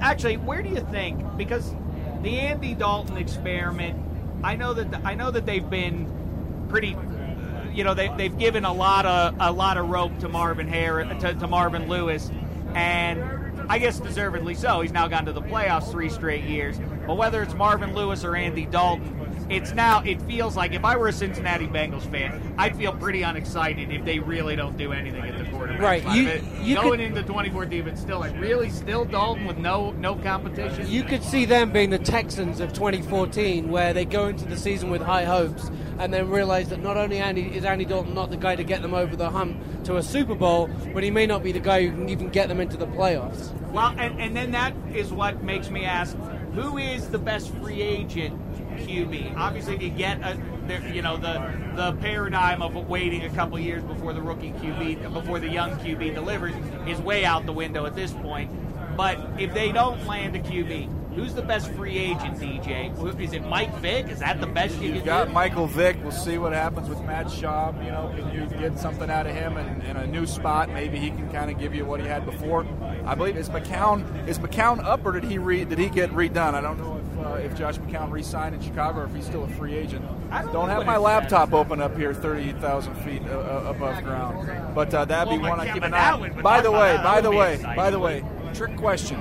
actually, 0.00 0.36
where 0.36 0.62
do 0.62 0.68
you 0.68 0.86
think? 0.92 1.36
Because 1.36 1.74
the 2.22 2.38
Andy 2.38 2.74
Dalton 2.74 3.16
experiment, 3.16 3.98
I 4.44 4.54
know 4.54 4.74
that 4.74 5.04
I 5.04 5.14
know 5.14 5.32
that 5.32 5.44
they've 5.44 5.68
been 5.68 6.66
pretty. 6.68 6.94
uh, 6.94 7.68
You 7.74 7.82
know, 7.82 7.94
they, 7.94 8.08
they've 8.16 8.38
given 8.38 8.64
a 8.64 8.72
lot 8.72 9.06
of 9.06 9.34
a 9.40 9.50
lot 9.50 9.76
of 9.76 9.88
rope 9.88 10.16
to 10.20 10.28
Marvin 10.28 10.68
Harris, 10.68 11.08
to, 11.22 11.34
to 11.34 11.46
Marvin 11.48 11.88
Lewis, 11.88 12.30
and 12.74 13.20
I 13.68 13.78
guess 13.78 13.98
deservedly 13.98 14.54
so. 14.54 14.80
He's 14.82 14.92
now 14.92 15.08
gone 15.08 15.24
to 15.26 15.32
the 15.32 15.42
playoffs 15.42 15.90
three 15.90 16.08
straight 16.10 16.44
years. 16.44 16.78
But 17.08 17.16
whether 17.16 17.42
it's 17.42 17.54
Marvin 17.54 17.92
Lewis 17.92 18.24
or 18.24 18.36
Andy 18.36 18.66
Dalton, 18.66 19.15
it's 19.48 19.72
now 19.72 20.02
it 20.04 20.20
feels 20.22 20.56
like 20.56 20.72
if 20.72 20.84
I 20.84 20.96
were 20.96 21.08
a 21.08 21.12
Cincinnati 21.12 21.66
Bengals 21.66 22.10
fan, 22.10 22.54
I'd 22.58 22.76
feel 22.76 22.92
pretty 22.92 23.22
unexcited 23.22 23.90
if 23.92 24.04
they 24.04 24.18
really 24.18 24.56
don't 24.56 24.76
do 24.76 24.92
anything 24.92 25.22
at 25.24 25.38
the 25.38 25.44
quarterback. 25.50 25.80
Right, 25.80 26.02
spot. 26.02 26.16
you- 26.16 26.40
you 26.62 26.74
going 26.76 26.90
could- 26.90 27.00
into 27.00 27.22
2014, 27.22 27.84
but 27.84 27.96
still 27.98 28.18
like 28.18 28.38
really 28.40 28.70
still 28.70 29.04
Dalton 29.04 29.46
with 29.46 29.58
no 29.58 29.92
no 29.92 30.14
competition. 30.16 30.86
You 30.88 31.02
could 31.04 31.22
see 31.22 31.44
them 31.44 31.70
being 31.70 31.90
the 31.90 31.98
Texans 31.98 32.60
of 32.60 32.72
2014, 32.72 33.68
where 33.70 33.92
they 33.92 34.04
go 34.04 34.26
into 34.28 34.44
the 34.46 34.56
season 34.56 34.90
with 34.90 35.02
high 35.02 35.24
hopes 35.24 35.70
and 35.98 36.12
then 36.12 36.28
realize 36.28 36.68
that 36.68 36.82
not 36.82 36.96
only 36.96 37.18
Andy 37.18 37.42
is 37.56 37.64
Andy 37.64 37.84
Dalton 37.84 38.14
not 38.14 38.30
the 38.30 38.36
guy 38.36 38.56
to 38.56 38.64
get 38.64 38.82
them 38.82 38.94
over 38.94 39.16
the 39.16 39.30
hump 39.30 39.56
to 39.84 39.96
a 39.96 40.02
Super 40.02 40.34
Bowl, 40.34 40.68
but 40.92 41.02
he 41.02 41.10
may 41.10 41.26
not 41.26 41.42
be 41.42 41.52
the 41.52 41.60
guy 41.60 41.86
who 41.86 41.90
can 41.92 42.08
even 42.08 42.28
get 42.28 42.48
them 42.48 42.60
into 42.60 42.76
the 42.76 42.86
playoffs. 42.86 43.52
Well, 43.70 43.94
and, 43.98 44.20
and 44.20 44.34
then 44.36 44.50
that 44.52 44.74
is 44.94 45.12
what 45.12 45.42
makes 45.42 45.70
me 45.70 45.84
ask, 45.84 46.16
who 46.54 46.78
is 46.78 47.08
the 47.08 47.18
best 47.18 47.54
free 47.56 47.82
agent 47.82 48.38
QB? 48.76 49.36
Obviously, 49.36 49.74
if 49.74 49.82
you 49.82 49.90
get 49.90 50.18
a, 50.20 50.38
the, 50.66 50.94
you 50.94 51.02
know, 51.02 51.16
the 51.16 51.52
the 51.74 51.92
paradigm 52.00 52.62
of 52.62 52.74
waiting 52.88 53.24
a 53.24 53.30
couple 53.30 53.58
years 53.58 53.82
before 53.82 54.12
the 54.12 54.22
rookie 54.22 54.52
QB, 54.52 55.12
before 55.12 55.38
the 55.38 55.48
young 55.48 55.72
QB 55.78 56.14
delivers, 56.14 56.54
is 56.86 57.00
way 57.00 57.24
out 57.24 57.46
the 57.46 57.52
window 57.52 57.86
at 57.86 57.94
this 57.94 58.12
point. 58.12 58.50
But 58.96 59.18
if 59.38 59.52
they 59.52 59.72
don't 59.72 60.06
land 60.06 60.34
a 60.36 60.40
QB, 60.40 61.14
who's 61.14 61.34
the 61.34 61.42
best 61.42 61.70
free 61.72 61.98
agent, 61.98 62.38
DJ? 62.38 63.20
Is 63.20 63.32
it 63.34 63.46
Mike 63.46 63.74
Vick? 63.76 64.08
Is 64.08 64.20
that 64.20 64.40
the 64.40 64.46
best 64.46 64.76
you 64.76 64.88
You've 64.88 64.96
can 64.98 65.06
got 65.06 65.28
do? 65.28 65.32
Michael 65.34 65.66
Vick. 65.66 65.98
We'll 66.02 66.12
see 66.12 66.38
what 66.38 66.52
happens 66.52 66.88
with 66.88 67.02
Matt 67.02 67.26
Schaub. 67.26 67.82
You 67.84 67.90
know, 67.90 68.12
can 68.16 68.32
you 68.32 68.46
get 68.58 68.78
something 68.78 69.10
out 69.10 69.26
of 69.26 69.34
him 69.34 69.58
in, 69.58 69.82
in 69.82 69.96
a 69.96 70.06
new 70.06 70.26
spot? 70.26 70.70
Maybe 70.70 70.98
he 70.98 71.10
can 71.10 71.30
kind 71.30 71.50
of 71.50 71.58
give 71.58 71.74
you 71.74 71.84
what 71.84 72.00
he 72.00 72.06
had 72.06 72.24
before. 72.24 72.66
I 73.04 73.14
believe 73.14 73.36
is 73.36 73.50
McCown 73.50 74.26
is 74.26 74.38
McCown 74.38 74.82
up 74.82 75.04
or 75.04 75.12
did 75.12 75.24
he 75.24 75.38
re, 75.38 75.64
did 75.64 75.78
he 75.78 75.88
get 75.88 76.10
redone? 76.10 76.54
I 76.54 76.60
don't 76.60 76.78
know 76.78 76.95
uh, 77.26 77.34
if 77.36 77.56
Josh 77.56 77.78
McCown 77.78 78.10
re-signed 78.10 78.54
in 78.54 78.60
Chicago 78.62 79.00
or 79.00 79.04
if 79.04 79.14
he's 79.14 79.26
still 79.26 79.44
a 79.44 79.48
free 79.48 79.74
agent. 79.74 80.04
I 80.30 80.42
don't 80.42 80.52
Don't 80.52 80.68
have 80.68 80.86
my 80.86 80.96
laptop 80.96 81.52
open 81.52 81.80
up 81.80 81.96
here, 81.96 82.12
thirty 82.14 82.52
thousand 82.52 82.94
feet 82.96 83.22
uh, 83.28 83.38
uh, 83.38 83.72
above 83.74 84.02
ground. 84.04 84.74
But 84.74 84.92
uh, 84.94 85.04
that'd 85.04 85.30
be 85.32 85.38
Well, 85.38 85.50
one 85.56 85.60
I 85.60 85.72
keep 85.72 85.82
an 85.82 85.94
eye. 85.94 86.10
on. 86.12 86.42
By 86.42 86.60
the 86.60 86.70
way, 86.70 86.96
by 87.02 87.20
the 87.20 87.30
way, 87.30 87.60
by 87.76 87.90
the 87.90 87.98
way, 87.98 88.24
trick 88.54 88.76
question. 88.76 89.18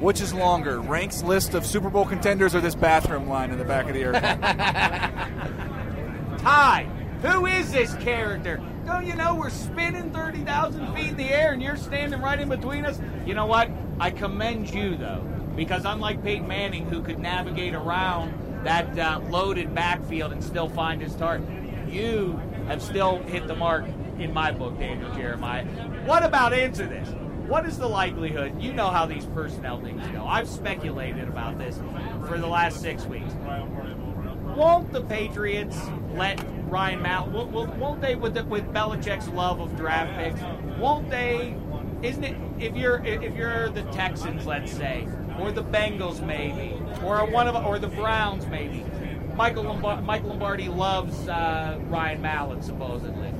Which 0.00 0.20
is 0.20 0.34
longer, 0.34 0.80
Rank's 0.80 1.22
list 1.22 1.54
of 1.54 1.64
Super 1.64 1.88
Bowl 1.88 2.04
contenders 2.04 2.54
or 2.54 2.60
this 2.60 2.74
bathroom 2.74 3.28
line 3.28 3.50
in 3.52 3.58
the 3.58 3.64
back 3.64 3.86
of 3.88 3.94
the 3.94 4.02
airplane? 4.02 4.40
Ty, 6.38 6.88
who 7.22 7.46
is 7.46 7.72
this 7.72 7.94
character? 7.96 8.60
Don't 8.84 9.06
you 9.06 9.14
know 9.14 9.34
we're 9.34 9.48
spinning 9.50 10.10
30,000 10.12 10.94
feet 10.94 11.10
in 11.10 11.16
the 11.16 11.30
air 11.32 11.52
and 11.52 11.62
you're 11.62 11.76
standing 11.76 12.20
right 12.20 12.38
in 12.38 12.48
between 12.50 12.84
us? 12.84 13.00
You 13.24 13.34
know 13.34 13.46
what? 13.46 13.70
I 13.98 14.10
commend 14.10 14.68
you, 14.74 14.96
though, 14.96 15.22
because 15.56 15.84
unlike 15.84 16.22
Peyton 16.22 16.46
Manning, 16.48 16.86
who 16.86 17.02
could 17.02 17.18
navigate 17.18 17.74
around 17.74 18.32
that 18.64 18.98
uh, 18.98 19.20
loaded 19.28 19.74
backfield 19.74 20.32
and 20.32 20.42
still 20.42 20.68
find 20.68 21.00
his 21.00 21.14
target, 21.14 21.48
you 21.88 22.40
have 22.66 22.82
still 22.82 23.22
hit 23.24 23.46
the 23.46 23.54
mark 23.54 23.84
in 24.18 24.32
my 24.32 24.50
book, 24.50 24.78
Daniel 24.78 25.12
Jeremiah. 25.14 25.64
What 26.04 26.24
about 26.24 26.52
answer 26.52 26.86
this? 26.86 27.08
What 27.48 27.66
is 27.66 27.78
the 27.78 27.86
likelihood? 27.88 28.60
You 28.60 28.72
know 28.72 28.88
how 28.88 29.04
these 29.04 29.26
personnel 29.26 29.80
things 29.80 30.06
go. 30.08 30.24
I've 30.24 30.48
speculated 30.48 31.28
about 31.28 31.58
this 31.58 31.78
for 32.26 32.38
the 32.38 32.46
last 32.46 32.80
six 32.80 33.04
weeks 33.04 33.34
won't 34.56 34.92
the 34.92 35.02
Patriots 35.02 35.78
let 36.14 36.42
Ryan 36.68 37.02
won't- 37.32 37.76
won't 37.76 38.00
they, 38.00 38.14
with 38.14 38.34
the, 38.34 38.44
with 38.44 38.64
Belichick's 38.72 39.28
love 39.28 39.60
of 39.60 39.76
draft 39.76 40.16
picks, 40.16 40.40
won't 40.78 41.10
they? 41.10 41.56
Isn't 42.02 42.24
it 42.24 42.36
if 42.58 42.76
you're 42.76 43.02
if 43.04 43.34
you're 43.34 43.70
the 43.70 43.82
Texans, 43.84 44.46
let's 44.46 44.70
say, 44.72 45.08
or 45.40 45.50
the 45.52 45.62
Bengals 45.62 46.24
maybe, 46.24 46.74
or 47.02 47.24
one 47.26 47.48
of 47.48 47.56
or 47.64 47.78
the 47.78 47.88
Browns 47.88 48.46
maybe? 48.46 48.84
Michael 49.36 49.64
Lombardi, 49.64 50.02
Mike 50.02 50.24
Lombardi 50.24 50.68
loves 50.68 51.28
uh, 51.28 51.78
Ryan 51.88 52.22
Mallett 52.22 52.62
supposedly. 52.62 53.32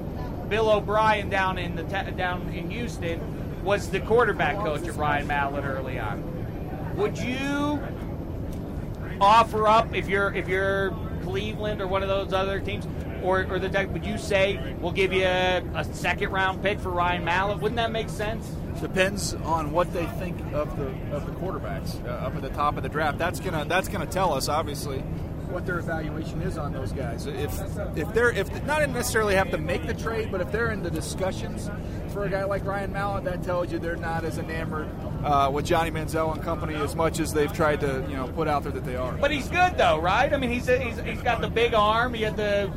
Bill 0.49 0.71
O'Brien 0.71 1.31
down 1.31 1.57
in 1.59 1.77
the 1.77 1.85
te- 1.85 2.11
down 2.13 2.49
in 2.53 2.71
Houston 2.71 3.63
was 3.65 3.89
the 3.91 4.01
quarterback 4.01 4.57
coach 4.57 4.87
of 4.89 4.99
Ryan 4.99 5.27
Mallett 5.27 5.65
early 5.65 5.99
on. 5.99 6.97
Would 6.97 7.19
you 7.19 7.81
offer 9.21 9.67
up 9.67 9.95
if 9.95 10.09
you're 10.09 10.35
if 10.35 10.49
you're 10.49 10.95
Cleveland 11.23 11.81
or 11.81 11.87
one 11.87 12.03
of 12.03 12.09
those 12.09 12.33
other 12.33 12.61
teams, 12.61 12.87
or, 13.23 13.47
or 13.51 13.59
the 13.59 13.89
would 13.93 14.05
you 14.05 14.19
say 14.19 14.75
we'll 14.81 14.93
give 14.93 15.13
you 15.13 15.25
a, 15.25 15.63
a 15.75 15.85
second 15.95 16.31
round 16.31 16.63
pick 16.63 16.79
for 16.79 16.91
Ryan 16.91 17.25
Mallett? 17.25 17.61
Wouldn't 17.61 17.77
that 17.77 17.91
make 17.91 18.09
sense? 18.09 18.55
Depends 18.85 19.32
on 19.32 19.72
what 19.72 19.91
they 19.95 20.05
think 20.05 20.39
of 20.53 20.76
the 20.76 20.89
of 21.16 21.24
the 21.24 21.32
quarterbacks 21.32 22.05
uh, 22.05 22.26
up 22.26 22.37
at 22.37 22.43
the 22.43 22.51
top 22.51 22.76
of 22.76 22.82
the 22.82 22.89
draft. 22.91 23.16
That's 23.16 23.41
gonna 23.41 23.64
that's 23.64 23.89
gonna 23.89 24.05
tell 24.05 24.35
us 24.35 24.51
obviously 24.51 24.99
what 25.49 25.64
their 25.64 25.78
evaluation 25.78 26.43
is 26.43 26.59
on 26.59 26.74
those 26.74 26.93
guys. 26.93 27.26
If 27.26 27.59
if 27.97 28.12
they're 28.12 28.30
if 28.30 28.51
not 28.66 28.87
necessarily 28.91 29.37
have 29.37 29.51
to 29.53 29.59
make 29.59 29.87
the 29.87 29.95
trade, 29.95 30.30
but 30.30 30.43
if 30.43 30.53
they're 30.53 30.70
in 30.70 30.82
the 30.82 30.91
discussions 30.91 31.70
for 32.12 32.24
a 32.24 32.28
guy 32.28 32.45
like 32.45 32.66
Ryan 32.66 32.93
Mallett, 32.93 33.24
that 33.24 33.43
tells 33.43 33.72
you 33.72 33.78
they're 33.78 33.97
not 33.97 34.22
as 34.22 34.37
enamored 34.37 34.91
uh, 35.24 35.51
with 35.51 35.64
Johnny 35.64 35.91
Manziel 35.91 36.35
and 36.35 36.43
company 36.43 36.74
as 36.74 36.95
much 36.95 37.20
as 37.20 37.32
they've 37.32 37.55
tried 37.55 37.80
to 37.80 38.05
you 38.07 38.16
know 38.16 38.28
put 38.28 38.49
out 38.49 38.64
there 38.64 38.72
that 38.72 38.85
they 38.85 38.97
are. 38.97 39.12
But 39.12 39.30
he's 39.30 39.49
good 39.49 39.78
though, 39.78 39.99
right? 39.99 40.30
I 40.30 40.37
mean, 40.37 40.51
he's 40.51 40.66
he's, 40.66 40.99
he's 40.99 41.22
got 41.22 41.41
the 41.41 41.49
big 41.49 41.72
arm. 41.72 42.12
He 42.12 42.20
had 42.20 42.37
the 42.37 42.70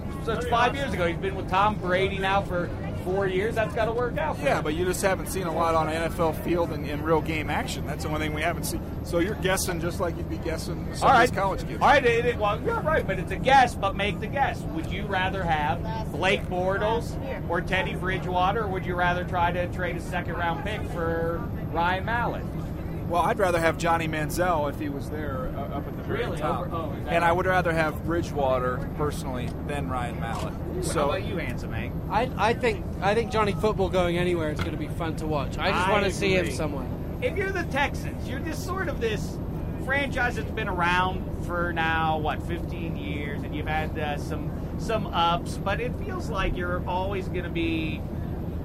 five 0.49 0.73
years 0.73 0.93
ago. 0.93 1.05
He's 1.05 1.17
been 1.17 1.35
with 1.35 1.49
Tom 1.49 1.75
Brady 1.75 2.17
now 2.17 2.43
for 2.43 2.69
four 3.15 3.27
years. 3.27 3.55
That's 3.55 3.73
got 3.73 3.85
to 3.85 3.91
work 3.91 4.17
out. 4.17 4.37
For 4.37 4.43
Yeah, 4.45 4.57
him. 4.57 4.63
but 4.63 4.73
you 4.75 4.85
just 4.85 5.01
haven't 5.01 5.27
seen 5.27 5.47
a 5.47 5.53
lot 5.53 5.75
on 5.75 5.87
an 5.89 6.11
NFL 6.11 6.43
field 6.43 6.71
in, 6.73 6.85
in 6.85 7.01
real 7.01 7.21
game 7.21 7.49
action. 7.49 7.85
That's 7.87 8.03
the 8.03 8.09
only 8.09 8.21
thing 8.27 8.33
we 8.35 8.41
haven't 8.41 8.65
seen. 8.65 8.81
So 9.03 9.19
you're 9.19 9.35
guessing 9.35 9.79
just 9.79 9.99
like 9.99 10.17
you'd 10.17 10.29
be 10.29 10.37
guessing 10.37 10.87
some 10.93 11.09
All 11.09 11.15
of 11.15 11.21
these 11.21 11.31
college 11.31 11.61
kids. 11.67 11.81
All 11.81 11.87
right, 11.87 12.05
it, 12.05 12.25
it- 12.25 12.37
well, 12.37 12.61
you're 12.61 12.79
right, 12.81 13.05
but 13.07 13.19
it's 13.19 13.31
a 13.31 13.37
guess. 13.37 13.73
But 13.75 13.95
make 13.95 14.19
the 14.19 14.27
guess. 14.27 14.61
Would 14.61 14.91
you 14.91 15.05
rather 15.05 15.43
have 15.43 16.11
Blake 16.11 16.43
Bortles 16.47 17.15
or 17.49 17.61
Teddy 17.61 17.95
Bridgewater, 17.95 18.63
or 18.63 18.67
would 18.67 18.85
you 18.85 18.95
rather 18.95 19.23
try 19.23 19.51
to 19.51 19.67
trade 19.69 19.95
a 19.95 20.01
second 20.01 20.35
round 20.35 20.63
pick 20.65 20.81
for 20.91 21.37
Ryan 21.71 22.05
Mallett? 22.05 22.43
Well, 23.07 23.21
I'd 23.21 23.39
rather 23.39 23.59
have 23.59 23.77
Johnny 23.77 24.05
Manziel 24.07 24.69
if 24.69 24.79
he 24.79 24.89
was 24.89 25.09
there 25.09 25.47
uh, 25.55 25.66
up 26.15 26.19
at 26.19 26.19
the 26.19 26.23
very 26.23 26.25
Really? 26.25 26.37
top. 26.37 26.67
Oh, 26.71 26.91
is 26.97 27.03
that 27.05 27.13
and 27.13 27.23
I 27.25 27.31
would 27.31 27.45
rather 27.45 27.71
have 27.73 28.03
Bridgewater 28.05 28.89
personally 28.97 29.49
than 29.67 29.89
Ryan 29.89 30.19
Mallett. 30.19 30.53
So 30.53 30.75
How 30.75 30.81
So 30.81 31.05
about 31.09 31.25
you, 31.25 31.37
Handsome 31.37 31.71
Hank? 31.71 31.93
I, 32.09 32.29
I 32.37 32.53
think 32.53 32.85
I 33.01 33.13
think 33.13 33.31
Johnny 33.31 33.53
Football 33.53 33.89
going 33.89 34.17
anywhere 34.17 34.51
is 34.51 34.59
going 34.59 34.71
to 34.71 34.77
be 34.77 34.87
fun 34.87 35.15
to 35.17 35.27
watch. 35.27 35.57
I 35.57 35.71
just 35.71 35.87
I 35.87 35.91
want 35.91 36.05
to 36.05 36.11
see 36.11 36.33
him 36.33 36.45
agree. 36.45 36.51
somewhere. 36.55 36.85
If 37.21 37.35
you're 37.37 37.51
the 37.51 37.63
Texans, 37.63 38.27
you're 38.29 38.39
just 38.39 38.63
sort 38.65 38.89
of 38.89 38.99
this 39.01 39.37
franchise 39.85 40.35
that's 40.35 40.51
been 40.51 40.67
around 40.67 41.45
for 41.45 41.71
now 41.73 42.17
what 42.17 42.41
15 42.43 42.97
years, 42.97 43.41
and 43.43 43.55
you've 43.55 43.67
had 43.67 43.97
uh, 43.97 44.17
some 44.17 44.51
some 44.79 45.07
ups, 45.07 45.57
but 45.57 45.79
it 45.81 45.97
feels 45.99 46.29
like 46.29 46.55
you're 46.55 46.87
always 46.87 47.27
going 47.27 47.43
to 47.45 47.49
be 47.49 48.01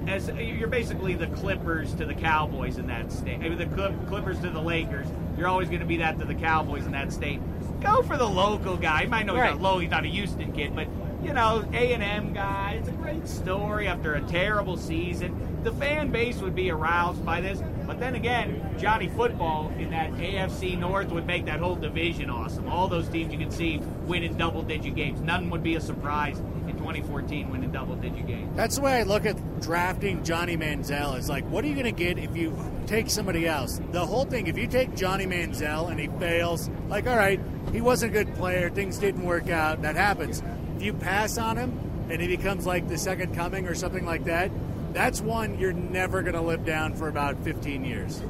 as 0.07 0.29
you're 0.37 0.69
basically 0.69 1.15
the 1.15 1.29
Clippers 1.29 1.95
to 1.95 2.05
the 2.05 2.15
Cowboys 2.15 2.77
in 2.77 2.89
that 2.89 3.11
state. 3.13 3.37
I 3.37 3.49
mean, 3.49 3.57
the 3.57 3.93
Clippers 4.09 4.39
to 4.41 4.51
the 4.51 4.61
Lakers. 4.61 5.07
You're 5.37 5.49
always 5.49 5.69
going 5.69 5.81
to 5.81 5.87
be 5.87 5.97
that 5.99 6.19
to 6.19 6.25
the 6.25 6.35
Cowboys 6.35 6.85
in 6.87 6.93
that 6.93 7.13
state. 7.13 7.41
Go 7.81 8.03
for 8.03 8.17
the 8.17 8.29
local 8.29 8.77
guy. 8.77 9.03
You 9.03 9.09
might 9.09 9.27
know 9.27 9.35
he's 9.35 9.43
Right. 9.43 9.53
not 9.55 9.63
low. 9.63 9.79
He's 9.79 9.91
not 9.91 10.05
a 10.05 10.09
Houston 10.09 10.53
kid, 10.53 10.75
but 10.75 10.87
you 11.23 11.33
know, 11.33 11.65
A 11.73 11.93
and 11.93 12.03
M 12.03 12.33
guy. 12.33 12.77
It's 12.79 12.89
a 12.89 12.93
great 12.93 13.27
story 13.29 13.87
after 13.89 14.15
a 14.15 14.21
terrible 14.23 14.77
season. 14.77 15.37
The 15.63 15.73
fan 15.73 16.11
base 16.11 16.39
would 16.39 16.55
be 16.57 16.71
aroused 16.71 17.25
by 17.25 17.41
this, 17.41 17.63
but 17.87 18.01
then 18.01 18.17
again, 18.17 18.75
Johnny 18.79 19.09
Football 19.09 19.73
in 19.79 19.91
that 19.91 20.13
AFC 20.15 20.77
North 20.77 21.11
would 21.11 21.27
make 21.27 21.45
that 21.47 21.61
whole 21.61 21.77
division 21.77 22.29
awesome. 22.31 22.69
All 22.69 22.89
those 22.89 23.09
teams 23.09 23.33
you 23.33 23.39
can 23.39 23.53
see 23.53 23.81
winning 24.07 24.35
double-digit 24.37 24.97
games. 24.97 25.21
None 25.21 25.51
would 25.51 25.63
be 25.63 25.77
a 25.77 25.81
surprise 25.81 26.41
in 26.83 27.03
2014 27.03 27.51
winning 27.51 27.71
double-digit 27.71 28.27
games. 28.27 28.57
That's 28.57 28.77
the 28.77 28.83
way 28.83 28.95
I 28.95 29.03
look 29.05 29.25
at 29.27 29.61
drafting 29.61 30.25
Johnny 30.25 30.57
Manziel. 30.57 31.17
Is 31.17 31.29
like, 31.29 31.45
what 31.45 31.65
are 31.65 31.69
you 31.69 31.75
going 31.75 31.87
to 31.87 31.93
get 31.93 32.19
if 32.19 32.37
you 32.37 32.57
take 32.87 33.09
somebody 33.09 33.47
else? 33.47 33.81
The 33.93 34.05
whole 34.05 34.25
thing, 34.25 34.47
if 34.47 34.59
you 34.59 34.67
take 34.67 34.95
Johnny 34.97 35.27
Manziel 35.27 35.91
and 35.91 36.01
he 36.01 36.09
fails, 36.19 36.69
like, 36.89 37.07
all 37.07 37.17
right, 37.17 37.41
he 37.73 37.81
wasn't 37.81 38.15
a 38.15 38.25
good 38.25 38.35
player, 38.35 38.71
things 38.71 38.99
didn't 38.99 39.25
work 39.25 39.49
out, 39.49 39.83
that 39.83 39.97
happens. 39.97 40.43
If 40.77 40.83
you 40.83 40.93
pass 40.93 41.39
on 41.39 41.57
him 41.57 42.09
and 42.11 42.21
he 42.21 42.29
becomes 42.29 42.67
like 42.67 42.89
the 42.89 42.99
second 42.99 43.35
coming 43.35 43.67
or 43.67 43.75
something 43.75 44.05
like 44.05 44.25
that, 44.25 44.51
that's 44.93 45.21
one 45.21 45.59
you're 45.59 45.73
never 45.73 46.23
going 46.23 46.35
to 46.35 46.43
live 46.43 46.67
down 46.67 46.95
for 46.95 47.09
about 47.09 47.39
15 47.45 47.85
years. 47.85 48.23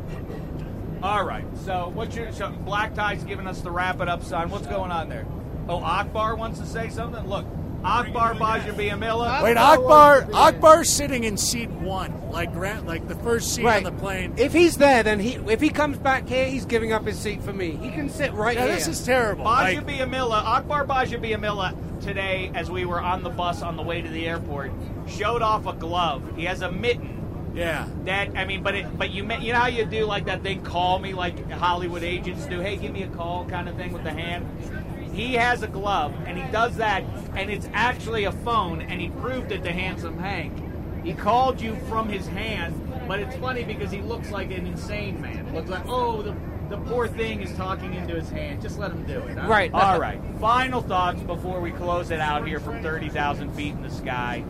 All 1.03 1.25
right. 1.25 1.45
So 1.65 1.91
what's 1.95 2.15
your 2.15 2.31
so 2.33 2.51
Black 2.51 2.95
Tie's 2.95 3.25
giving 3.25 3.49
us 3.49 3.61
the 3.61 3.71
wrap 3.73 4.01
it 4.01 4.09
up 4.09 4.23
sign. 4.23 4.51
What's 4.51 4.69
going 4.69 4.93
on 4.93 5.09
there? 5.09 5.27
Oh, 5.69 5.83
Akbar 5.83 6.37
wants 6.37 6.61
to 6.61 6.67
say 6.67 6.89
something. 6.91 7.27
Look, 7.29 7.47
Akbar 7.85 8.35
Gbaja-Biamila. 8.35 9.43
Wait, 9.43 9.57
Akbar, 9.57 10.29
Akbar's 10.33 10.89
sitting 10.89 11.25
in 11.25 11.37
seat 11.37 11.71
one, 11.71 12.31
like 12.31 12.53
Grant, 12.53 12.87
like 12.87 13.09
the 13.09 13.17
first 13.17 13.55
seat 13.55 13.67
on 13.67 13.83
the 13.83 13.93
plane. 13.93 14.35
If 14.37 14.53
he's 14.53 14.77
there, 14.77 15.03
then 15.03 15.19
he 15.21 15.35
if 15.51 15.61
he 15.61 15.69
comes 15.69 15.99
back 15.99 16.29
here, 16.29 16.47
he's 16.47 16.65
giving 16.65 16.93
up 16.93 17.05
his 17.07 17.19
seat 17.19 17.43
for 17.43 17.53
me. 17.53 17.73
He 17.83 17.91
can 17.91 18.09
sit 18.09 18.33
right 18.33 18.57
Yeah, 18.57 18.67
here. 18.67 18.75
this 18.75 18.89
is 18.89 19.05
terrible. 19.05 19.45
Baja 19.45 19.81
Like- 19.81 19.87
Biamila, 19.87 20.43
Akbar 20.45 20.87
Gbaja-Biamila 20.87 22.01
today, 22.03 22.51
as 22.55 22.71
we 22.71 22.85
were 22.85 23.01
on 23.01 23.23
the 23.23 23.31
bus 23.31 23.63
on 23.63 23.77
the 23.77 23.83
way 23.83 24.01
to 24.03 24.09
the 24.09 24.27
airport, 24.29 24.73
showed 25.09 25.43
off 25.43 25.67
a 25.67 25.73
glove. 25.73 26.23
He 26.37 26.45
has 26.45 26.63
a 26.63 26.71
mitten. 26.71 27.19
Yeah. 27.55 27.87
That 28.05 28.31
I 28.37 28.45
mean, 28.47 28.63
but 28.63 28.75
it, 28.75 28.97
but 28.99 29.11
you 29.11 29.25
ma- 29.25 29.37
you 29.37 29.53
know 29.53 29.59
how 29.59 29.67
you 29.67 29.85
do 29.85 30.07
like 30.07 30.25
that 30.25 30.43
thing, 30.43 30.63
call 30.63 30.99
me 30.99 31.13
like 31.13 31.51
Hollywood 31.51 32.03
agents 32.03 32.47
do. 32.47 32.61
Hey, 32.61 32.77
give 32.77 32.93
me 32.93 33.03
a 33.03 33.09
call, 33.09 33.45
kind 33.45 33.69
of 33.69 33.77
thing 33.77 33.93
with 33.93 34.05
the 34.05 34.11
hand. 34.11 34.47
He 35.13 35.35
has 35.35 35.63
a 35.63 35.69
glove, 35.69 36.15
and 36.27 36.39
he 36.39 36.51
does 36.51 36.77
that, 36.77 37.05
and 37.37 37.51
it's 37.51 37.69
actually 37.75 38.25
a 38.25 38.33
phone, 38.33 38.81
and 38.81 39.01
he 39.01 39.09
proved 39.09 39.53
it 39.53 39.63
to 39.65 39.73
Handsome 39.73 40.19
Hank. 40.19 40.53
He 41.05 41.13
called 41.13 41.61
you 41.61 41.77
from 41.89 42.09
his 42.09 42.27
hand, 42.27 42.75
but 43.07 43.21
it's 43.21 43.37
funny 43.37 43.65
because 43.65 43.91
he 43.91 44.01
looks 44.01 44.31
like 44.31 44.51
an 44.51 44.67
insane 44.67 45.21
man. 45.21 45.53
Looks 45.55 45.69
like, 45.69 45.85
oh, 45.87 46.23
the, 46.23 46.35
the 46.71 46.77
poor 46.79 47.09
thing 47.09 47.43
is 47.43 47.53
talking 47.57 47.93
into 47.95 48.15
his 48.15 48.31
hand. 48.31 48.63
Just 48.63 48.79
let 48.79 48.93
him 48.93 49.05
do 49.05 49.19
it. 49.21 49.37
huh? 49.37 49.49
Right. 49.49 49.73
All 49.75 50.01
right. 50.01 50.21
Final 50.41 50.81
thoughts 50.81 51.21
before 51.23 51.61
we 51.61 51.73
close 51.73 52.11
it 52.11 52.21
out 52.21 52.47
here 52.47 52.61
from 52.61 52.83
30,000 52.83 53.53
feet 53.55 53.75
in 53.75 53.83
the 53.83 53.91
sky. 53.91 54.45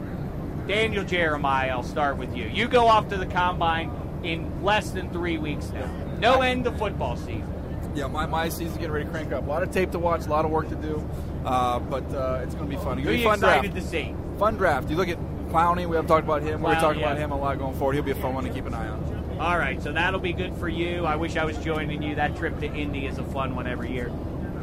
Daniel 0.68 1.04
Jeremiah, 1.04 1.70
I'll 1.70 1.82
start 1.82 2.18
with 2.18 2.36
you. 2.36 2.44
You 2.44 2.68
go 2.68 2.86
off 2.86 3.08
to 3.08 3.16
the 3.16 3.26
combine 3.26 3.90
in 4.22 4.62
less 4.62 4.90
than 4.90 5.10
three 5.10 5.38
weeks 5.38 5.70
now. 5.70 5.90
No 6.20 6.42
end 6.42 6.64
to 6.64 6.72
football 6.72 7.16
season. 7.16 7.52
Yeah, 7.94 8.06
my, 8.06 8.26
my 8.26 8.48
season's 8.48 8.78
getting 8.78 8.92
ready 8.92 9.04
to 9.04 9.10
crank 9.10 9.32
up. 9.32 9.44
A 9.44 9.48
lot 9.48 9.62
of 9.62 9.70
tape 9.70 9.90
to 9.92 9.98
watch, 9.98 10.26
a 10.26 10.30
lot 10.30 10.44
of 10.44 10.50
work 10.50 10.68
to 10.70 10.76
do, 10.76 11.06
uh, 11.44 11.78
but 11.78 12.04
uh, 12.14 12.40
it's 12.42 12.54
going 12.54 12.70
to 12.70 12.76
be 12.76 12.82
fun. 12.82 12.98
It's 12.98 13.04
gonna 13.04 13.16
be 13.16 13.18
you 13.18 13.24
fun 13.24 13.34
excited 13.34 13.72
draft. 13.72 13.86
to 13.86 13.90
see? 13.90 14.14
Fun 14.38 14.56
draft. 14.56 14.90
You 14.90 14.96
look 14.96 15.08
at 15.08 15.18
Clowney. 15.50 15.86
We 15.86 15.96
haven't 15.96 16.08
talked 16.08 16.24
about 16.24 16.42
him. 16.42 16.62
We're 16.62 16.70
Clown, 16.70 16.82
talking 16.82 17.02
about 17.02 17.18
him 17.18 17.30
a 17.30 17.38
lot 17.38 17.58
going 17.58 17.76
forward. 17.76 17.94
He'll 17.94 18.02
be 18.02 18.12
a 18.12 18.16
fun 18.16 18.34
one 18.34 18.44
to 18.44 18.50
keep 18.50 18.66
an 18.66 18.74
eye 18.74 18.88
on. 18.88 19.36
All 19.38 19.58
right, 19.58 19.82
so 19.82 19.92
that'll 19.92 20.20
be 20.20 20.32
good 20.32 20.54
for 20.56 20.68
you. 20.68 21.04
I 21.04 21.16
wish 21.16 21.36
I 21.36 21.44
was 21.44 21.58
joining 21.58 22.02
you. 22.02 22.14
That 22.14 22.36
trip 22.36 22.58
to 22.60 22.66
Indy 22.66 23.06
is 23.06 23.18
a 23.18 23.24
fun 23.24 23.54
one 23.54 23.66
every 23.66 23.90
year. 23.92 24.10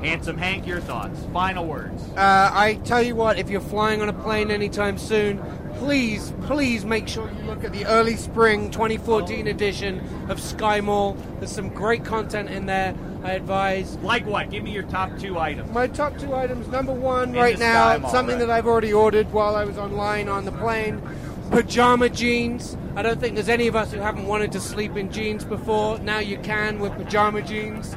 Handsome 0.02 0.38
Hank, 0.38 0.66
your 0.66 0.80
thoughts. 0.80 1.20
Final 1.34 1.66
words. 1.66 2.02
Uh, 2.16 2.50
I 2.54 2.80
tell 2.86 3.04
you 3.04 3.16
what, 3.16 3.38
if 3.38 3.50
you're 3.50 3.60
flying 3.60 4.02
on 4.02 4.08
a 4.08 4.14
plane 4.14 4.50
anytime 4.50 4.98
soon, 4.98 5.40
please, 5.76 6.32
please 6.44 6.86
make 6.86 7.08
sure 7.10 7.30
you 7.30 7.44
look 7.44 7.66
at 7.66 7.74
the 7.74 7.86
early 7.86 8.16
spring 8.16 8.72
2014 8.72 9.48
edition 9.48 10.02
of 10.30 10.40
Sky 10.40 10.80
Mall. 10.80 11.18
There's 11.40 11.52
some 11.52 11.70
great 11.70 12.06
content 12.06 12.50
in 12.50 12.66
there. 12.66 12.96
I 13.24 13.34
advise. 13.34 13.98
Like 13.98 14.26
what? 14.26 14.50
Give 14.50 14.64
me 14.64 14.72
your 14.72 14.84
top 14.84 15.18
two 15.20 15.38
items. 15.38 15.72
My 15.72 15.88
top 15.88 16.18
two 16.18 16.34
items. 16.34 16.68
Number 16.68 16.94
one, 16.94 17.30
In 17.30 17.36
right 17.36 17.60
now, 17.60 17.98
Mall, 17.98 18.12
something 18.12 18.38
right. 18.38 18.48
that 18.48 18.52
I've 18.52 18.68
already 18.68 18.94
ordered 18.94 19.32
while 19.32 19.56
I 19.56 19.66
was 19.66 19.78
online 19.78 20.30
on 20.30 20.46
the 20.46 20.52
plane. 20.54 21.02
Pajama 21.52 22.10
jeans. 22.10 22.78
I 22.96 23.02
don't 23.02 23.20
think 23.20 23.36
there's 23.36 23.50
any 23.50 23.68
of 23.68 23.76
us 23.76 23.92
who 23.92 24.00
haven't 24.00 24.28
wanted 24.28 24.52
to 24.54 24.60
sleep 24.60 24.96
in 24.96 25.12
jeans 25.12 25.44
before. 25.44 26.00
Now 26.00 26.20
you 26.20 26.38
can 26.38 26.80
with 26.80 26.94
pajama 26.94 27.42
jeans. 27.42 27.96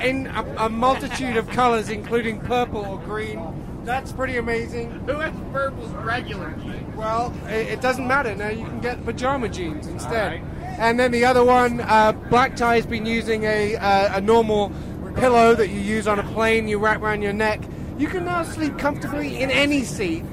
In 0.00 0.26
a, 0.28 0.66
a 0.66 0.68
multitude 0.68 1.36
of 1.36 1.48
colors, 1.50 1.88
including 1.90 2.40
purple 2.40 2.84
or 2.84 2.98
green. 2.98 3.40
That's 3.84 4.12
pretty 4.12 4.36
amazing. 4.36 4.90
Who 5.06 5.18
has 5.18 5.34
purple's 5.52 5.90
regular 5.90 6.52
jeans? 6.62 6.96
Well, 6.96 7.34
it, 7.48 7.68
it 7.68 7.80
doesn't 7.80 8.06
matter. 8.06 8.34
Now 8.34 8.48
you 8.48 8.64
can 8.64 8.80
get 8.80 9.04
pajama 9.04 9.48
jeans 9.48 9.86
instead. 9.86 10.32
All 10.32 10.38
right. 10.38 10.51
And 10.78 10.98
then 10.98 11.10
the 11.12 11.24
other 11.24 11.44
one, 11.44 11.80
uh, 11.80 12.12
Black 12.30 12.56
Tie's 12.56 12.86
been 12.86 13.06
using 13.06 13.44
a, 13.44 13.76
uh, 13.76 14.18
a 14.18 14.20
normal 14.20 14.72
pillow 15.16 15.54
that 15.54 15.68
you 15.68 15.78
use 15.80 16.06
on 16.08 16.18
a 16.18 16.22
plane, 16.32 16.66
you 16.68 16.78
wrap 16.78 17.00
around 17.02 17.22
your 17.22 17.32
neck. 17.32 17.60
You 17.98 18.08
can 18.08 18.24
now 18.24 18.42
sleep 18.42 18.78
comfortably 18.78 19.40
in 19.40 19.50
any 19.50 19.84
seat 19.84 20.24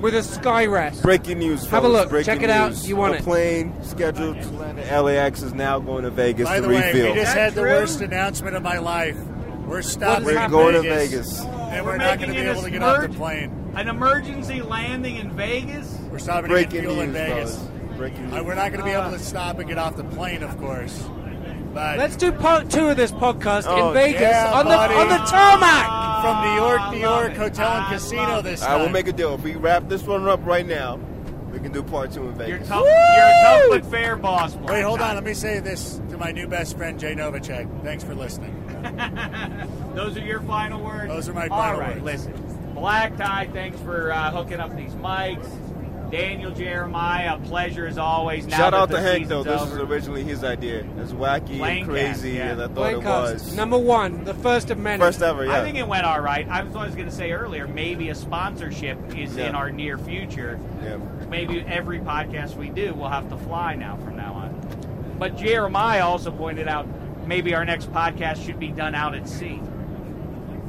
with 0.00 0.14
a 0.14 0.22
sky 0.22 0.66
rest. 0.66 1.02
Breaking 1.02 1.38
news. 1.38 1.66
Have 1.68 1.84
a 1.84 1.88
look. 1.88 2.10
Breaking 2.10 2.34
Check 2.34 2.42
it 2.42 2.50
out. 2.50 2.86
You 2.86 2.96
want 2.96 3.14
a 3.14 3.16
it. 3.18 3.24
plane 3.24 3.72
scheduled 3.82 4.40
to 4.42 4.48
land 4.50 4.78
at 4.78 5.00
LAX 5.04 5.42
is 5.42 5.54
now 5.54 5.78
going 5.80 6.04
to 6.04 6.10
Vegas 6.10 6.44
By 6.46 6.56
to 6.56 6.62
the 6.62 6.68
way, 6.68 6.86
refill. 6.92 7.14
we 7.14 7.18
just 7.20 7.34
had 7.34 7.54
the 7.54 7.62
true? 7.62 7.70
worst 7.70 8.00
announcement 8.02 8.54
of 8.54 8.62
my 8.62 8.78
life. 8.78 9.16
We're 9.66 9.82
stopping 9.82 10.26
We're 10.26 10.44
in 10.44 10.50
going 10.50 10.74
to 10.74 10.82
Vegas, 10.82 11.40
Vegas. 11.40 11.40
and 11.40 11.84
We're 11.84 11.92
we're, 11.92 11.96
not 11.96 12.18
going 12.18 12.28
to 12.32 12.36
be 12.40 12.46
able 12.46 12.62
to 12.62 12.70
get 12.70 12.82
off 12.82 13.02
the 13.02 13.08
plane. 13.08 13.72
An 13.74 13.88
emergency 13.88 14.60
landing 14.62 15.16
in 15.16 15.30
Vegas? 15.32 15.98
We're 16.12 16.18
stopping 16.18 16.50
Breaking 16.50 16.70
to 16.70 16.76
get 16.76 16.82
fuel 16.82 17.00
in 17.00 17.06
news, 17.12 17.16
Vegas. 17.16 17.56
fellas. 17.56 17.70
Breaking 17.96 18.32
Uh, 18.32 18.36
news. 18.36 18.44
we're 18.46 18.54
not 18.54 18.68
going 18.72 18.78
to 18.80 18.84
be 18.84 18.90
able 18.90 19.10
to 19.10 19.18
stop 19.18 19.58
and 19.58 19.68
get 19.68 19.78
off 19.78 19.96
the 19.96 20.04
plane, 20.04 20.42
of 20.42 20.56
course. 20.58 21.04
But 21.72 21.98
Let's 21.98 22.16
do 22.16 22.32
part 22.32 22.70
two 22.70 22.88
of 22.88 22.96
this 22.96 23.12
podcast 23.12 23.64
Oh, 23.66 23.88
in 23.88 23.94
Vegas 23.94 24.20
yeah, 24.22 24.52
on 24.54 24.64
the 24.64 24.70
buddy. 24.70 24.94
on 24.94 25.08
the 25.08 25.18
tarmac. 25.18 26.22
from 26.22 26.44
New 26.44 26.54
York, 26.56 26.90
New 26.92 26.98
York 27.00 27.32
it. 27.32 27.36
Hotel 27.36 27.70
and 27.72 27.84
I 27.84 27.92
Casino 27.92 28.22
love 28.22 28.44
this 28.44 28.62
I 28.62 28.68
time. 28.68 28.80
will 28.80 28.88
make 28.88 29.08
a 29.08 29.12
deal. 29.12 29.34
If 29.34 29.42
we 29.42 29.54
wrap 29.56 29.86
this 29.88 30.02
one 30.04 30.26
up 30.26 30.44
right 30.46 30.66
now, 30.66 30.98
we 31.52 31.58
can 31.58 31.72
do 31.72 31.82
part 31.82 32.12
two 32.12 32.20
in 32.20 32.26
You're 32.28 32.34
Vegas. 32.34 32.68
tough, 32.68 32.82
you're 32.84 32.92
a 32.94 33.42
tough 33.42 33.62
but 33.70 33.86
fair 33.90 34.16
boss. 34.16 34.54
Black 34.54 34.70
Wait, 34.70 34.82
hold 34.82 35.00
on. 35.02 35.14
Let 35.16 35.24
me 35.24 35.34
say 35.34 35.58
this 35.60 36.00
to 36.10 36.16
my 36.16 36.32
new 36.32 36.46
best 36.48 36.76
friend, 36.78 36.98
Jay 36.98 37.14
Novacek. 37.14 37.82
Thanks 37.84 38.02
for 38.04 38.14
listening. 38.14 38.54
Those 39.94 40.16
are 40.16 40.20
your 40.24 40.40
final 40.40 40.82
words. 40.82 41.08
Those 41.08 41.28
are 41.28 41.34
my 41.34 41.48
final 41.48 41.78
right, 41.80 42.02
words. 42.02 42.04
listen. 42.26 42.72
Black 42.74 43.16
Tie, 43.18 43.48
thanks 43.52 43.78
for 43.80 44.12
uh, 44.12 44.30
hooking 44.30 44.60
up 44.60 44.74
these 44.76 44.92
mics. 44.92 45.46
Daniel 46.10 46.50
Jeremiah, 46.52 47.34
a 47.34 47.38
pleasure 47.40 47.86
as 47.86 47.98
always. 47.98 48.46
Now 48.46 48.56
Shout 48.56 48.74
out 48.74 48.90
to 48.90 49.00
Hank 49.00 49.26
though. 49.28 49.42
season's 49.42 49.60
This 49.62 49.70
was 49.72 49.80
over. 49.80 49.92
originally 49.92 50.22
his 50.22 50.44
idea. 50.44 50.84
As 51.00 51.12
wacky 51.12 51.58
Plane 51.58 51.78
and 51.78 51.88
crazy 51.88 52.34
cast, 52.34 52.34
yeah. 52.36 52.52
as 52.52 52.58
I 52.58 52.66
thought 52.68 52.74
Plane 52.74 52.96
it 52.98 53.02
cast. 53.02 53.32
was. 53.34 53.56
Number 53.56 53.78
one, 53.78 54.24
the 54.24 54.34
first 54.34 54.70
of 54.70 54.78
many. 54.78 55.00
First 55.00 55.20
ever, 55.22 55.44
yeah. 55.44 55.58
I 55.58 55.62
think 55.62 55.76
it 55.78 55.86
went 55.88 56.04
all 56.04 56.20
right. 56.20 56.46
I 56.48 56.62
was, 56.62 56.76
I 56.76 56.86
was 56.86 56.94
going 56.94 57.08
to 57.08 57.14
say 57.14 57.32
earlier, 57.32 57.66
maybe 57.66 58.08
a 58.10 58.14
sponsorship 58.14 58.98
is 59.16 59.34
Yeah. 59.36 59.48
in 59.48 59.54
our 59.54 59.70
near 59.70 59.98
future. 59.98 60.60
yeah. 60.82 60.96
Maybe 61.28 61.60
every 61.62 61.98
podcast 61.98 62.54
we 62.56 62.68
do 62.70 62.94
will 62.94 63.08
have 63.08 63.28
to 63.30 63.36
fly 63.38 63.74
now 63.74 63.96
from 63.96 64.16
now 64.16 64.32
on. 64.34 65.16
But 65.18 65.36
Jeremiah 65.36 66.04
also 66.06 66.30
pointed 66.30 66.68
out 66.68 66.86
maybe 67.26 67.54
our 67.54 67.64
next 67.64 67.92
podcast 67.92 68.44
should 68.46 68.60
be 68.60 68.68
done 68.68 68.94
out 68.94 69.14
at 69.16 69.28
sea. 69.28 69.60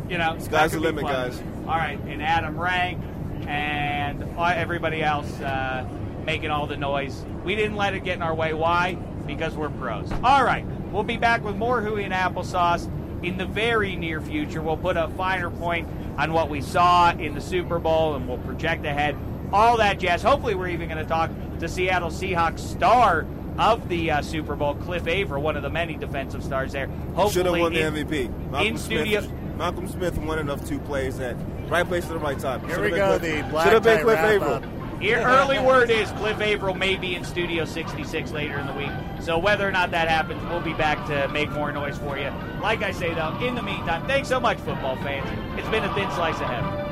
You 0.10 0.18
know, 0.18 0.34
that 0.36 0.42
Sky's 0.42 0.72
could 0.72 0.80
the 0.80 0.84
limit, 0.84 1.04
guys. 1.04 1.40
All 1.68 1.76
right, 1.76 2.00
and 2.08 2.24
Adam 2.24 2.58
Rank 2.60 3.02
and 3.46 4.24
everybody 4.38 5.04
else 5.04 5.40
uh, 5.42 5.86
making 6.26 6.50
all 6.50 6.68
the 6.68 6.78
noise. 6.78 7.26
We 7.44 7.56
didn't 7.56 7.76
let 7.76 7.94
it 7.94 8.04
get 8.04 8.16
in 8.16 8.22
our 8.22 8.36
way. 8.36 8.54
Why? 8.54 8.96
Because 9.26 9.56
we're 9.56 9.70
pros. 9.70 10.12
All 10.24 10.44
right, 10.44 10.66
we'll 10.92 11.04
be 11.04 11.18
back 11.18 11.44
with 11.44 11.56
more 11.56 11.82
Hooey 11.82 12.04
and 12.04 12.14
Applesauce 12.14 12.92
in 13.24 13.38
the 13.38 13.46
very 13.46 13.96
near 13.96 14.22
future. 14.22 14.62
We'll 14.62 14.78
put 14.78 14.98
a 14.98 15.08
finer 15.10 15.50
point 15.50 15.88
on 16.18 16.34
what 16.34 16.50
we 16.50 16.62
saw 16.62 17.12
in 17.12 17.34
the 17.36 17.42
Super 17.42 17.80
Bowl 17.80 18.16
and 18.16 18.28
we'll 18.28 18.38
project 18.40 18.86
ahead. 18.86 19.16
All 19.52 19.78
that 19.78 20.00
jazz. 20.00 20.22
Hopefully, 20.22 20.56
we're 20.56 20.68
even 20.70 20.90
going 20.90 21.02
to 21.02 21.08
talk 21.10 21.32
to 21.60 21.68
Seattle 21.70 22.10
Seahawks 22.10 22.60
star 22.60 23.26
of 23.58 23.88
the 23.90 24.12
uh, 24.12 24.22
Super 24.22 24.56
Bowl, 24.56 24.76
Cliff 24.76 25.08
Avril, 25.08 25.42
one 25.42 25.56
of 25.56 25.64
the 25.64 25.70
many 25.70 25.96
defensive 25.96 26.44
stars 26.44 26.74
there. 26.74 26.88
Hopefully, 27.16 27.32
Should 27.32 27.46
have 27.46 27.58
won 27.58 27.74
the 27.74 27.86
in- 27.86 27.94
MVP. 27.94 28.52
Malcolm 28.52 28.68
in 28.68 28.78
Smith, 28.78 29.08
studio. 29.08 29.22
Malcolm 29.58 29.88
Smith 29.88 30.18
won 30.20 30.38
enough 30.40 30.68
two 30.68 30.80
plays 30.80 31.20
at 31.20 31.36
right 31.68 31.86
place 31.88 32.04
at 32.06 32.10
the 32.10 32.20
right 32.20 32.40
time. 32.40 32.62
Here 32.62 32.70
Should've 32.70 32.84
we 32.84 32.90
been 32.92 32.98
go, 33.00 33.20
Cliff- 33.20 33.44
the 33.44 33.50
black 33.50 33.68
Should've 33.68 33.84
been 33.84 33.98
tie 33.98 34.04
Cliff 34.04 34.16
wrap 34.16 34.42
Avril. 34.42 35.00
Here, 35.00 35.20
early 35.20 35.60
word 35.60 35.92
is 35.92 36.10
Cliff 36.14 36.42
Avril 36.42 36.74
may 36.74 36.96
be 36.96 37.14
in 37.14 37.24
Studio 37.24 37.66
66 37.66 38.32
later 38.32 38.58
in 38.58 38.66
the 38.66 38.74
week. 38.74 38.90
So 39.22 39.38
whether 39.38 39.68
or 39.68 39.72
not 39.72 39.92
that 39.92 40.08
happens, 40.08 40.42
we'll 40.50 40.60
be 40.62 40.74
back 40.74 41.06
to 41.08 41.28
make 41.28 41.52
more 41.52 41.72
noise 41.72 42.00
for 42.00 42.18
you. 42.18 42.32
Like 42.64 42.82
I 42.82 42.90
say, 42.92 43.14
though, 43.14 43.38
in 43.40 43.54
the 43.54 43.62
meantime, 43.62 44.08
thanks 44.08 44.28
so 44.28 44.40
much, 44.40 44.58
football 44.58 44.96
fans. 44.98 45.30
It's 45.60 45.70
been 45.70 45.84
a 45.84 45.94
thin 45.94 46.10
slice 46.12 46.40
of 46.42 46.48
heaven. 46.48 46.86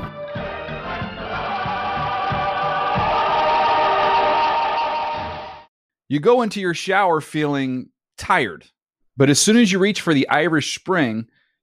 You 6.08 6.20
go 6.20 6.42
into 6.42 6.60
your 6.60 6.74
shower 6.74 7.20
feeling 7.20 7.88
tired, 8.16 8.66
but 9.16 9.28
as 9.28 9.40
soon 9.40 9.56
as 9.56 9.72
you 9.72 9.80
reach 9.80 10.00
for 10.00 10.14
the 10.14 10.28
Irish 10.28 10.72
Spring, 10.78 11.26